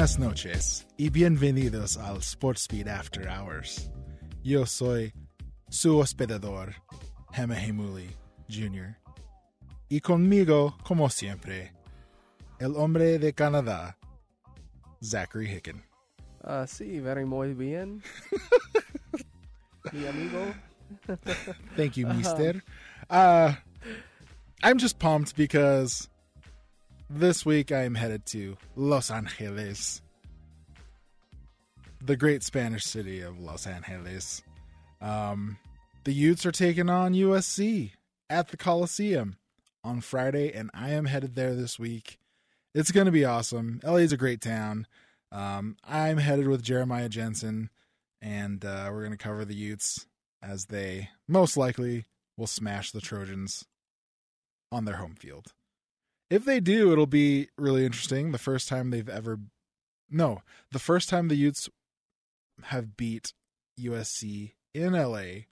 Buenas 0.00 0.18
noches 0.18 0.86
y 0.96 1.10
bienvenidos 1.10 1.98
al 1.98 2.22
Sportspeed 2.22 2.88
After 2.88 3.28
Hours. 3.28 3.90
Yo 4.42 4.64
soy 4.64 5.12
su 5.68 5.98
hospedador, 5.98 6.74
Hema 7.34 7.62
Hemuli 7.62 8.08
Jr. 8.48 8.96
Y 9.90 10.00
conmigo, 10.00 10.74
como 10.84 11.10
siempre, 11.10 11.74
el 12.58 12.76
hombre 12.76 13.18
de 13.18 13.34
Canadá, 13.34 13.98
Zachary 15.04 15.54
Hicken. 15.54 15.84
Uh, 16.44 16.66
sí, 16.66 16.98
very 17.00 17.26
muy 17.26 17.52
bien. 17.52 18.02
Mi 19.92 20.06
amigo. 20.06 20.54
Thank 21.76 21.98
you, 21.98 22.06
Mister. 22.06 22.62
Uh, 23.10 23.52
I'm 24.62 24.78
just 24.78 24.98
pumped 24.98 25.36
because 25.36 26.08
this 27.10 27.44
week 27.44 27.72
I 27.72 27.82
am 27.82 27.96
headed 27.96 28.24
to 28.26 28.56
Los 28.76 29.10
Angeles, 29.10 30.00
the 32.00 32.16
great 32.16 32.44
Spanish 32.44 32.84
city 32.84 33.20
of 33.20 33.40
Los 33.40 33.66
Angeles. 33.66 34.42
Um, 35.00 35.58
the 36.04 36.12
Utes 36.12 36.46
are 36.46 36.52
taking 36.52 36.88
on 36.88 37.12
USC 37.12 37.90
at 38.30 38.48
the 38.48 38.56
Coliseum 38.56 39.36
on 39.82 40.00
Friday, 40.00 40.52
and 40.52 40.70
I 40.72 40.90
am 40.90 41.06
headed 41.06 41.34
there 41.34 41.54
this 41.54 41.78
week. 41.78 42.18
It's 42.74 42.92
going 42.92 43.06
to 43.06 43.12
be 43.12 43.24
awesome. 43.24 43.80
LA 43.82 43.96
is 43.96 44.12
a 44.12 44.16
great 44.16 44.40
town. 44.40 44.86
Um, 45.32 45.76
I'm 45.82 46.18
headed 46.18 46.46
with 46.46 46.62
Jeremiah 46.62 47.08
Jensen, 47.08 47.70
and 48.22 48.64
uh, 48.64 48.88
we're 48.92 49.04
going 49.04 49.10
to 49.10 49.16
cover 49.16 49.44
the 49.44 49.54
Utes 49.54 50.06
as 50.42 50.66
they 50.66 51.10
most 51.26 51.56
likely 51.56 52.04
will 52.36 52.46
smash 52.46 52.92
the 52.92 53.00
Trojans 53.00 53.64
on 54.70 54.84
their 54.84 54.96
home 54.96 55.16
field. 55.16 55.52
If 56.30 56.44
they 56.44 56.60
do, 56.60 56.92
it'll 56.92 57.06
be 57.06 57.48
really 57.58 57.84
interesting. 57.84 58.30
The 58.32 58.38
first 58.38 58.68
time 58.68 58.90
they've 58.90 59.08
ever, 59.08 59.40
no, 60.08 60.42
the 60.70 60.78
first 60.78 61.08
time 61.08 61.28
the 61.28 61.34
Utes 61.36 61.68
have 62.64 62.96
beat 62.96 63.32
USC 63.78 64.52
in 64.72 64.92
LA 64.92 65.46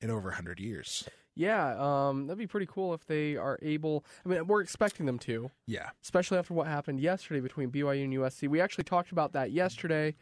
in 0.00 0.10
over 0.10 0.28
100 0.30 0.58
years. 0.60 1.08
Yeah, 1.36 1.74
um, 1.78 2.26
that'd 2.26 2.38
be 2.38 2.46
pretty 2.46 2.66
cool 2.70 2.94
if 2.94 3.06
they 3.06 3.36
are 3.36 3.58
able. 3.62 4.04
I 4.24 4.28
mean, 4.28 4.46
we're 4.46 4.60
expecting 4.60 5.06
them 5.06 5.18
to, 5.20 5.50
Yeah. 5.66 5.90
especially 6.02 6.38
after 6.38 6.54
what 6.54 6.66
happened 6.68 7.00
yesterday 7.00 7.40
between 7.40 7.70
BYU 7.70 8.04
and 8.04 8.12
USC. 8.14 8.48
We 8.48 8.60
actually 8.60 8.84
talked 8.84 9.10
about 9.12 9.32
that 9.32 9.50
yesterday 9.50 10.14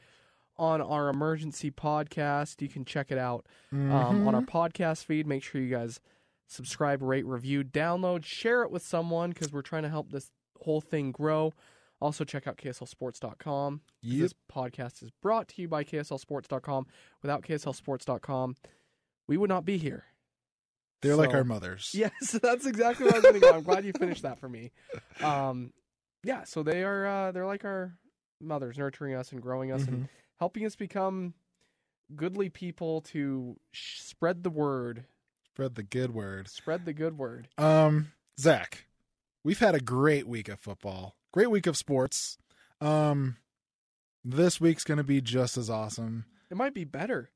on 0.56 0.80
our 0.80 1.08
emergency 1.08 1.70
podcast. 1.70 2.62
You 2.62 2.68
can 2.68 2.84
check 2.84 3.10
it 3.10 3.18
out 3.18 3.46
um, 3.72 4.26
on 4.26 4.34
our 4.34 4.40
podcast 4.42 5.04
feed. 5.04 5.26
Make 5.26 5.42
sure 5.42 5.60
you 5.60 5.70
guys 5.70 6.00
subscribe, 6.46 7.02
rate, 7.02 7.26
review, 7.26 7.64
download, 7.64 8.24
share 8.24 8.62
it 8.62 8.70
with 8.70 8.82
someone 8.82 9.30
because 9.30 9.52
we're 9.52 9.62
trying 9.62 9.82
to 9.84 9.88
help 9.88 10.10
this 10.12 10.30
whole 10.60 10.80
thing 10.80 11.12
grow. 11.12 11.52
Also, 12.00 12.24
check 12.24 12.48
out 12.48 12.56
KSLSports.com. 12.56 13.80
Yep. 14.02 14.20
This 14.20 14.34
podcast 14.52 15.02
is 15.02 15.10
brought 15.22 15.48
to 15.48 15.62
you 15.62 15.68
by 15.68 15.84
KSLSports.com. 15.84 16.86
Without 17.22 17.42
KSLSports.com, 17.42 18.56
we 19.28 19.36
would 19.36 19.48
not 19.48 19.64
be 19.64 19.78
here. 19.78 20.04
They're 21.00 21.16
like 21.16 21.34
our 21.34 21.44
mothers. 21.44 21.90
Yes, 21.94 22.38
that's 22.42 22.66
exactly 22.66 23.06
what 23.06 23.14
I 23.14 23.18
was 23.18 23.22
going 23.22 23.34
to 23.34 23.40
go. 23.40 23.52
I'm 23.52 23.62
glad 23.62 23.84
you 23.84 23.92
finished 23.92 24.22
that 24.22 24.38
for 24.38 24.48
me. 24.48 24.70
Um, 25.22 25.72
yeah, 26.24 26.44
so 26.44 26.62
they 26.62 26.84
are 26.84 27.06
uh, 27.06 27.32
they're 27.32 27.46
like 27.46 27.64
our 27.64 27.96
mothers, 28.40 28.78
nurturing 28.78 29.14
us 29.14 29.32
and 29.32 29.40
growing 29.42 29.72
us 29.72 29.86
and 29.86 30.08
helping 30.38 30.64
us 30.64 30.76
become 30.76 31.34
goodly 32.14 32.48
people 32.48 33.00
to 33.00 33.56
sh- 33.72 34.00
spread 34.00 34.42
the 34.42 34.50
word, 34.50 35.04
Spread 35.54 35.74
the 35.74 35.82
good 35.82 36.14
word. 36.14 36.48
spread 36.48 36.86
the 36.86 36.94
good 36.94 37.18
word. 37.18 37.46
Um, 37.58 38.12
Zach, 38.40 38.86
we've 39.44 39.58
had 39.58 39.74
a 39.74 39.80
great 39.80 40.26
week 40.26 40.48
of 40.48 40.58
football, 40.58 41.14
great 41.30 41.50
week 41.50 41.66
of 41.66 41.76
sports. 41.76 42.38
Um, 42.80 43.36
this 44.24 44.62
week's 44.62 44.82
going 44.82 44.96
to 44.96 45.04
be 45.04 45.20
just 45.20 45.58
as 45.58 45.68
awesome. 45.68 46.24
It 46.50 46.56
might 46.56 46.72
be 46.72 46.84
better. 46.84 47.28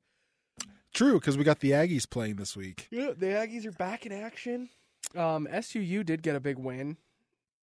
True, 0.95 1.19
because 1.19 1.37
we 1.37 1.43
got 1.43 1.59
the 1.59 1.71
Aggies 1.71 2.09
playing 2.09 2.37
this 2.37 2.57
week. 2.57 2.87
Yeah, 2.89 3.11
the 3.15 3.27
Aggies 3.27 3.67
are 3.67 3.71
back 3.71 4.07
in 4.07 4.11
action. 4.11 4.69
Um, 5.15 5.47
SUU 5.51 6.03
did 6.03 6.23
get 6.23 6.35
a 6.35 6.39
big 6.39 6.57
win. 6.57 6.97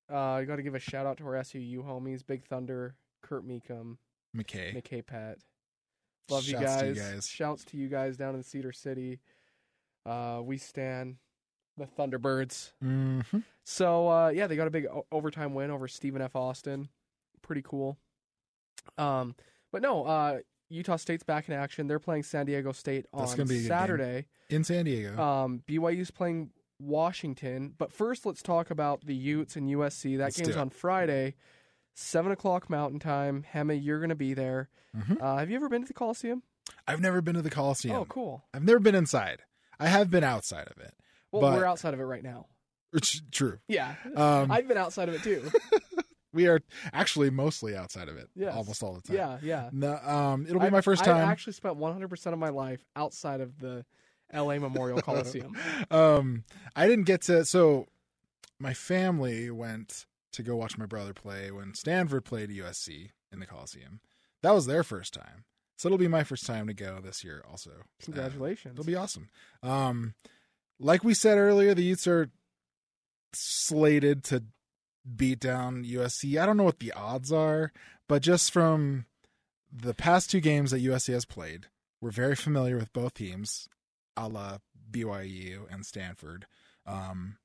Uh, 0.08 0.16
I 0.34 0.44
got 0.44 0.56
to 0.56 0.62
give 0.62 0.76
a 0.76 0.78
shout 0.80 1.04
out 1.04 1.16
to 1.18 1.26
our 1.26 1.32
SUU 1.32 1.78
homies, 1.84 2.24
Big 2.24 2.44
Thunder, 2.44 2.94
Kurt 3.22 3.44
Meekum, 3.44 3.96
McKay. 4.36 4.72
McKay 4.72 5.04
Pat. 5.04 5.38
Love 6.30 6.44
you 6.44 6.54
guys. 6.60 6.80
to 6.80 6.88
you 6.88 6.94
guys. 6.94 7.26
Shouts 7.26 7.64
to 7.64 7.76
you 7.76 7.88
guys 7.88 8.16
down 8.16 8.36
in 8.36 8.42
Cedar 8.44 8.72
City. 8.72 9.18
Uh, 10.06 10.40
we 10.42 10.58
stand 10.58 11.16
the 11.76 11.86
Thunderbirds. 11.86 12.72
hmm 12.80 13.20
So 13.64 14.08
uh, 14.08 14.28
yeah, 14.28 14.46
they 14.46 14.56
got 14.56 14.66
a 14.66 14.70
big 14.70 14.86
o- 14.86 15.06
overtime 15.10 15.54
win 15.54 15.70
over 15.70 15.88
Stephen 15.88 16.20
F. 16.22 16.36
Austin. 16.36 16.88
Pretty 17.42 17.62
cool. 17.62 17.98
Um, 18.98 19.34
but 19.72 19.82
no, 19.82 20.04
uh, 20.04 20.38
Utah 20.68 20.96
State's 20.96 21.22
back 21.24 21.48
in 21.48 21.54
action. 21.54 21.86
They're 21.86 21.98
playing 21.98 22.22
San 22.24 22.46
Diego 22.46 22.72
State 22.72 23.06
on 23.12 23.20
That's 23.20 23.34
gonna 23.34 23.48
be 23.48 23.54
a 23.56 23.58
good 23.58 23.62
game. 23.62 23.68
Saturday. 23.68 24.26
In 24.50 24.64
San 24.64 24.84
Diego. 24.84 25.20
Um, 25.20 25.62
BYU's 25.66 26.10
playing 26.10 26.50
Washington. 26.78 27.74
But 27.76 27.92
first, 27.92 28.26
let's 28.26 28.42
talk 28.42 28.70
about 28.70 29.04
the 29.06 29.14
Utes 29.14 29.56
and 29.56 29.68
USC. 29.68 30.16
That 30.18 30.24
Let's 30.24 30.40
game's 30.40 30.56
on 30.56 30.70
Friday, 30.70 31.34
seven 31.94 32.30
o'clock 32.32 32.68
Mountain 32.70 33.00
Time. 33.00 33.44
Hema, 33.54 33.82
you're 33.82 34.00
gonna 34.00 34.14
be 34.14 34.34
there. 34.34 34.68
Mhm. 34.96 35.20
Uh, 35.20 35.36
have 35.38 35.50
you 35.50 35.56
ever 35.56 35.68
been 35.68 35.82
to 35.82 35.88
the 35.88 35.94
Coliseum? 35.94 36.42
I've 36.86 37.00
never 37.00 37.20
been 37.20 37.34
to 37.34 37.42
the 37.42 37.50
Coliseum. 37.50 37.96
Oh, 37.96 38.04
cool. 38.04 38.44
I've 38.54 38.62
never 38.64 38.80
been 38.80 38.94
inside. 38.94 39.42
I 39.80 39.88
have 39.88 40.10
been 40.10 40.24
outside 40.24 40.68
of 40.68 40.78
it. 40.82 40.94
Well, 41.32 41.42
But- 41.42 41.54
we're 41.54 41.64
outside 41.66 41.94
of 41.94 42.00
it 42.00 42.04
right 42.04 42.22
now. 42.22 42.46
It's 42.92 43.20
true. 43.32 43.58
Yeah, 43.66 43.96
Um, 44.14 44.52
I've 44.52 44.68
been 44.68 44.76
outside 44.78 45.08
of 45.08 45.16
it 45.16 45.22
too. 45.24 45.50
we 46.32 46.46
are 46.46 46.60
actually 46.92 47.28
mostly 47.30 47.74
outside 47.76 48.08
of 48.08 48.16
it. 48.16 48.28
Yes. 48.36 48.54
Almost 48.54 48.82
all 48.84 48.94
the 48.94 49.00
time. 49.02 49.16
yeah, 49.16 49.38
yeah. 49.42 49.70
No, 49.72 49.96
um, 49.96 50.46
it'll 50.46 50.60
be 50.60 50.66
I've- 50.66 50.72
my 50.72 50.80
first 50.80 51.04
time. 51.04 51.16
I've 51.16 51.28
actually 51.28 51.54
spent 51.54 51.76
100% 51.76 52.32
of 52.32 52.38
my 52.38 52.50
life 52.50 52.84
outside 52.94 53.40
of 53.40 53.58
the 53.58 53.84
LA 54.32 54.58
Memorial 54.60 55.00
Coliseum. 55.02 55.56
um, 55.90 56.44
I 56.76 56.86
didn't 56.86 57.04
get 57.04 57.22
to. 57.22 57.44
So, 57.44 57.86
my 58.60 58.74
family 58.74 59.50
went 59.50 60.06
to 60.32 60.42
go 60.44 60.54
watch 60.56 60.78
my 60.78 60.86
brother 60.86 61.12
play 61.12 61.50
when 61.50 61.74
Stanford 61.74 62.24
played 62.24 62.50
USC 62.50 63.10
in 63.32 63.40
the 63.40 63.46
Coliseum. 63.46 64.00
That 64.42 64.52
was 64.52 64.66
their 64.66 64.82
first 64.84 65.14
time. 65.14 65.44
So 65.76 65.88
it'll 65.88 65.98
be 65.98 66.08
my 66.08 66.24
first 66.24 66.46
time 66.46 66.66
to 66.68 66.74
go 66.74 67.00
this 67.00 67.24
year. 67.24 67.44
Also, 67.50 67.70
Uh, 67.70 68.04
Congratulations. 68.04 68.72
it'll 68.74 68.84
be 68.84 68.94
awesome. 68.96 69.28
Um, 69.62 70.14
like 70.78 71.02
we 71.04 71.14
said 71.14 71.36
earlier, 71.38 71.74
the 71.74 71.82
Utes 71.82 72.06
are 72.06 72.30
slated 73.32 74.24
to 74.24 74.44
beat 75.16 75.40
down 75.40 75.84
USC. 75.84 76.38
I 76.40 76.46
don't 76.46 76.56
know 76.56 76.62
what 76.64 76.78
the 76.78 76.92
odds 76.92 77.32
are, 77.32 77.72
but 78.08 78.22
just 78.22 78.52
from 78.52 79.06
the 79.72 79.94
past 79.94 80.30
two 80.30 80.40
games 80.40 80.70
that 80.70 80.82
USC 80.82 81.12
has 81.12 81.24
played, 81.24 81.66
we're 82.00 82.10
very 82.10 82.36
familiar 82.36 82.76
with 82.76 82.92
both 82.92 83.14
teams, 83.14 83.68
a 84.16 84.28
la 84.28 84.58
BYU 84.90 85.66
and 85.72 85.84
Stanford. 85.84 86.46
Um, 86.86 87.38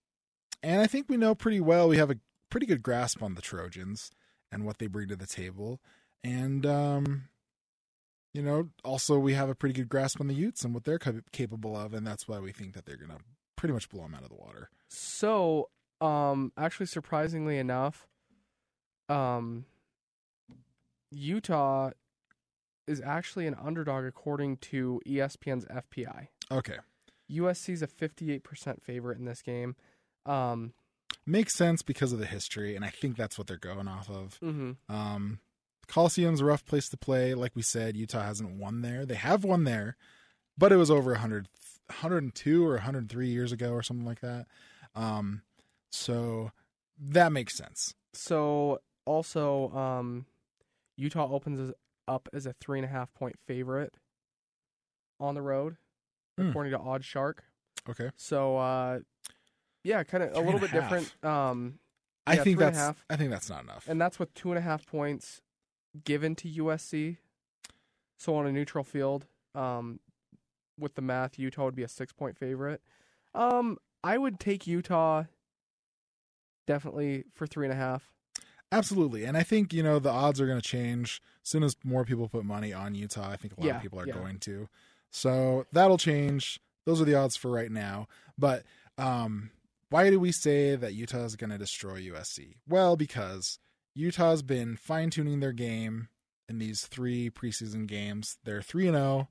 and 0.62 0.82
I 0.82 0.88
think 0.88 1.10
we 1.10 1.18
know 1.18 1.34
pretty 1.34 1.60
well. 1.62 1.88
We 1.88 1.98
have 1.98 2.12
a 2.12 2.20
pretty 2.50 2.66
good 2.66 2.84
grasp 2.84 3.24
on 3.24 3.34
the 3.36 3.42
Trojans 3.42 4.12
and 4.52 4.66
what 4.66 4.78
they 4.78 4.88
bring 4.88 5.08
to 5.10 5.16
the 5.16 5.28
table. 5.28 5.80
And, 6.24 6.66
um, 6.66 7.30
you 8.34 8.42
know, 8.42 8.70
also 8.84 9.18
we 9.18 9.34
have 9.34 9.50
a 9.50 9.56
pretty 9.56 9.74
good 9.74 9.90
grasp 9.90 10.20
on 10.22 10.28
the 10.28 10.34
Utes 10.36 10.64
and 10.64 10.74
what 10.74 10.84
they're 10.84 11.00
capable 11.32 11.76
of. 11.76 11.94
And 11.94 12.06
that's 12.06 12.28
why 12.28 12.40
we 12.40 12.52
think 12.52 12.74
that 12.76 12.86
they're 12.86 12.98
going 12.98 13.10
to 13.12 13.24
pretty 13.56 13.74
much 13.74 13.90
blow 13.90 14.04
them 14.04 14.14
out 14.16 14.24
of 14.24 14.30
the 14.30 14.36
water. 14.36 14.70
So, 14.90 15.70
um, 16.02 16.52
actually, 16.58 16.86
surprisingly 16.86 17.58
enough, 17.58 18.08
um, 19.10 19.66
Utah 21.12 21.92
is 22.88 23.02
actually 23.02 23.48
an 23.48 23.56
underdog 23.62 24.06
according 24.06 24.58
to 24.58 25.02
ESPN's 25.08 25.66
FPI. 25.66 26.28
Okay. 26.52 26.78
USC's 27.32 27.82
a 27.82 27.88
58% 27.88 28.82
favorite 28.82 29.20
in 29.20 29.26
this 29.26 29.42
game. 29.42 29.76
Um, 30.26 30.74
Makes 31.26 31.56
sense 31.56 31.82
because 31.84 32.12
of 32.12 32.20
the 32.20 32.26
history. 32.26 32.76
And 32.76 32.84
I 32.84 32.90
think 32.90 33.16
that's 33.18 33.38
what 33.38 33.48
they're 33.48 33.58
going 33.58 33.88
off 33.88 34.10
of. 34.10 34.40
mhm. 34.42 34.78
Um, 34.88 35.40
Coliseum's 35.90 36.40
a 36.40 36.46
rough 36.46 36.66
place 36.66 36.88
to 36.90 36.98
play. 36.98 37.34
Like 37.34 37.56
we 37.56 37.62
said, 37.62 37.98
Utah 37.98 38.22
hasn't 38.24 38.52
won 38.58 38.82
there. 38.82 39.06
They 39.06 39.16
have 39.16 39.44
won 39.44 39.64
there, 39.66 39.98
but 40.58 40.72
it 40.72 40.78
was 40.78 40.90
over 40.92 41.12
100, 41.12 41.48
102 41.88 42.66
or 42.66 42.74
103 42.76 43.28
years 43.28 43.52
ago 43.52 43.72
or 43.74 43.82
something 43.84 44.06
like 44.06 44.22
that. 44.22 44.46
Um, 44.96 45.42
so 45.92 46.52
that 47.00 47.32
makes 47.32 47.56
sense. 47.58 47.96
So, 48.14 48.80
also, 49.06 49.70
um, 49.76 50.26
Utah 50.96 51.30
opens 51.32 51.74
up 52.08 52.30
as 52.34 52.46
a 52.46 52.54
three 52.54 52.80
and 52.80 52.86
a 52.86 52.90
half 52.90 53.14
point 53.14 53.36
favorite 53.48 53.94
on 55.20 55.36
the 55.36 55.42
road, 55.42 55.78
Hmm. 56.38 56.50
according 56.50 56.72
to 56.74 56.80
OddsShark. 56.80 57.40
Okay. 57.90 58.12
So, 58.16 58.58
uh, 58.58 59.00
yeah, 59.84 60.04
kind 60.04 60.24
of 60.24 60.36
a 60.36 60.40
little 60.42 60.60
bit 60.60 60.72
different. 60.72 61.12
Um, 61.24 61.80
I 62.28 62.36
think 62.36 62.44
three 62.44 62.52
and 62.54 62.62
a 62.62 62.66
that's 62.66 62.78
half. 62.78 63.06
I 63.10 63.16
think 63.16 63.32
that's 63.32 63.50
not 63.50 63.64
enough. 63.64 63.88
and 63.88 64.00
that's 64.00 64.20
with 64.20 64.34
two 64.36 64.50
and 64.50 64.58
a 64.60 64.62
half 64.62 64.86
points 64.86 65.42
given 66.04 66.36
to 66.36 66.48
USC. 66.48 67.18
So 68.18 68.36
on 68.36 68.46
a 68.46 68.52
neutral 68.52 68.84
field, 68.84 69.26
um, 69.56 70.00
with 70.78 70.96
the 70.96 71.02
math, 71.02 71.40
Utah 71.40 71.66
would 71.66 71.76
be 71.76 71.84
a 71.84 71.88
six 71.88 72.12
point 72.14 72.38
favorite. 72.38 72.82
Um, 73.34 73.78
I 74.04 74.18
would 74.18 74.40
take 74.40 74.66
Utah 74.68 75.24
definitely 76.68 77.26
for 77.34 77.48
three 77.48 77.66
and 77.66 77.74
a 77.74 77.78
half. 77.78 78.12
Absolutely. 78.72 79.26
And 79.26 79.36
I 79.36 79.44
think, 79.44 79.74
you 79.74 79.82
know, 79.82 79.98
the 80.00 80.12
odds 80.12 80.40
are 80.40 80.46
going 80.46 80.62
to 80.62 80.68
change 80.68 81.22
as 81.44 81.50
soon 81.50 81.64
as 81.64 81.76
more 81.84 82.06
people 82.06 82.30
put 82.30 82.46
money 82.46 82.72
on 82.72 82.94
Utah. 82.94 83.30
I 83.32 83.36
think 83.36 83.54
a 83.58 83.60
lot 83.60 83.66
Yeah, 83.66 83.76
of 83.78 83.82
people 83.82 84.00
are 84.00 84.06
yeah. 84.08 84.14
going 84.14 84.38
to. 84.40 84.70
So 85.10 85.66
that'll 85.72 85.98
change. 85.98 86.60
Those 86.86 87.02
are 87.02 87.06
the 87.06 87.16
odds 87.16 87.36
for 87.36 87.50
right 87.50 87.72
now. 87.72 88.08
But 88.38 88.64
um, 88.98 89.50
why 89.90 90.12
do 90.12 90.20
we 90.20 90.32
say 90.32 90.76
that 90.76 90.94
Utah 90.94 91.24
is 91.24 91.36
going 91.36 91.50
to 91.50 91.58
destroy 91.58 92.00
USC? 92.02 92.58
Well, 92.68 92.96
because 92.96 93.58
Utah's 94.00 94.42
been 94.42 94.78
fine 94.78 95.10
tuning 95.10 95.42
their 95.42 95.52
game 95.52 96.08
in 96.48 96.58
these 96.58 96.88
three 96.88 97.30
preseason 97.30 97.86
games. 97.86 98.38
They're 98.46 98.62
3 98.62 98.88
and 98.88 98.96
0, 98.96 99.28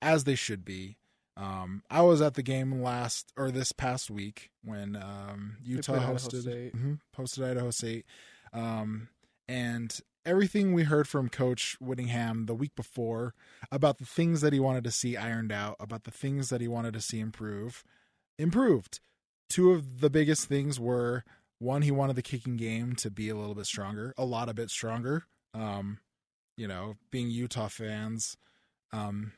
as 0.00 0.24
they 0.24 0.36
should 0.36 0.64
be. 0.64 0.96
Um, 1.36 1.82
I 1.90 2.02
was 2.02 2.20
at 2.22 2.34
the 2.34 2.42
game 2.42 2.80
last 2.82 3.32
or 3.36 3.50
this 3.50 3.72
past 3.72 4.10
week 4.10 4.50
when 4.64 4.96
um, 4.96 5.56
Utah 5.62 5.94
Idaho 5.94 6.14
hosted 6.14 6.42
State. 6.42 6.76
mhm, 6.76 7.00
hosted 7.16 7.48
Idaho 7.50 7.70
State, 7.70 8.06
um, 8.52 9.08
and 9.48 10.00
everything 10.26 10.72
we 10.72 10.82
heard 10.84 11.08
from 11.08 11.28
Coach 11.28 11.76
Whittingham 11.80 12.46
the 12.46 12.54
week 12.54 12.74
before 12.74 13.34
about 13.70 13.98
the 13.98 14.04
things 14.04 14.40
that 14.40 14.52
he 14.52 14.60
wanted 14.60 14.84
to 14.84 14.90
see 14.90 15.16
ironed 15.16 15.52
out, 15.52 15.76
about 15.78 16.04
the 16.04 16.10
things 16.10 16.48
that 16.50 16.60
he 16.60 16.68
wanted 16.68 16.92
to 16.94 17.00
see 17.00 17.20
improve, 17.20 17.84
improved. 18.38 19.00
Two 19.48 19.70
of 19.72 20.00
the 20.00 20.10
biggest 20.10 20.46
things 20.46 20.78
were 20.80 21.24
one, 21.58 21.82
he 21.82 21.90
wanted 21.90 22.16
the 22.16 22.22
kicking 22.22 22.56
game 22.56 22.94
to 22.96 23.10
be 23.10 23.28
a 23.28 23.36
little 23.36 23.54
bit 23.54 23.66
stronger, 23.66 24.14
a 24.16 24.24
lot 24.24 24.48
a 24.48 24.54
bit 24.54 24.70
stronger. 24.70 25.24
Um, 25.54 25.98
you 26.56 26.68
know, 26.68 26.96
being 27.10 27.30
Utah 27.30 27.68
fans, 27.68 28.36
um, 28.92 29.32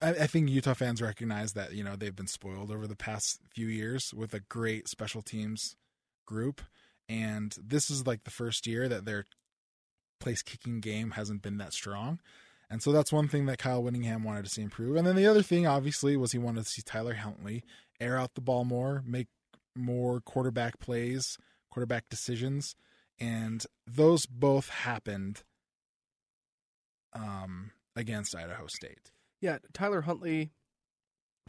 I, 0.00 0.10
I 0.10 0.26
think 0.26 0.48
Utah 0.48 0.74
fans 0.74 1.02
recognize 1.02 1.52
that 1.52 1.72
you 1.72 1.84
know 1.84 1.96
they've 1.96 2.14
been 2.14 2.26
spoiled 2.26 2.70
over 2.70 2.86
the 2.86 2.96
past 2.96 3.40
few 3.54 3.66
years 3.66 4.12
with 4.14 4.34
a 4.34 4.40
great 4.40 4.88
special 4.88 5.22
teams 5.22 5.76
group, 6.26 6.62
and 7.08 7.54
this 7.62 7.90
is 7.90 8.06
like 8.06 8.24
the 8.24 8.30
first 8.30 8.66
year 8.66 8.88
that 8.88 9.04
their 9.04 9.24
place 10.20 10.42
kicking 10.42 10.80
game 10.80 11.12
hasn't 11.12 11.42
been 11.42 11.58
that 11.58 11.72
strong. 11.72 12.20
And 12.70 12.82
so 12.82 12.92
that's 12.92 13.12
one 13.12 13.28
thing 13.28 13.46
that 13.46 13.58
Kyle 13.58 13.82
Whittingham 13.82 14.24
wanted 14.24 14.44
to 14.44 14.50
see 14.50 14.60
improve. 14.60 14.96
And 14.96 15.06
then 15.06 15.16
the 15.16 15.26
other 15.26 15.42
thing, 15.42 15.66
obviously, 15.66 16.16
was 16.18 16.32
he 16.32 16.38
wanted 16.38 16.64
to 16.64 16.70
see 16.70 16.82
Tyler 16.82 17.14
Huntley 17.14 17.64
air 17.98 18.18
out 18.18 18.34
the 18.34 18.42
ball 18.42 18.64
more, 18.64 19.02
make 19.06 19.28
more 19.74 20.20
quarterback 20.20 20.78
plays, 20.78 21.38
quarterback 21.70 22.08
decisions. 22.08 22.74
And 23.20 23.64
those 23.86 24.26
both 24.26 24.68
happened 24.68 25.42
um, 27.12 27.72
against 27.96 28.34
Idaho 28.36 28.66
State. 28.68 29.12
Yeah, 29.40 29.58
Tyler 29.72 30.02
Huntley, 30.02 30.50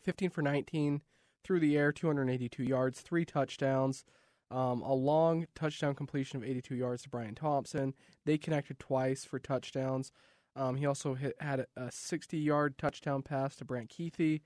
15 0.03 0.29
for 0.29 0.41
19 0.41 1.01
through 1.43 1.59
the 1.59 1.77
air, 1.77 1.91
282 1.91 2.63
yards, 2.63 3.01
three 3.01 3.25
touchdowns, 3.25 4.03
um, 4.51 4.81
a 4.81 4.93
long 4.93 5.47
touchdown 5.55 5.95
completion 5.95 6.37
of 6.37 6.47
82 6.47 6.75
yards 6.75 7.03
to 7.03 7.09
Bryan 7.09 7.35
Thompson. 7.35 7.93
They 8.25 8.37
connected 8.37 8.79
twice 8.79 9.25
for 9.25 9.39
touchdowns. 9.39 10.11
Um, 10.55 10.75
he 10.75 10.85
also 10.85 11.13
hit, 11.13 11.35
had 11.39 11.67
a 11.77 11.91
60 11.91 12.37
yard 12.37 12.77
touchdown 12.77 13.21
pass 13.21 13.55
to 13.57 13.65
Brant 13.65 13.89
Kuithe. 13.89 14.41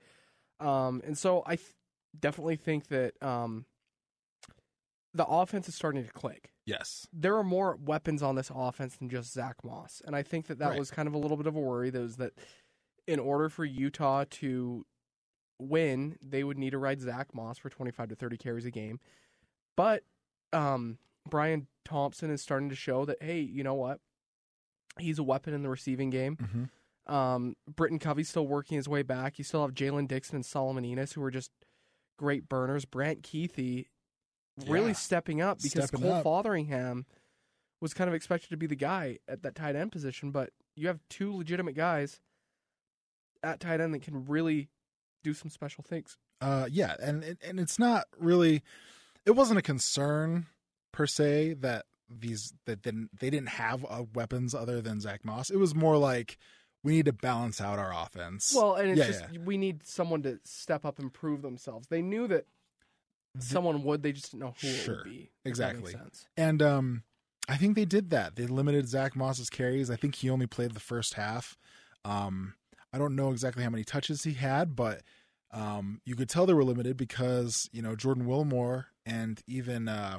Um, 0.60 1.02
and 1.04 1.18
so 1.18 1.42
I 1.46 1.56
th- 1.56 1.74
definitely 2.18 2.56
think 2.56 2.88
that 2.88 3.14
um, 3.22 3.64
the 5.12 5.26
offense 5.26 5.68
is 5.68 5.74
starting 5.74 6.04
to 6.04 6.10
click 6.12 6.50
Yes. 6.66 7.06
there 7.12 7.36
are 7.36 7.44
more 7.44 7.76
weapons 7.76 8.22
on 8.22 8.34
this 8.36 8.50
offense 8.54 8.96
than 8.96 9.08
just 9.10 9.32
Zach 9.32 9.56
Moss, 9.62 10.00
and 10.06 10.16
I 10.16 10.22
think 10.22 10.46
that 10.46 10.58
that 10.58 10.70
Right. 10.70 10.78
was 10.78 10.90
kind 10.90 11.06
of 11.06 11.14
a 11.14 11.18
little 11.18 11.36
bit 11.36 11.46
of 11.46 11.54
a 11.56 11.60
worry. 11.60 11.90
That 11.90 12.00
was 12.00 12.16
that 12.16 12.32
in 13.06 13.18
order 13.20 13.48
for 13.50 13.64
Utah 13.64 14.24
to 14.30 14.86
win, 15.60 16.16
they 16.22 16.42
would 16.42 16.58
need 16.58 16.70
to 16.70 16.78
ride 16.78 17.00
Zach 17.00 17.34
Moss 17.34 17.58
for 17.58 17.68
twenty 17.68 17.90
five 17.92 18.08
to 18.08 18.16
thirty 18.16 18.36
carries 18.38 18.64
a 18.64 18.70
game. 18.70 18.98
But 19.76 20.04
um, 20.52 20.98
Bryan 21.28 21.66
Thompson 21.84 22.30
is 22.30 22.40
starting 22.40 22.70
to 22.70 22.74
show 22.76 23.04
that 23.04 23.22
hey, 23.22 23.40
you 23.40 23.62
know 23.62 23.74
what? 23.74 24.00
He's 24.98 25.18
a 25.18 25.22
weapon 25.24 25.52
in 25.52 25.62
the 25.62 25.68
receiving 25.68 26.08
game. 26.10 26.36
Mm-hmm. 26.36 27.14
Um, 27.14 27.56
Britton 27.68 27.98
Covey's 27.98 28.30
still 28.30 28.46
working 28.46 28.76
his 28.76 28.88
way 28.88 29.02
back. 29.02 29.36
You 29.36 29.44
still 29.44 29.60
have 29.62 29.74
Jaylen 29.74 30.08
Dixon 30.08 30.36
and 30.36 30.46
Solomon 30.46 30.84
Enos, 30.84 31.12
who 31.12 31.22
are 31.22 31.30
just 31.30 31.50
great 32.16 32.48
burners. 32.48 32.84
Brant 32.84 33.22
Kuithe 33.22 33.86
really 34.66 34.88
Yeah. 34.88 34.92
stepping 34.92 35.40
up 35.40 35.58
because 35.62 35.88
Stepping 35.88 36.02
Cole 36.02 36.12
up. 36.14 36.24
Fotheringham 36.24 37.06
was 37.80 37.92
kind 37.94 38.08
of 38.08 38.14
expected 38.14 38.50
to 38.50 38.56
be 38.56 38.66
the 38.66 38.76
guy 38.76 39.18
at 39.28 39.42
that 39.42 39.54
tight 39.54 39.76
end 39.76 39.92
position, 39.92 40.30
but 40.30 40.50
you 40.76 40.88
have 40.88 41.00
two 41.08 41.34
legitimate 41.36 41.74
guys 41.74 42.20
at 43.42 43.60
tight 43.60 43.80
end 43.80 43.92
that 43.94 44.02
can 44.02 44.24
really 44.26 44.68
do 45.22 45.34
some 45.34 45.50
special 45.50 45.84
things. 45.84 46.16
Uh, 46.40 46.66
yeah, 46.70 46.96
and 47.00 47.36
and 47.42 47.58
it's 47.60 47.78
not 47.78 48.06
really. 48.18 48.62
It 49.26 49.32
wasn't 49.32 49.58
a 49.58 49.62
concern 49.62 50.46
per 50.92 51.06
se 51.06 51.54
that 51.54 51.86
these 52.08 52.52
that 52.66 52.82
didn't 52.82 53.18
they 53.18 53.30
didn't 53.30 53.48
have 53.50 53.84
uh, 53.88 54.04
weapons 54.14 54.54
other 54.54 54.80
than 54.80 55.00
Zach 55.00 55.24
Moss. 55.24 55.50
It 55.50 55.56
was 55.56 55.74
more 55.74 55.96
like 55.96 56.36
we 56.84 56.92
need 56.92 57.06
to 57.06 57.12
balance 57.12 57.60
out 57.60 57.80
our 57.80 57.92
offense. 57.92 58.52
Well, 58.54 58.74
and 58.74 58.90
it's 58.90 58.98
Yeah, 58.98 59.06
just 59.06 59.38
we 59.40 59.56
need 59.56 59.84
someone 59.84 60.22
to 60.22 60.38
step 60.44 60.84
up 60.84 61.00
and 61.00 61.12
prove 61.12 61.42
themselves. 61.42 61.88
They 61.88 62.02
knew 62.02 62.28
that 62.28 62.46
someone 63.40 63.82
would, 63.82 64.02
they 64.02 64.12
just 64.12 64.30
didn't 64.30 64.40
know 64.44 64.54
who 64.60 64.68
it 64.68 64.88
would 64.88 65.04
be. 65.04 65.30
if 65.44 65.56
that 65.56 65.76
makes 65.76 65.90
Exactly. 65.90 66.20
And 66.36 66.62
um, 66.62 67.02
I 67.48 67.56
think 67.56 67.74
they 67.74 67.84
did 67.84 68.10
that. 68.10 68.36
They 68.36 68.46
limited 68.46 68.88
Zach 68.88 69.16
Moss's 69.16 69.50
carries. 69.50 69.90
I 69.90 69.96
think 69.96 70.14
he 70.14 70.30
only 70.30 70.46
played 70.46 70.72
the 70.72 70.80
first 70.80 71.14
half. 71.14 71.56
Um, 72.04 72.54
I 72.92 72.98
don't 72.98 73.16
know 73.16 73.30
exactly 73.30 73.64
how 73.64 73.70
many 73.70 73.82
touches 73.82 74.22
he 74.22 74.34
had, 74.34 74.76
but 74.76 75.00
um, 75.50 76.00
you 76.04 76.14
could 76.14 76.28
tell 76.28 76.46
they 76.46 76.52
were 76.52 76.64
limited 76.64 76.96
because 76.96 77.68
you 77.72 77.80
know 77.82 77.96
Jordan 77.96 78.26
Wilmore 78.26 78.86
and 79.06 79.40
even 79.46 79.88
uh, 79.88 80.18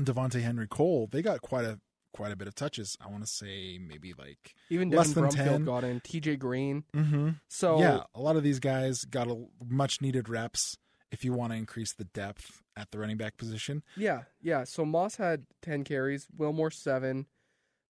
Devonte 0.00 0.40
Henry 0.40 0.66
Cole 0.66 1.08
they 1.10 1.22
got 1.22 1.42
quite 1.42 1.64
a 1.64 1.78
quite 2.14 2.32
a 2.32 2.36
bit 2.36 2.48
of 2.48 2.54
touches. 2.54 2.96
I 3.04 3.08
want 3.10 3.22
to 3.24 3.30
say 3.30 3.78
maybe 3.78 4.14
like 4.16 4.54
Even 4.70 4.88
Less 4.90 5.08
Devin 5.12 5.22
than 5.24 5.30
Brumfield 5.32 5.50
10. 5.56 5.64
got 5.64 5.84
in. 5.84 6.00
T.J. 6.00 6.36
Green. 6.36 6.84
mm-hmm. 6.94 7.30
So 7.48 7.78
yeah, 7.80 8.04
a 8.14 8.20
lot 8.20 8.36
of 8.36 8.42
these 8.42 8.60
guys 8.60 9.00
got 9.04 9.28
a 9.28 9.44
much 9.68 10.00
needed 10.00 10.28
reps 10.28 10.76
if 11.12 11.24
you 11.24 11.32
want 11.32 11.52
to 11.52 11.58
increase 11.58 11.92
the 11.92 12.04
depth 12.04 12.62
at 12.76 12.90
the 12.90 12.98
running 12.98 13.16
back 13.18 13.36
position. 13.36 13.82
Yeah, 13.96 14.22
yeah. 14.40 14.64
So 14.64 14.84
Moss 14.86 15.16
had 15.16 15.44
ten 15.62 15.84
carries, 15.84 16.26
Wilmore 16.36 16.70
seven, 16.70 17.26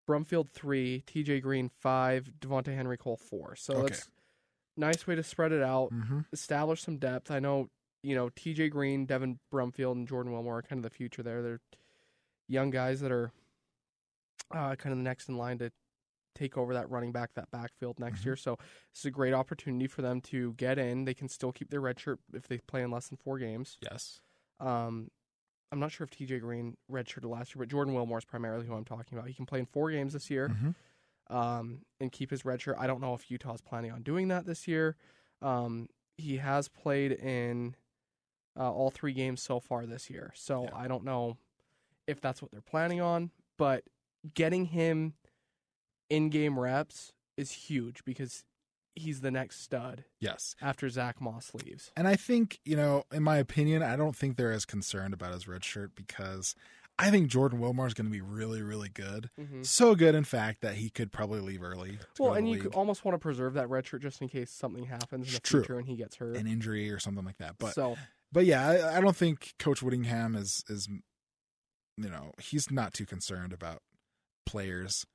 Brumfield 0.08 0.50
three, 0.50 1.02
T.J. 1.06 1.40
Green 1.40 1.70
five, 1.80 2.28
Devonte 2.40 2.74
Henry 2.74 2.96
Cole 2.98 3.16
four. 3.16 3.54
So 3.56 3.74
Okay. 3.74 3.92
it's 3.94 4.08
nice 4.76 5.06
way 5.06 5.14
to 5.14 5.22
spread 5.22 5.52
it 5.52 5.62
out, 5.62 5.90
Mm-hmm. 5.92 6.20
establish 6.32 6.82
some 6.82 6.98
depth. 6.98 7.30
I 7.30 7.38
know 7.40 7.68
you 8.02 8.14
know 8.14 8.28
T.J. 8.36 8.68
Green, 8.68 9.06
Devin 9.06 9.38
Brumfield, 9.52 9.92
and 9.92 10.06
Jordan 10.08 10.32
Wilmore 10.32 10.58
are 10.58 10.62
kind 10.62 10.78
of 10.84 10.90
the 10.90 10.94
future 10.94 11.22
there. 11.22 11.40
They're 11.42 11.60
young 12.48 12.68
guys 12.70 13.00
that 13.00 13.10
are 13.12 13.30
uh, 14.52 14.74
kind 14.76 14.92
of 14.92 14.98
the 14.98 15.04
next 15.04 15.28
in 15.28 15.36
line 15.36 15.58
to 15.58 15.70
take 16.34 16.56
over 16.58 16.74
that 16.74 16.90
running 16.90 17.12
back, 17.12 17.30
that 17.34 17.50
backfield 17.52 17.98
next 18.00 18.22
Mhm. 18.22 18.24
year. 18.24 18.36
So 18.36 18.56
this 18.92 19.00
is 19.00 19.04
a 19.04 19.10
great 19.10 19.32
opportunity 19.34 19.86
for 19.86 20.02
them 20.02 20.20
to 20.22 20.52
get 20.54 20.78
in. 20.78 21.04
They 21.04 21.14
can 21.14 21.28
still 21.28 21.52
keep 21.52 21.70
their 21.70 21.80
red 21.80 21.98
shirt 22.00 22.18
if 22.32 22.48
they 22.48 22.58
play 22.58 22.82
in 22.82 22.90
less 22.90 23.08
than 23.08 23.16
four 23.18 23.38
games. 23.38 23.78
Yes. 23.80 24.20
Um, 24.58 25.10
I'm 25.70 25.78
not 25.80 25.92
sure 25.92 26.04
if 26.04 26.10
TJ 26.10 26.38
Green 26.40 26.76
redshirted 26.90 27.28
last 27.28 27.54
year, 27.54 27.60
but 27.60 27.68
Jordan 27.68 27.94
Wilmore 27.94 28.18
is 28.18 28.24
primarily 28.24 28.66
who 28.66 28.74
I'm 28.74 28.84
talking 28.84 29.16
about. 29.16 29.28
He 29.28 29.34
can 29.34 29.46
play 29.46 29.60
in 29.60 29.66
four 29.66 29.90
games 29.90 30.12
this 30.12 30.28
year 30.30 30.48
Mm-hmm. 30.48 31.34
um, 31.36 31.84
and 32.00 32.10
keep 32.12 32.30
his 32.30 32.44
red 32.44 32.60
shirt. 32.60 32.76
I 32.78 32.86
don't 32.86 33.00
know 33.00 33.14
if 33.14 33.30
Utah's 33.30 33.60
planning 33.60 33.90
on 33.92 34.02
doing 34.02 34.28
that 34.28 34.44
this 34.44 34.66
year. 34.68 34.96
Um, 35.40 35.88
he 36.16 36.36
has 36.38 36.68
played 36.68 37.12
in 37.12 37.76
uh, 38.56 38.70
all 38.72 38.90
three 38.90 39.12
games 39.12 39.40
so 39.42 39.58
far 39.58 39.84
this 39.86 40.08
year, 40.10 40.32
so 40.36 40.64
Yeah. 40.64 40.76
I 40.76 40.86
don't 40.88 41.02
know 41.04 41.38
if 42.06 42.20
that's 42.20 42.40
what 42.42 42.50
they're 42.52 42.60
planning 42.60 43.00
on. 43.00 43.30
But 43.56 43.84
getting 44.34 44.66
him 44.66 45.14
in-game 46.10 46.58
reps 46.58 47.12
is 47.36 47.50
huge 47.50 48.04
because 48.04 48.44
he's 48.94 49.20
the 49.20 49.30
next 49.30 49.60
stud 49.62 50.04
Yes. 50.20 50.54
after 50.62 50.88
Zach 50.88 51.20
Moss 51.20 51.52
leaves. 51.54 51.90
And 51.96 52.06
I 52.06 52.14
think, 52.16 52.60
you 52.64 52.76
know, 52.76 53.04
in 53.12 53.22
my 53.22 53.38
opinion, 53.38 53.82
I 53.82 53.96
don't 53.96 54.14
think 54.14 54.36
they're 54.36 54.52
as 54.52 54.64
concerned 54.64 55.12
about 55.12 55.32
his 55.34 55.48
red 55.48 55.64
shirt 55.64 55.94
because 55.96 56.54
I 56.96 57.10
think 57.10 57.26
Jordan 57.28 57.58
Wilmore 57.58 57.88
is 57.88 57.94
going 57.94 58.06
to 58.06 58.12
be 58.12 58.20
really, 58.20 58.62
really 58.62 58.88
good. 58.88 59.30
Mm-hmm. 59.40 59.64
So 59.64 59.96
good, 59.96 60.14
in 60.14 60.22
fact, 60.22 60.60
that 60.60 60.76
he 60.76 60.90
could 60.90 61.10
probably 61.10 61.40
leave 61.40 61.60
early. 61.60 61.98
Well, 62.20 62.34
and 62.34 62.48
you 62.48 62.60
could 62.60 62.74
almost 62.74 63.04
want 63.04 63.16
to 63.16 63.18
preserve 63.18 63.54
that 63.54 63.68
red 63.68 63.84
shirt 63.84 64.02
just 64.02 64.22
in 64.22 64.28
case 64.28 64.52
something 64.52 64.84
happens 64.84 65.26
in 65.26 65.34
the 65.34 65.40
True. 65.40 65.62
future 65.62 65.78
and 65.78 65.88
he 65.88 65.96
gets 65.96 66.14
hurt. 66.16 66.36
an 66.36 66.46
injury 66.46 66.88
or 66.92 67.00
something 67.00 67.24
like 67.24 67.38
that. 67.38 67.56
But 67.58 67.74
so 67.74 67.96
but 68.30 68.44
yeah, 68.46 68.68
I, 68.68 68.98
I 68.98 69.00
don't 69.00 69.16
think 69.16 69.54
Coach 69.58 69.82
Whittingham 69.82 70.36
is 70.36 70.62
is 70.68 70.88
you 71.96 72.08
know 72.08 72.30
he's 72.40 72.70
not 72.70 72.94
too 72.94 73.06
concerned 73.06 73.52
about 73.52 73.82
players, 74.44 75.06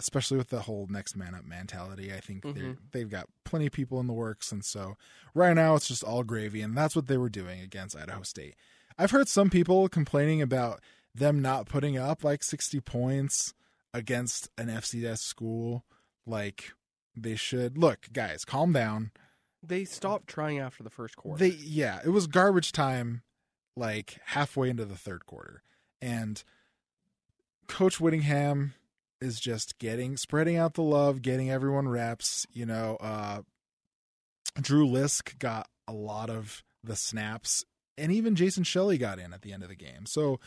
especially 0.00 0.36
with 0.36 0.48
the 0.50 0.62
whole 0.62 0.86
next 0.88 1.16
man 1.16 1.34
up 1.34 1.44
mentality. 1.44 2.12
I 2.12 2.20
think 2.20 2.42
Mhm. 2.44 2.78
they've 2.92 3.08
got 3.10 3.28
plenty 3.44 3.66
of 3.66 3.72
people 3.72 4.00
in 4.00 4.06
the 4.06 4.12
works, 4.12 4.50
and 4.52 4.64
so 4.64 4.96
right 5.34 5.54
now 5.54 5.74
it's 5.74 5.88
just 5.88 6.02
all 6.04 6.22
gravy, 6.24 6.60
and 6.62 6.76
that's 6.76 6.96
what 6.96 7.06
they 7.06 7.16
were 7.18 7.28
doing 7.30 7.60
against 7.60 7.96
Idaho 7.96 8.22
State. 8.22 8.56
I've 8.98 9.10
heard 9.10 9.28
some 9.28 9.50
people 9.50 9.88
complaining 9.88 10.40
about 10.42 10.80
them 11.14 11.40
not 11.40 11.66
putting 11.66 11.96
up 11.96 12.24
like 12.24 12.42
sixty 12.42 12.80
points 12.80 13.54
against 13.92 14.48
an 14.58 14.68
FCS 14.68 15.20
school, 15.22 15.84
like 16.26 16.72
they 17.16 17.36
should. 17.36 17.78
Look, 17.78 18.08
guys, 18.12 18.44
calm 18.44 18.72
down. 18.72 19.12
they 19.66 19.84
stopped 19.86 20.26
trying 20.26 20.58
after 20.58 20.82
the 20.82 20.90
first 20.90 21.16
quarter. 21.16 21.38
They 21.38 21.54
yeah, 21.56 22.00
it 22.04 22.10
was 22.10 22.26
garbage 22.26 22.70
time 22.72 23.22
like 23.76 24.18
halfway 24.26 24.68
into 24.70 24.84
the 24.84 24.96
third 24.96 25.24
quarter. 25.24 25.62
And 26.02 26.44
Coach 27.66 28.00
Whittingham 28.00 28.74
is 29.20 29.40
just 29.40 29.78
getting 29.78 30.16
spreading 30.16 30.56
out 30.56 30.74
the 30.74 30.82
love, 30.82 31.22
getting 31.22 31.50
everyone 31.50 31.88
reps. 31.88 32.46
You 32.52 32.66
know, 32.66 32.96
uh, 33.00 33.42
Drew 34.60 34.86
Lisk 34.86 35.38
got 35.38 35.68
a 35.88 35.92
lot 35.92 36.30
of 36.30 36.62
the 36.82 36.96
snaps, 36.96 37.64
and 37.96 38.12
even 38.12 38.34
Jason 38.34 38.64
Shelley 38.64 38.98
got 38.98 39.18
in 39.18 39.32
at 39.32 39.42
the 39.42 39.52
end 39.52 39.62
of 39.62 39.68
the 39.68 39.74
game. 39.74 40.06
So, 40.06 40.40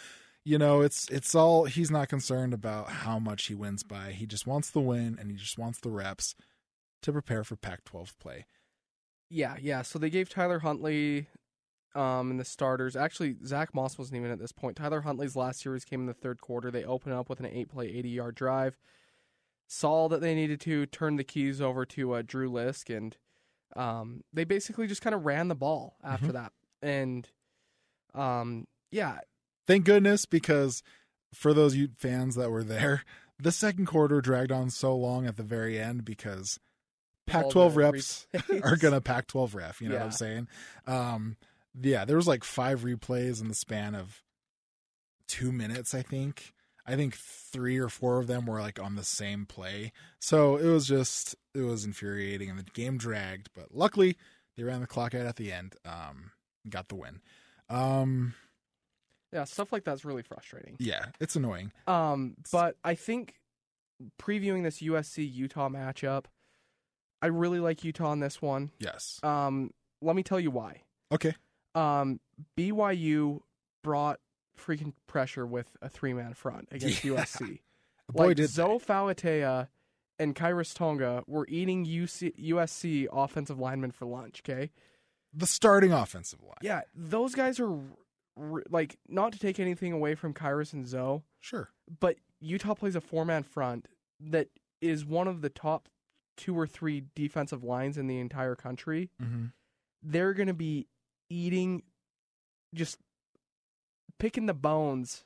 you 0.46 0.58
know, 0.58 0.82
it's 0.82 1.10
it's 1.10 1.36
all 1.36 1.66
he's 1.66 1.92
not 1.92 2.10
concerned 2.10 2.54
about 2.54 2.90
how 2.90 3.20
much 3.20 3.46
he 3.48 3.56
wins 3.56 3.84
by. 3.84 4.12
He 4.12 4.26
just 4.26 4.48
wants 4.48 4.70
the 4.70 4.82
win, 4.82 5.18
and 5.20 5.32
he 5.32 5.38
just 5.38 5.58
wants 5.58 5.80
the 5.80 5.90
reps 5.90 6.36
to 7.02 7.12
prepare 7.12 7.44
for 7.44 7.56
Pac-12 7.56 8.18
play. 8.20 8.46
Yeah, 9.30 9.56
yeah. 9.62 9.82
So 9.82 10.00
they 10.00 10.10
gave 10.10 10.30
Tyler 10.30 10.60
Huntley 10.60 11.28
um 11.98 12.32
in 12.32 12.38
the 12.38 12.46
starters. 12.46 12.96
Actually, 12.96 13.36
Zach 13.46 13.74
Moss 13.74 13.98
wasn't 13.98 14.18
even 14.18 14.32
at 14.32 14.40
this 14.40 14.52
point. 14.52 14.78
Tyler 14.78 15.02
Huntley's 15.02 15.36
last 15.36 15.62
series 15.62 15.84
came 15.86 16.02
in 16.02 16.06
the 16.06 16.14
third 16.14 16.42
quarter. 16.42 16.70
They 16.70 16.84
opened 16.84 17.14
up 17.16 17.30
with 17.30 17.40
an 17.40 17.48
eight-play, 17.48 17.88
80-yard 17.88 18.36
drive. 18.36 18.78
Saw 19.68 20.08
that 20.10 20.22
they 20.22 20.34
needed 20.36 20.62
to 20.62 20.86
turn 20.86 21.18
the 21.18 21.24
keys 21.24 21.60
over 21.62 21.86
to 21.88 22.14
uh, 22.14 22.22
Drew 22.26 22.50
Lisk, 22.50 22.96
and 22.96 23.18
um, 23.76 24.24
they 24.32 24.44
basically 24.46 24.88
just 24.88 25.02
kind 25.02 25.14
of 25.14 25.26
ran 25.26 25.50
the 25.50 25.56
ball 25.56 25.98
after 26.04 26.28
Mhm. 26.28 26.34
that. 26.34 26.52
And 26.82 27.30
um, 28.14 28.68
yeah, 28.92 29.20
Thank 29.66 29.84
goodness, 29.84 30.26
because 30.26 30.82
for 31.34 31.54
those 31.54 31.76
you 31.76 31.90
fans 31.98 32.36
that 32.36 32.50
were 32.50 32.64
there, 32.64 33.04
the 33.38 33.52
second 33.52 33.86
quarter 33.88 34.22
dragged 34.22 34.52
on 34.52 34.70
so 34.70 34.96
long 34.96 35.26
at 35.28 35.36
the 35.36 35.44
very 35.44 35.78
end 35.78 36.06
because 36.06 36.58
all 37.34 37.44
Pac-12 37.52 37.76
reps 37.76 38.28
replays. 38.34 38.64
are 38.64 38.78
gonna 38.78 39.02
Pac-12 39.02 39.54
ref. 39.54 39.82
You 39.82 39.90
know 39.90 39.96
what 39.96 40.04
I'm 40.06 40.12
saying? 40.12 40.48
Um, 40.88 41.36
yeah, 41.82 42.06
there 42.06 42.16
was 42.16 42.28
like 42.28 42.44
five 42.44 42.82
replays 42.82 43.42
in 43.42 43.48
the 43.48 43.56
span 43.56 43.96
of 43.96 44.24
two 45.28 45.52
minutes. 45.52 45.94
I 45.94 46.02
think. 46.02 46.54
I 46.90 46.96
think 46.96 47.16
three 47.18 47.78
or 47.78 47.90
four 47.90 48.18
of 48.18 48.28
them 48.28 48.46
were 48.46 48.62
like 48.62 48.80
on 48.80 48.96
the 48.96 49.04
same 49.04 49.46
play. 49.46 49.92
So 50.20 50.56
it 50.56 50.68
was 50.68 50.88
just 50.88 51.36
it 51.54 51.62
was 51.62 51.84
infuriating, 51.84 52.50
and 52.50 52.58
the 52.58 52.64
game 52.64 52.98
dragged. 52.98 53.50
But 53.54 53.76
luckily, 53.76 54.16
they 54.56 54.64
ran 54.64 54.80
the 54.82 54.88
clock 54.88 55.14
out 55.14 55.26
at 55.26 55.36
the 55.36 55.52
end. 55.52 55.76
Um, 55.86 56.32
got 56.70 56.88
the 56.88 56.96
win. 56.96 57.20
Um, 57.70 58.36
yeah, 59.34 59.44
stuff 59.44 59.74
like 59.74 59.84
that's 59.84 60.06
really 60.06 60.24
frustrating. 60.24 60.78
yeah, 60.80 61.08
it's 61.20 61.36
annoying. 61.36 61.74
Um, 61.86 62.36
but 62.52 62.78
I 62.84 62.96
think 62.96 63.34
previewing 64.22 64.64
this 64.64 64.80
USC 64.80 65.30
Utah 65.32 65.68
matchup, 65.68 66.26
I 67.22 67.28
really 67.28 67.60
like 67.60 67.84
Utah 67.84 68.14
in 68.14 68.22
this 68.22 68.42
one. 68.42 68.72
Yes. 68.80 69.20
Um, 69.24 69.72
let 70.02 70.16
me 70.16 70.24
tell 70.24 70.40
you 70.40 70.52
why. 70.52 70.84
Okay. 71.12 71.36
Um, 71.78 72.20
BYU 72.58 73.42
brought 73.84 74.20
freaking 74.60 74.94
pressure 75.08 75.46
with 75.46 75.76
a 75.82 75.90
three 75.90 76.14
man 76.14 76.34
front 76.34 76.68
against 76.72 77.04
Yeah. 77.04 77.24
USC. 77.24 77.60
Boy, 78.12 78.28
like 78.28 78.38
did 78.38 78.50
Zo 78.50 78.80
Fauatea 78.80 79.68
and 80.20 80.34
Khyiris 80.36 80.74
Tonga 80.74 81.24
were 81.28 81.46
eating 81.50 81.86
UC, 81.86 82.34
USC 82.50 83.08
offensive 83.12 83.60
linemen 83.60 83.92
for 83.92 84.06
lunch. 84.06 84.42
Okay. 84.48 84.72
the 85.34 85.46
starting 85.46 85.92
offensive 85.92 86.42
line. 86.42 86.56
Yeah, 86.62 86.82
those 86.96 87.36
guys 87.36 87.60
are 87.60 87.70
r- 88.38 88.64
like 88.70 88.98
not 89.08 89.34
to 89.34 89.40
take 89.40 89.60
anything 89.60 89.92
away 89.94 90.16
from 90.16 90.34
Khyiris 90.34 90.74
and 90.74 90.88
Zoe, 90.88 91.22
Sure. 91.42 91.70
but 92.00 92.16
Utah 92.40 92.74
plays 92.76 92.96
a 92.96 93.02
four 93.02 93.26
man 93.26 93.44
front 93.44 93.88
that 94.20 94.48
is 94.82 95.06
one 95.06 95.28
of 95.28 95.42
the 95.42 95.50
top 95.50 95.90
two 96.38 96.58
or 96.58 96.66
three 96.66 97.04
defensive 97.16 97.64
lines 97.64 97.98
in 97.98 98.08
the 98.08 98.20
entire 98.20 98.56
country. 98.56 99.10
Mm-hmm. 99.22 99.46
They're 100.02 100.34
going 100.34 100.48
to 100.48 100.54
be 100.54 100.88
eating, 101.30 101.84
just 102.74 102.98
picking 104.20 104.46
the 104.46 104.54
bones, 104.54 105.24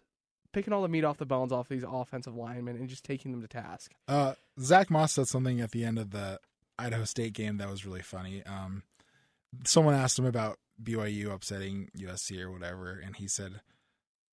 picking 0.54 0.74
all 0.74 0.82
the 0.82 0.88
meat 0.88 1.04
off 1.04 1.18
the 1.18 1.26
bones 1.26 1.52
off 1.52 1.70
these 1.70 1.86
offensive 1.88 2.36
linemen 2.36 2.76
and 2.76 2.90
just 2.90 3.04
taking 3.04 3.32
them 3.32 3.42
to 3.42 3.48
task. 3.48 3.94
Uh, 4.08 4.34
Zach 4.60 4.90
Moss 4.90 5.14
said 5.14 5.28
something 5.28 5.62
at 5.62 5.72
the 5.72 5.84
end 5.84 5.98
of 5.98 6.12
the 6.12 6.40
Idaho 6.78 7.06
State 7.06 7.34
game 7.34 7.58
that 7.58 7.70
was 7.70 7.86
really 7.86 8.02
funny. 8.02 8.44
Um, 8.46 8.84
someone 9.66 9.94
asked 9.94 10.18
him 10.18 10.26
about 10.26 10.58
BYU 10.82 11.32
upsetting 11.32 11.90
USC 11.98 12.42
or 12.42 12.52
whatever, 12.52 13.00
and 13.04 13.16
he 13.16 13.28
said, 13.28 13.62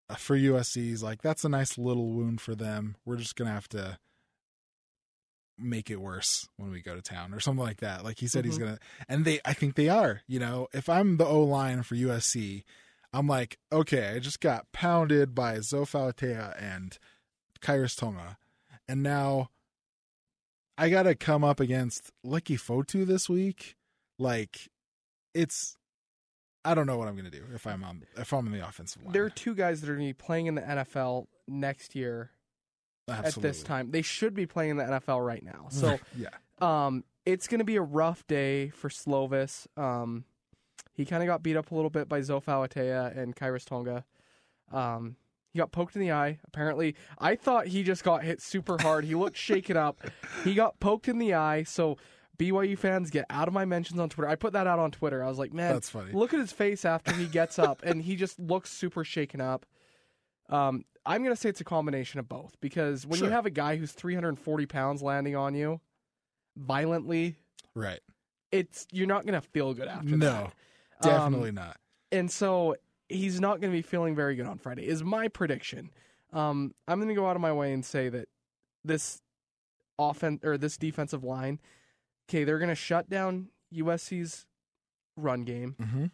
uh, 0.08 0.14
"For 0.14 0.36
USC, 0.36 0.82
he's 0.82 1.02
like 1.02 1.22
that's 1.22 1.44
a 1.44 1.48
nice 1.48 1.76
little 1.76 2.12
wound 2.12 2.40
for 2.40 2.54
them. 2.54 2.96
We're 3.04 3.16
just 3.16 3.36
gonna 3.36 3.52
have 3.52 3.68
to." 3.70 3.98
Make 5.58 5.90
it 5.90 6.00
worse 6.00 6.48
when 6.56 6.70
we 6.70 6.80
go 6.82 6.94
to 6.94 7.02
town 7.02 7.34
or 7.34 7.40
something 7.40 7.64
like 7.64 7.78
that 7.80 8.04
like 8.04 8.18
he 8.18 8.28
said 8.28 8.44
he's 8.44 8.56
Mhm. 8.56 8.60
gonna 8.60 8.78
and 9.08 9.24
they 9.24 9.40
i 9.44 9.52
think 9.52 9.74
they 9.74 9.88
are 9.88 10.22
you 10.28 10.38
know 10.38 10.68
if 10.72 10.88
i'm 10.88 11.16
the 11.16 11.26
o 11.26 11.42
line 11.42 11.82
for 11.82 11.96
usc 11.96 12.62
i'm 13.12 13.26
like 13.26 13.58
okay 13.72 14.14
i 14.14 14.18
just 14.20 14.38
got 14.40 14.70
pounded 14.72 15.34
by 15.34 15.58
zo 15.60 15.84
fauatea 15.84 16.54
and 16.62 16.98
khyiris 17.60 17.96
tonga 17.96 18.38
and 18.86 19.02
now 19.02 19.50
I 20.80 20.90
gotta 20.90 21.16
come 21.16 21.42
up 21.42 21.58
against 21.58 22.12
Leki 22.24 22.56
Fotu 22.56 23.04
this 23.04 23.28
week. 23.28 23.74
Like, 24.16 24.68
it's 25.34 25.76
I 26.64 26.72
don't 26.74 26.86
know 26.86 26.96
what 26.96 27.08
I'm 27.08 27.16
gonna 27.16 27.30
do 27.32 27.42
if 27.52 27.66
I'm 27.66 27.82
on 27.82 28.04
if 28.16 28.32
I'm 28.32 28.46
in 28.46 28.52
the 28.52 28.64
offensive 28.66 29.02
line. 29.02 29.12
There 29.12 29.24
are 29.24 29.30
two 29.30 29.56
guys 29.56 29.80
that 29.80 29.90
are 29.90 29.94
going 29.96 30.06
to 30.06 30.10
be 30.10 30.24
playing 30.24 30.46
in 30.46 30.54
the 30.54 30.62
NFL 30.62 31.26
next 31.48 31.96
year 31.96 32.30
Absolutely. 33.08 33.48
at 33.48 33.54
this 33.54 33.62
time. 33.62 33.90
They 33.90 34.02
should 34.02 34.34
be 34.34 34.46
playing 34.46 34.76
the 34.76 34.84
NFL 34.84 35.24
right 35.24 35.42
now. 35.44 35.68
So 35.70 35.98
yeah, 36.16 36.28
Um, 36.60 37.04
it's 37.24 37.46
going 37.48 37.58
to 37.60 37.64
be 37.64 37.76
a 37.76 37.82
rough 37.82 38.26
day 38.26 38.68
for 38.70 38.88
Slovis. 38.88 39.66
Um, 39.76 40.24
he 40.94 41.04
kind 41.04 41.22
of 41.22 41.26
got 41.26 41.42
beat 41.42 41.56
up 41.56 41.70
a 41.70 41.74
little 41.74 41.90
bit 41.90 42.08
by 42.08 42.20
Zo 42.22 42.40
Fauatea 42.40 43.16
and 43.16 43.36
Khyiris 43.36 43.64
Tonga. 43.64 44.04
Um, 44.72 45.16
he 45.52 45.58
got 45.58 45.72
poked 45.72 45.94
in 45.96 46.00
the 46.02 46.12
eye. 46.12 46.38
Apparently, 46.46 46.94
I 47.18 47.34
thought 47.36 47.66
he 47.68 47.82
just 47.82 48.04
got 48.04 48.22
hit 48.22 48.42
super 48.42 48.76
hard. 48.80 49.04
He 49.04 49.14
looked 49.14 49.36
shaken 49.36 49.76
up. 49.76 50.00
He 50.44 50.54
got 50.54 50.78
poked 50.80 51.08
in 51.08 51.18
the 51.18 51.34
eye. 51.34 51.62
So 51.64 51.96
BYU 52.38 52.78
fans 52.78 53.10
get 53.10 53.24
out 53.30 53.48
of 53.48 53.54
my 53.54 53.64
mentions 53.64 53.98
on 53.98 54.08
Twitter. 54.08 54.28
I 54.28 54.34
put 54.36 54.52
that 54.52 54.66
out 54.66 54.78
on 54.78 54.90
Twitter. 54.90 55.22
I 55.24 55.28
was 55.28 55.38
like, 55.38 55.52
man, 55.52 55.72
that's 55.72 55.90
funny. 55.90 56.12
look 56.12 56.32
at 56.32 56.38
his 56.40 56.52
face 56.52 56.84
after 56.84 57.12
he 57.12 57.26
gets 57.26 57.58
up, 57.58 57.82
and 57.82 58.02
he 58.02 58.14
just 58.16 58.38
looks 58.38 58.70
super 58.70 59.04
shaken 59.04 59.40
up. 59.40 59.66
Um, 60.48 60.84
I'm 61.06 61.22
gonna 61.22 61.36
say 61.36 61.48
it's 61.48 61.60
a 61.60 61.64
combination 61.64 62.20
of 62.20 62.28
both 62.28 62.54
because 62.60 63.06
when 63.06 63.20
you 63.20 63.30
have 63.30 63.46
a 63.46 63.50
guy 63.50 63.76
who's 63.76 63.92
340 63.92 64.66
pounds 64.66 65.02
landing 65.02 65.36
on 65.36 65.54
you 65.54 65.80
violently, 66.56 67.36
Right? 67.74 68.00
it's 68.50 68.86
you're 68.92 69.06
not 69.06 69.24
gonna 69.26 69.40
feel 69.40 69.74
good 69.74 69.88
after 69.88 70.16
No, 70.16 70.50
that. 71.00 71.06
Um, 71.06 71.10
definitely 71.10 71.52
not. 71.52 71.76
and 72.12 72.30
so 72.30 72.76
he's 73.08 73.40
not 73.40 73.60
gonna 73.60 73.72
be 73.72 73.82
feeling 73.82 74.14
very 74.14 74.34
good 74.36 74.46
on 74.46 74.58
Friday. 74.58 74.86
Is 74.86 75.02
my 75.02 75.28
prediction. 75.28 75.90
Um, 76.32 76.74
I'm 76.86 77.00
gonna 77.00 77.14
go 77.14 77.26
out 77.28 77.36
of 77.36 77.42
my 77.42 77.52
way 77.52 77.72
and 77.72 77.84
say 77.84 78.08
that 78.08 78.28
this 78.84 79.20
offense 79.98 80.44
or 80.44 80.58
this 80.58 80.76
defensive 80.76 81.24
line, 81.24 81.58
okay, 82.28 82.44
they're 82.44 82.58
gonna 82.58 82.74
shut 82.74 83.08
down 83.08 83.48
USC's 83.74 84.46
run 85.16 85.44
game. 85.44 85.74
Mm-hmm. 85.80 86.06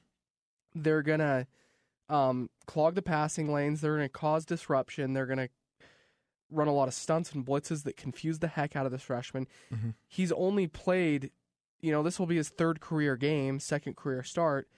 they're 0.76 1.03
gonna 1.03 1.47
um, 2.09 2.51
clog 2.67 2.95
the 2.95 3.03
passing 3.03 3.53
lanes. 3.53 3.81
They're 3.81 3.97
gonna 3.97 4.09
cause 4.09 4.45
disruption. 4.45 5.13
They're 5.13 5.27
gonna 5.27 5.49
run 6.51 6.69
a 6.69 6.73
lot 6.73 6.89
of 6.89 6.95
stunts 6.95 7.33
and 7.33 7.45
blitzes 7.45 7.85
that 7.85 7.97
confuse 7.97 8.39
the 8.39 8.49
heck 8.49 8.77
out 8.77 8.87
of 8.87 8.93
this 8.93 9.03
freshman. 9.03 9.47
Mhm. 9.73 9.95
He's 10.07 10.31
only 10.33 10.67
played, 10.67 11.33
you 11.81 11.91
know, 11.91 12.03
this 12.03 12.19
will 12.19 12.27
be 12.27 12.37
his 12.37 12.51
third 12.51 12.81
career 12.81 13.17
game, 13.17 13.59
second 13.59 13.97
career 13.97 14.23
start, 14.23 14.69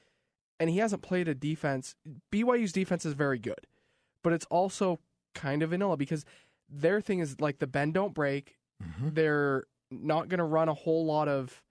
and 0.59 0.71
he 0.71 0.79
hasn't 0.79 1.03
played 1.03 1.29
a 1.29 1.35
defense. 1.35 1.95
BYU's 2.31 2.73
defense 2.73 3.05
is 3.05 3.13
very 3.15 3.39
good, 3.39 3.67
but 4.23 4.33
it's 4.33 4.47
also 4.47 5.01
kind 5.35 5.63
of 5.63 5.71
vanilla 5.71 5.97
because 5.97 6.25
their 6.69 7.01
thing 7.01 7.19
is 7.19 7.41
like 7.41 7.59
the 7.59 7.67
bend 7.67 7.95
don't 7.95 8.15
break. 8.15 8.57
Mm-hmm. 8.83 9.11
They're 9.13 9.65
not 9.91 10.29
going 10.29 10.39
to 10.39 10.45
run 10.45 10.69
a 10.69 10.75
whole 10.75 11.05
lot 11.05 11.29
of 11.29 11.63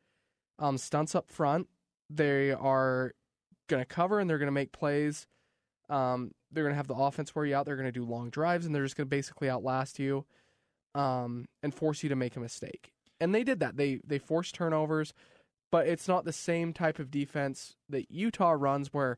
um, 0.59 0.77
stunts 0.77 1.15
up 1.15 1.29
front. 1.29 1.67
They 2.09 2.51
are 2.51 3.13
going 3.67 3.81
to 3.81 3.85
cover 3.85 4.19
and 4.19 4.29
they're 4.29 4.37
going 4.37 4.47
to 4.47 4.51
make 4.51 4.71
plays. 4.71 5.27
Um, 5.89 6.31
they're 6.51 6.63
going 6.63 6.73
to 6.73 6.77
have 6.77 6.87
the 6.87 6.95
offense 6.95 7.35
wear 7.35 7.45
you 7.45 7.55
out. 7.55 7.65
They're 7.65 7.75
going 7.75 7.85
to 7.87 7.91
do 7.91 8.03
long 8.05 8.29
drives 8.29 8.65
and 8.65 8.73
they're 8.73 8.83
just 8.83 8.95
going 8.95 9.05
to 9.07 9.15
basically 9.15 9.49
outlast 9.49 9.99
you 9.99 10.25
um, 10.93 11.45
and 11.61 11.73
force 11.73 12.03
you 12.03 12.09
to 12.09 12.15
make 12.15 12.35
a 12.35 12.39
mistake. 12.39 12.91
And 13.19 13.33
they 13.33 13.43
did 13.43 13.59
that. 13.59 13.77
They 13.77 14.01
they 14.05 14.17
forced 14.19 14.55
turnovers, 14.55 15.13
but 15.71 15.87
it's 15.87 16.07
not 16.07 16.25
the 16.25 16.33
same 16.33 16.73
type 16.73 16.99
of 16.99 17.11
defense 17.11 17.75
that 17.89 18.09
Utah 18.11 18.51
runs 18.57 18.93
where 18.93 19.17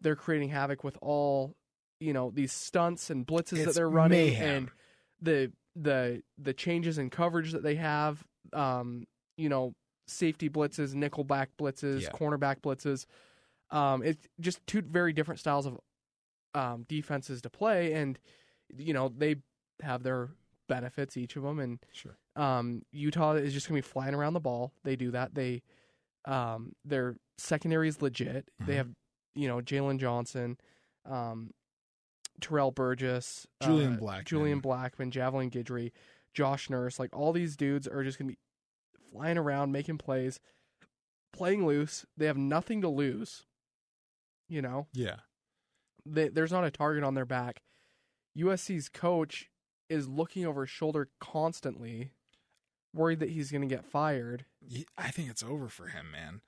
they're 0.00 0.16
creating 0.16 0.50
havoc 0.50 0.84
with 0.84 0.98
all 1.00 1.54
you 2.00 2.12
know 2.12 2.30
these 2.34 2.52
stunts 2.52 3.10
and 3.10 3.26
blitzes 3.26 3.64
that 3.64 3.74
they're 3.74 3.88
running 3.88 4.26
mayhem. 4.28 4.48
and 4.56 4.70
the 5.22 5.52
the 5.76 6.22
the 6.38 6.52
changes 6.52 6.98
in 6.98 7.10
coverage 7.10 7.52
that 7.52 7.62
they 7.62 7.76
have. 7.76 8.24
Um, 8.52 9.04
you 9.36 9.48
know, 9.48 9.72
safety 10.06 10.50
blitzes, 10.50 10.92
nickelback 10.94 11.46
blitzes, 11.58 12.02
Yeah. 12.02 12.08
cornerback 12.10 12.60
blitzes. 12.60 13.06
Um, 13.70 14.02
it's 14.02 14.26
just 14.40 14.66
two 14.66 14.82
very 14.82 15.12
different 15.12 15.38
styles 15.40 15.64
of 15.66 15.78
um, 16.54 16.84
defenses 16.88 17.40
to 17.42 17.50
play, 17.50 17.92
and 17.92 18.18
you 18.76 18.92
know 18.92 19.08
they 19.08 19.36
have 19.82 20.02
their 20.02 20.30
benefits 20.68 21.16
each 21.16 21.36
of 21.36 21.42
them. 21.42 21.58
And 21.58 21.78
Sure. 21.92 22.16
um, 22.36 22.82
Utah 22.92 23.34
is 23.34 23.52
just 23.52 23.68
going 23.68 23.80
to 23.80 23.86
be 23.86 23.92
flying 23.92 24.14
around 24.14 24.34
the 24.34 24.40
ball. 24.40 24.72
They 24.84 24.96
do 24.96 25.10
that. 25.12 25.34
They 25.34 25.62
um, 26.26 26.74
their 26.84 27.16
secondary 27.38 27.88
is 27.88 28.02
legit. 28.02 28.48
They 28.60 28.74
Mhm. 28.74 28.76
have 28.76 28.90
you 29.34 29.48
know 29.48 29.60
Jaylon 29.60 29.98
Johnson. 29.98 30.58
Um, 31.04 31.52
Terrell 32.40 32.70
Burgess, 32.70 33.46
Julian 33.62 33.94
uh, 33.94 33.98
Blackman. 33.98 34.24
Julian 34.24 34.60
Blackman, 34.60 35.10
Javelin 35.10 35.50
Guidry, 35.50 35.92
Josh 36.32 36.70
Nurse, 36.70 36.98
like 36.98 37.14
all 37.14 37.32
these 37.32 37.56
dudes 37.56 37.86
are 37.86 38.02
just 38.04 38.18
gonna 38.18 38.28
be 38.32 38.38
flying 39.10 39.36
around, 39.38 39.72
making 39.72 39.98
plays, 39.98 40.40
playing 41.32 41.66
loose. 41.66 42.06
They 42.16 42.26
have 42.26 42.38
nothing 42.38 42.80
to 42.82 42.88
lose. 42.88 43.44
You 44.48 44.62
know, 44.62 44.88
Yeah. 44.92 45.20
They, 46.06 46.28
there's 46.28 46.52
not 46.52 46.64
a 46.64 46.70
target 46.70 47.04
on 47.04 47.14
their 47.14 47.24
back. 47.26 47.62
USC's 48.38 48.88
coach 48.88 49.50
is 49.88 50.08
looking 50.08 50.46
over 50.46 50.62
his 50.62 50.70
shoulder 50.70 51.08
constantly, 51.20 52.12
worried 52.94 53.20
that 53.20 53.30
he's 53.30 53.50
going 53.50 53.62
to 53.68 53.74
get 53.74 53.84
fired. 53.84 54.44
I 54.96 55.10
think 55.10 55.30
it's 55.30 55.42
over 55.42 55.68
for 55.68 55.88
him, 55.88 56.10
man. 56.12 56.40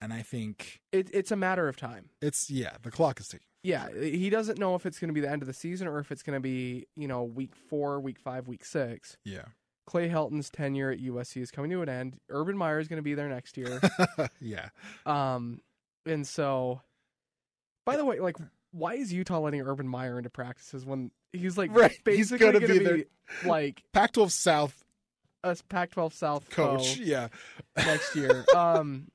And 0.00 0.12
I 0.12 0.22
think 0.22 0.80
It, 0.92 1.10
it's 1.12 1.30
a 1.30 1.36
matter 1.36 1.68
of 1.68 1.76
time. 1.76 2.10
it's 2.22 2.50
yeah, 2.50 2.76
the 2.82 2.90
clock 2.90 3.20
is 3.20 3.28
ticking. 3.28 3.46
Yeah, 3.62 3.88
he 3.94 4.30
doesn't 4.30 4.58
know 4.58 4.74
if 4.74 4.86
it's 4.86 4.98
going 4.98 5.08
to 5.08 5.14
be 5.14 5.20
the 5.20 5.30
end 5.30 5.42
of 5.42 5.46
the 5.46 5.52
season 5.52 5.86
or 5.86 5.98
if 5.98 6.10
it's 6.10 6.22
going 6.22 6.34
to 6.36 6.40
be, 6.40 6.86
you 6.96 7.06
know, 7.06 7.22
week 7.24 7.54
four, 7.54 8.00
week 8.00 8.18
five, 8.18 8.48
week 8.48 8.64
six. 8.64 9.18
Yeah. 9.24 9.44
Clay 9.86 10.08
Helton's 10.08 10.48
tenure 10.48 10.90
at 10.90 10.98
USC 11.00 11.42
is 11.42 11.50
coming 11.50 11.70
to 11.72 11.82
an 11.82 11.88
end. 11.90 12.16
Urban 12.30 12.56
Meyer 12.56 12.78
is 12.78 12.88
going 12.88 12.96
to 12.98 13.02
be 13.02 13.14
there 13.14 13.28
next 13.28 13.58
year. 13.58 13.80
yeah. 14.40 14.68
um, 15.04 15.60
and 16.06 16.26
so, 16.26 16.80
by 17.84 17.96
the 17.98 18.04
way, 18.04 18.18
like, 18.20 18.36
why 18.72 18.94
is 18.94 19.12
Utah 19.12 19.38
letting 19.40 19.60
Urban 19.62 19.88
Meyer 19.88 20.18
into 20.18 20.30
practices 20.30 20.84
when 20.84 21.10
he's 21.32 21.58
like 21.58 21.74
Right, 21.74 21.98
basically 22.04 22.38
going 22.38 22.60
to 22.60 22.66
be 22.66 22.78
be, 22.78 23.04
like 23.48 23.82
Pac-12 23.92 24.30
South 24.30 24.84
a 25.42 25.56
Pac-12 25.68 26.12
South 26.12 26.50
coach. 26.50 26.98
Yeah. 26.98 27.28
next 27.76 28.14
year. 28.14 28.44
um, 28.54 29.08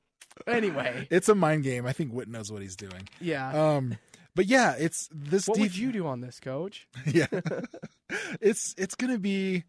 anyway, 0.46 1.06
It's 1.10 1.28
a 1.28 1.34
mind 1.34 1.62
game. 1.62 1.86
I 1.86 1.92
think 1.92 2.12
Witt 2.12 2.28
knows 2.28 2.50
what 2.50 2.62
he's 2.62 2.76
doing. 2.76 3.08
yeah. 3.20 3.52
Um, 3.76 3.96
but 4.34 4.46
yeah, 4.46 4.74
it's 4.78 5.08
this. 5.12 5.46
what 5.48 5.54
def- 5.54 5.62
would 5.62 5.76
you 5.78 5.92
do 5.92 6.06
on 6.06 6.20
this, 6.20 6.40
Coach? 6.40 6.86
yeah, 7.06 7.26
it's 8.40 8.74
it's 8.76 8.94
gonna 8.94 9.18
be 9.18 9.64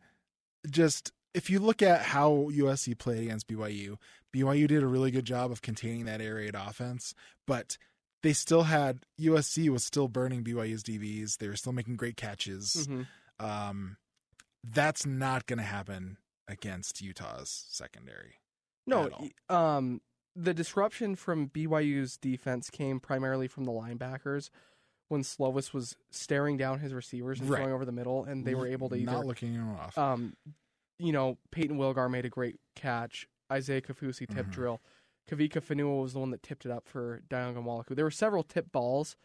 just 0.69 1.13
if 1.33 1.49
you 1.49 1.59
look 1.59 1.81
at 1.81 2.01
how 2.01 2.49
USC 2.51 2.97
played 2.97 3.23
against 3.23 3.47
BYU, 3.47 3.95
BYU 4.35 4.67
did 4.67 4.83
a 4.83 4.87
really 4.87 5.09
good 5.09 5.23
job 5.23 5.51
of 5.51 5.61
containing 5.61 6.03
that 6.05 6.19
air 6.19 6.35
raid 6.35 6.53
offense, 6.53 7.13
but 7.45 7.77
they 8.23 8.33
still 8.33 8.63
had 8.63 8.99
USC 9.19 9.69
was 9.69 9.83
still 9.85 10.07
burning 10.07 10.43
BYU's 10.43 10.83
DBs. 10.83 11.37
They 11.37 11.47
were 11.47 11.55
still 11.55 11.73
making 11.73 11.95
great 11.97 12.17
catches. 12.17 12.87
Mhm. 12.87 13.07
Um, 13.39 13.97
that's 14.63 15.05
not 15.05 15.45
gonna 15.45 15.63
happen 15.63 16.17
against 16.47 17.01
Utah's 17.01 17.65
secondary. 17.69 18.35
No, 18.85 19.03
at 19.05 19.13
all. 19.13 19.21
y- 19.21 19.31
um, 19.77 20.01
the 20.35 20.53
disruption 20.53 21.15
from 21.15 21.49
BYU's 21.49 22.17
defense 22.17 22.69
came 22.69 22.99
primarily 22.99 23.47
from 23.47 23.65
the 23.65 23.71
linebackers 23.71 24.49
when 25.09 25.21
Slovis 25.23 25.73
was 25.73 25.95
staring 26.11 26.57
down 26.57 26.79
his 26.79 26.93
receivers 26.93 27.39
and 27.39 27.49
Right. 27.49 27.59
throwing 27.59 27.73
over 27.73 27.85
the 27.85 27.91
middle, 27.91 28.23
and 28.25 28.45
they 28.45 28.55
were 28.55 28.67
able 28.67 28.89
to 28.89 28.97
not 28.97 29.25
looking 29.25 29.53
him 29.53 29.69
off. 29.69 29.97
um, 29.97 30.35
you 30.99 31.11
know, 31.11 31.37
Payton 31.51 31.77
Wilgar 31.77 32.09
made 32.09 32.25
a 32.25 32.29
great 32.29 32.59
catch. 32.75 33.27
Isaiah 33.51 33.81
Kaufusi 33.81 34.27
tip 34.27 34.47
Mhm. 34.47 34.51
drill. 34.51 34.81
Kavika 35.29 35.61
Fonua 35.61 36.01
was 36.01 36.13
the 36.13 36.19
one 36.19 36.31
that 36.31 36.41
tipped 36.43 36.65
it 36.65 36.71
up 36.71 36.87
for 36.87 37.21
Dayan 37.29 37.53
Ghanwoloku. 37.55 37.95
There 37.95 38.05
were 38.05 38.11
several 38.11 38.43
tip 38.43 38.71
balls, 38.71 39.15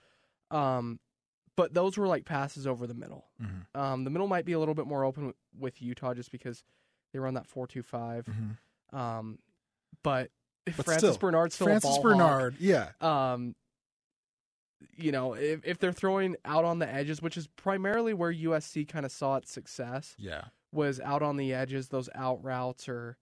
um, 0.51 0.99
but 1.57 1.75
those 1.75 1.97
were 1.97 2.07
like 2.09 2.25
passes 2.25 2.67
over 2.67 2.87
the 2.87 2.95
middle. 2.95 3.27
Mhm. 3.41 3.67
Um, 3.81 4.05
the 4.05 4.11
middle 4.11 4.27
might 4.29 4.45
be 4.45 4.53
a 4.53 4.59
little 4.59 4.75
bit 4.75 4.87
more 4.87 5.05
open 5.05 5.27
with, 5.27 5.37
with 5.59 5.83
Utah 5.83 6.15
just 6.15 6.33
because 6.33 6.65
they 7.13 7.19
run 7.19 7.35
that 7.35 7.47
four-two-five. 7.47 8.27
Mhm. 8.27 8.97
Um, 8.99 9.39
but, 10.03 10.31
if 10.67 10.77
But 10.77 10.87
Francis 10.87 11.11
still, 11.15 11.19
Bernard's 11.21 11.55
still 11.55 11.67
Francis 11.67 11.91
a 11.91 11.93
ball 11.93 12.03
Francis 12.03 12.19
Bernard, 12.19 12.57
yeah, 12.59 12.93
hawk, 13.01 13.05
um, 13.37 13.57
you 14.97 15.13
know, 15.13 15.35
if 15.35 15.65
if 15.65 15.79
they're 15.79 15.93
throwing 15.93 16.37
out 16.45 16.65
on 16.65 16.79
the 16.79 16.89
edges, 16.89 17.21
which 17.23 17.37
is 17.37 17.47
primarily 17.49 18.15
where 18.15 18.33
USC 18.33 18.85
kind 18.89 19.05
of 19.07 19.13
saw 19.13 19.37
its 19.37 19.51
success, 19.53 20.15
yeah, 20.19 20.47
was 20.73 21.01
out 21.01 21.23
on 21.23 21.37
the 21.37 21.53
edges, 21.53 21.89
those 21.89 22.09
out 22.15 22.43
routes 22.43 22.89
or 22.89 23.17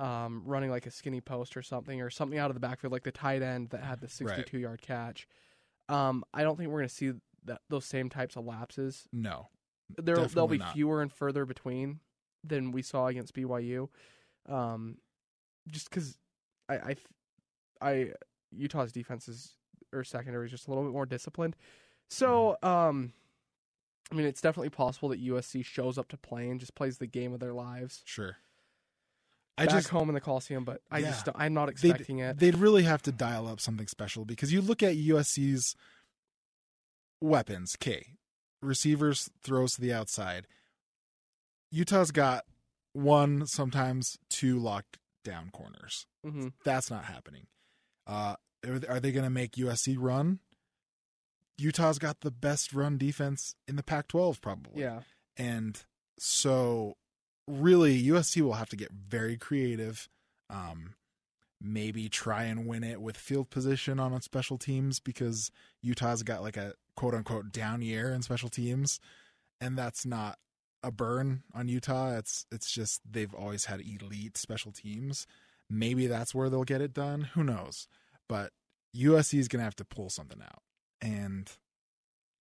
um, 0.00 0.42
running 0.46 0.70
like 0.70 0.86
a 0.86 0.90
skinny 0.90 1.20
post 1.20 1.56
or 1.56 1.62
something, 1.62 2.00
or 2.00 2.10
something 2.10 2.38
out 2.38 2.50
of 2.50 2.54
the 2.54 2.60
backfield, 2.60 2.92
like 2.92 3.02
the 3.04 3.12
tight 3.12 3.42
end 3.42 3.70
that 3.70 3.82
had 3.82 4.00
the 4.00 4.06
Right. 4.24 4.36
62 4.36 4.58
yard 4.58 4.80
catch. 4.82 5.28
Um, 5.88 6.24
I 6.32 6.42
don't 6.42 6.56
think 6.56 6.70
we're 6.70 6.78
going 6.78 6.88
to 6.88 6.94
see 6.94 7.12
that, 7.44 7.60
those 7.68 7.84
same 7.84 8.08
types 8.08 8.36
of 8.36 8.44
lapses. 8.46 9.06
no, 9.12 9.48
There, 9.98 10.16
they'll 10.26 10.46
be 10.48 10.58
not. 10.58 10.72
fewer 10.72 11.02
and 11.02 11.12
further 11.12 11.44
between 11.44 12.00
than 12.44 12.70
we 12.72 12.82
saw 12.82 13.06
against 13.08 13.34
BYU. 13.34 13.88
Um, 14.48 14.98
just 15.68 15.90
because 15.90 16.16
I, 16.68 16.74
I, 16.76 16.96
I, 17.80 18.12
Utah's 18.52 18.92
defense 18.92 19.28
is 19.28 19.54
or 19.92 20.04
secondary 20.04 20.46
is 20.46 20.50
just 20.52 20.66
a 20.66 20.70
little 20.70 20.84
bit 20.84 20.92
more 20.92 21.06
disciplined. 21.06 21.56
So, 22.08 22.56
Mm-hmm. 22.62 22.68
um, 22.68 23.12
I 24.12 24.14
mean, 24.16 24.26
it's 24.26 24.40
definitely 24.40 24.70
possible 24.70 25.08
that 25.10 25.22
USC 25.24 25.64
shows 25.64 25.98
up 25.98 26.08
to 26.08 26.16
play 26.16 26.48
and 26.48 26.58
just 26.58 26.74
plays 26.74 26.98
the 26.98 27.06
game 27.06 27.32
of 27.32 27.38
their 27.40 27.52
lives 27.52 28.02
sure. 28.04 28.38
I 29.60 29.66
back 29.66 29.74
just 29.76 29.88
home 29.88 30.08
in 30.08 30.14
the 30.14 30.20
Coliseum, 30.20 30.64
but 30.64 30.80
I 30.90 30.98
Yeah. 30.98 31.10
just 31.10 31.28
I'm 31.34 31.54
not 31.54 31.66
they'd, 31.66 31.90
expecting 31.90 32.18
it. 32.18 32.38
they'd 32.38 32.56
really 32.56 32.82
have 32.84 33.02
to 33.02 33.12
dial 33.12 33.46
up 33.46 33.60
something 33.60 33.86
special 33.86 34.24
because 34.24 34.52
you 34.52 34.60
look 34.60 34.82
at 34.82 34.96
USC's 34.96 35.74
weapons, 37.20 37.76
K, 37.76 38.14
receivers, 38.62 39.30
throws 39.42 39.74
to 39.74 39.80
the 39.80 39.92
outside. 39.92 40.46
Utah's 41.70 42.10
got 42.10 42.44
one, 42.92 43.46
sometimes 43.46 44.18
two 44.28 44.58
locked 44.58 44.98
down 45.24 45.50
corners. 45.50 46.06
hmm 46.24 46.48
That's 46.64 46.90
not 46.90 47.04
happening. 47.04 47.46
Uh, 48.06 48.36
are, 48.66 48.80
are 48.88 49.00
they 49.00 49.12
going 49.12 49.24
to 49.24 49.30
make 49.30 49.52
USC 49.52 49.96
run? 49.98 50.40
Utah's 51.58 51.98
got 51.98 52.20
the 52.22 52.30
best 52.30 52.72
run 52.72 52.96
defense 52.98 53.54
in 53.68 53.76
the 53.76 53.82
Pac 53.82 54.08
12, 54.08 54.40
probably. 54.40 54.80
Yeah, 54.82 55.02
And 55.36 55.80
so, 56.18 56.96
really, 57.50 58.02
USC 58.04 58.40
will 58.42 58.54
have 58.54 58.68
to 58.70 58.76
get 58.76 58.90
very 58.92 59.36
creative. 59.36 60.08
Um, 60.48 60.94
maybe 61.60 62.08
try 62.08 62.44
and 62.44 62.66
win 62.66 62.82
it 62.82 63.00
with 63.00 63.16
field 63.16 63.50
position 63.50 64.00
on 64.00 64.18
special 64.22 64.56
teams 64.58 64.98
because 64.98 65.50
Utah's 65.82 66.22
got 66.22 66.42
like 66.42 66.56
a 66.56 66.74
quote 66.96 67.14
unquote 67.14 67.52
down 67.52 67.82
year 67.82 68.12
in 68.12 68.22
special 68.22 68.48
teams. 68.48 68.98
And 69.60 69.76
that's 69.76 70.06
not 70.06 70.38
a 70.82 70.90
burn 70.90 71.42
on 71.54 71.68
Utah. 71.68 72.16
It's 72.16 72.46
it's 72.50 72.72
just 72.72 73.00
they've 73.08 73.34
always 73.34 73.66
had 73.66 73.80
elite 73.80 74.38
special 74.38 74.72
teams. 74.72 75.26
Maybe 75.68 76.06
that's 76.06 76.34
where 76.34 76.48
they'll 76.48 76.64
get 76.64 76.80
it 76.80 76.94
done. 76.94 77.22
Who 77.34 77.44
knows? 77.44 77.86
But 78.28 78.52
USC 78.96 79.38
is 79.38 79.48
going 79.48 79.60
to 79.60 79.64
have 79.64 79.76
to 79.76 79.84
pull 79.84 80.10
something 80.10 80.40
out. 80.42 80.62
And 81.00 81.50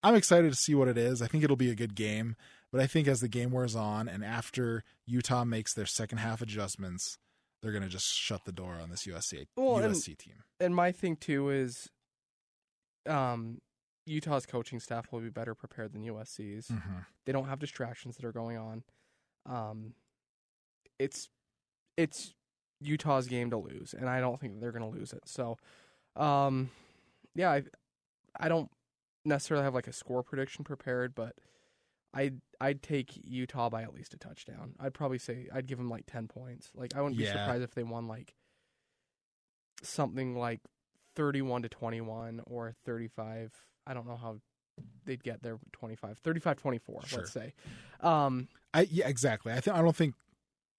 I'm 0.02 0.15
excited 0.15 0.52
to 0.52 0.58
see 0.58 0.74
what 0.74 0.88
it 0.88 0.98
is. 0.98 1.22
I 1.22 1.28
think 1.28 1.43
it'll 1.43 1.56
be 1.56 1.69
a 1.69 1.76
good 1.76 1.95
game. 1.95 2.36
But 2.71 2.82
I 2.82 2.88
think 2.88 3.08
as 3.08 3.19
the 3.21 3.27
game 3.27 3.51
wears 3.51 3.75
on 3.75 4.08
and 4.08 4.23
after 4.23 4.84
Utah 5.08 5.43
makes 5.43 5.73
their 5.73 5.86
second 5.88 6.19
half 6.19 6.41
adjustments, 6.41 7.17
they're 7.62 7.71
going 7.71 7.84
to 7.84 7.89
just 7.89 8.13
shut 8.13 8.45
the 8.45 8.51
door 8.51 8.75
on 8.82 8.89
this 8.89 9.05
USC 9.08 9.47
Well, 9.58 9.77
and- 9.79 9.93
USC 9.95 10.15
team. 10.17 10.43
and 10.60 10.75
my 10.75 10.91
thing 10.91 11.15
too 11.15 11.49
is, 11.49 11.89
um, 13.08 13.60
Utah's 14.05 14.45
coaching 14.45 14.79
staff 14.79 15.12
will 15.12 15.19
be 15.19 15.29
better 15.29 15.53
prepared 15.53 15.93
than 15.93 16.03
USC's. 16.03 16.67
Mm-hmm. 16.67 16.99
They 17.25 17.32
don't 17.32 17.47
have 17.47 17.60
distractions 17.60 18.15
that 18.17 18.25
are 18.25 18.32
going 18.32 18.58
on. 18.58 18.84
Um, 19.45 19.93
it's 20.97 21.29
it's 21.97 22.34
Utah's 22.82 23.27
game 23.27 23.49
to 23.51 23.58
lose, 23.58 23.93
and 23.93 24.10
I 24.10 24.19
don't 24.19 24.39
think 24.39 24.60
they're 24.60 24.71
going 24.71 24.89
to 24.91 24.97
lose 24.97 25.13
it. 25.13 25.27
So, 25.27 25.58
um, 26.15 26.71
yeah, 27.36 27.51
I 27.51 27.63
I 28.39 28.49
don't 28.49 28.69
necessarily 29.25 29.63
have 29.63 29.75
like 29.75 29.88
a 29.88 29.93
score 29.93 30.23
prediction 30.23 30.63
prepared, 30.63 31.13
but 31.13 31.36
I 32.13 32.32
I'd 32.62 32.82
take 32.84 33.12
Utah 33.24 33.69
by 33.69 33.84
at 33.84 33.93
least 33.93 34.13
a 34.13 34.17
touchdown. 34.17 34.74
I'd 34.80 34.93
probably 34.93 35.17
say 35.17 35.48
I'd 35.54 35.67
give 35.67 35.78
them 35.78 35.89
like 35.89 36.06
ten 36.08 36.28
points. 36.28 36.69
Like 36.76 36.95
I 36.95 37.02
wouldn't 37.02 37.17
be 37.17 37.24
Yeah. 37.24 37.32
surprised 37.34 37.63
if 37.63 37.74
they 37.74 37.84
won 37.84 38.08
like 38.08 38.34
something 39.82 40.38
like 40.38 40.62
thirty-one 41.15 41.62
to 41.63 41.69
twenty-one 41.69 42.41
or 42.45 42.74
thirty-five. 42.86 43.54
I 43.88 43.93
don't 43.93 44.08
know 44.08 44.17
how 44.17 44.39
they'd 45.04 45.24
get 45.24 45.41
there 45.43 45.58
25 45.74 46.19
35 46.19 46.56
24 46.58 47.02
Sure. 47.06 47.19
let's 47.19 47.32
say 47.34 47.54
um 48.00 48.48
I 48.74 48.88
yeah, 48.89 49.10
exactly. 49.10 49.52
I 49.52 49.60
think 49.60 49.76
I 49.76 49.82
don't 49.82 49.95
think 49.95 50.15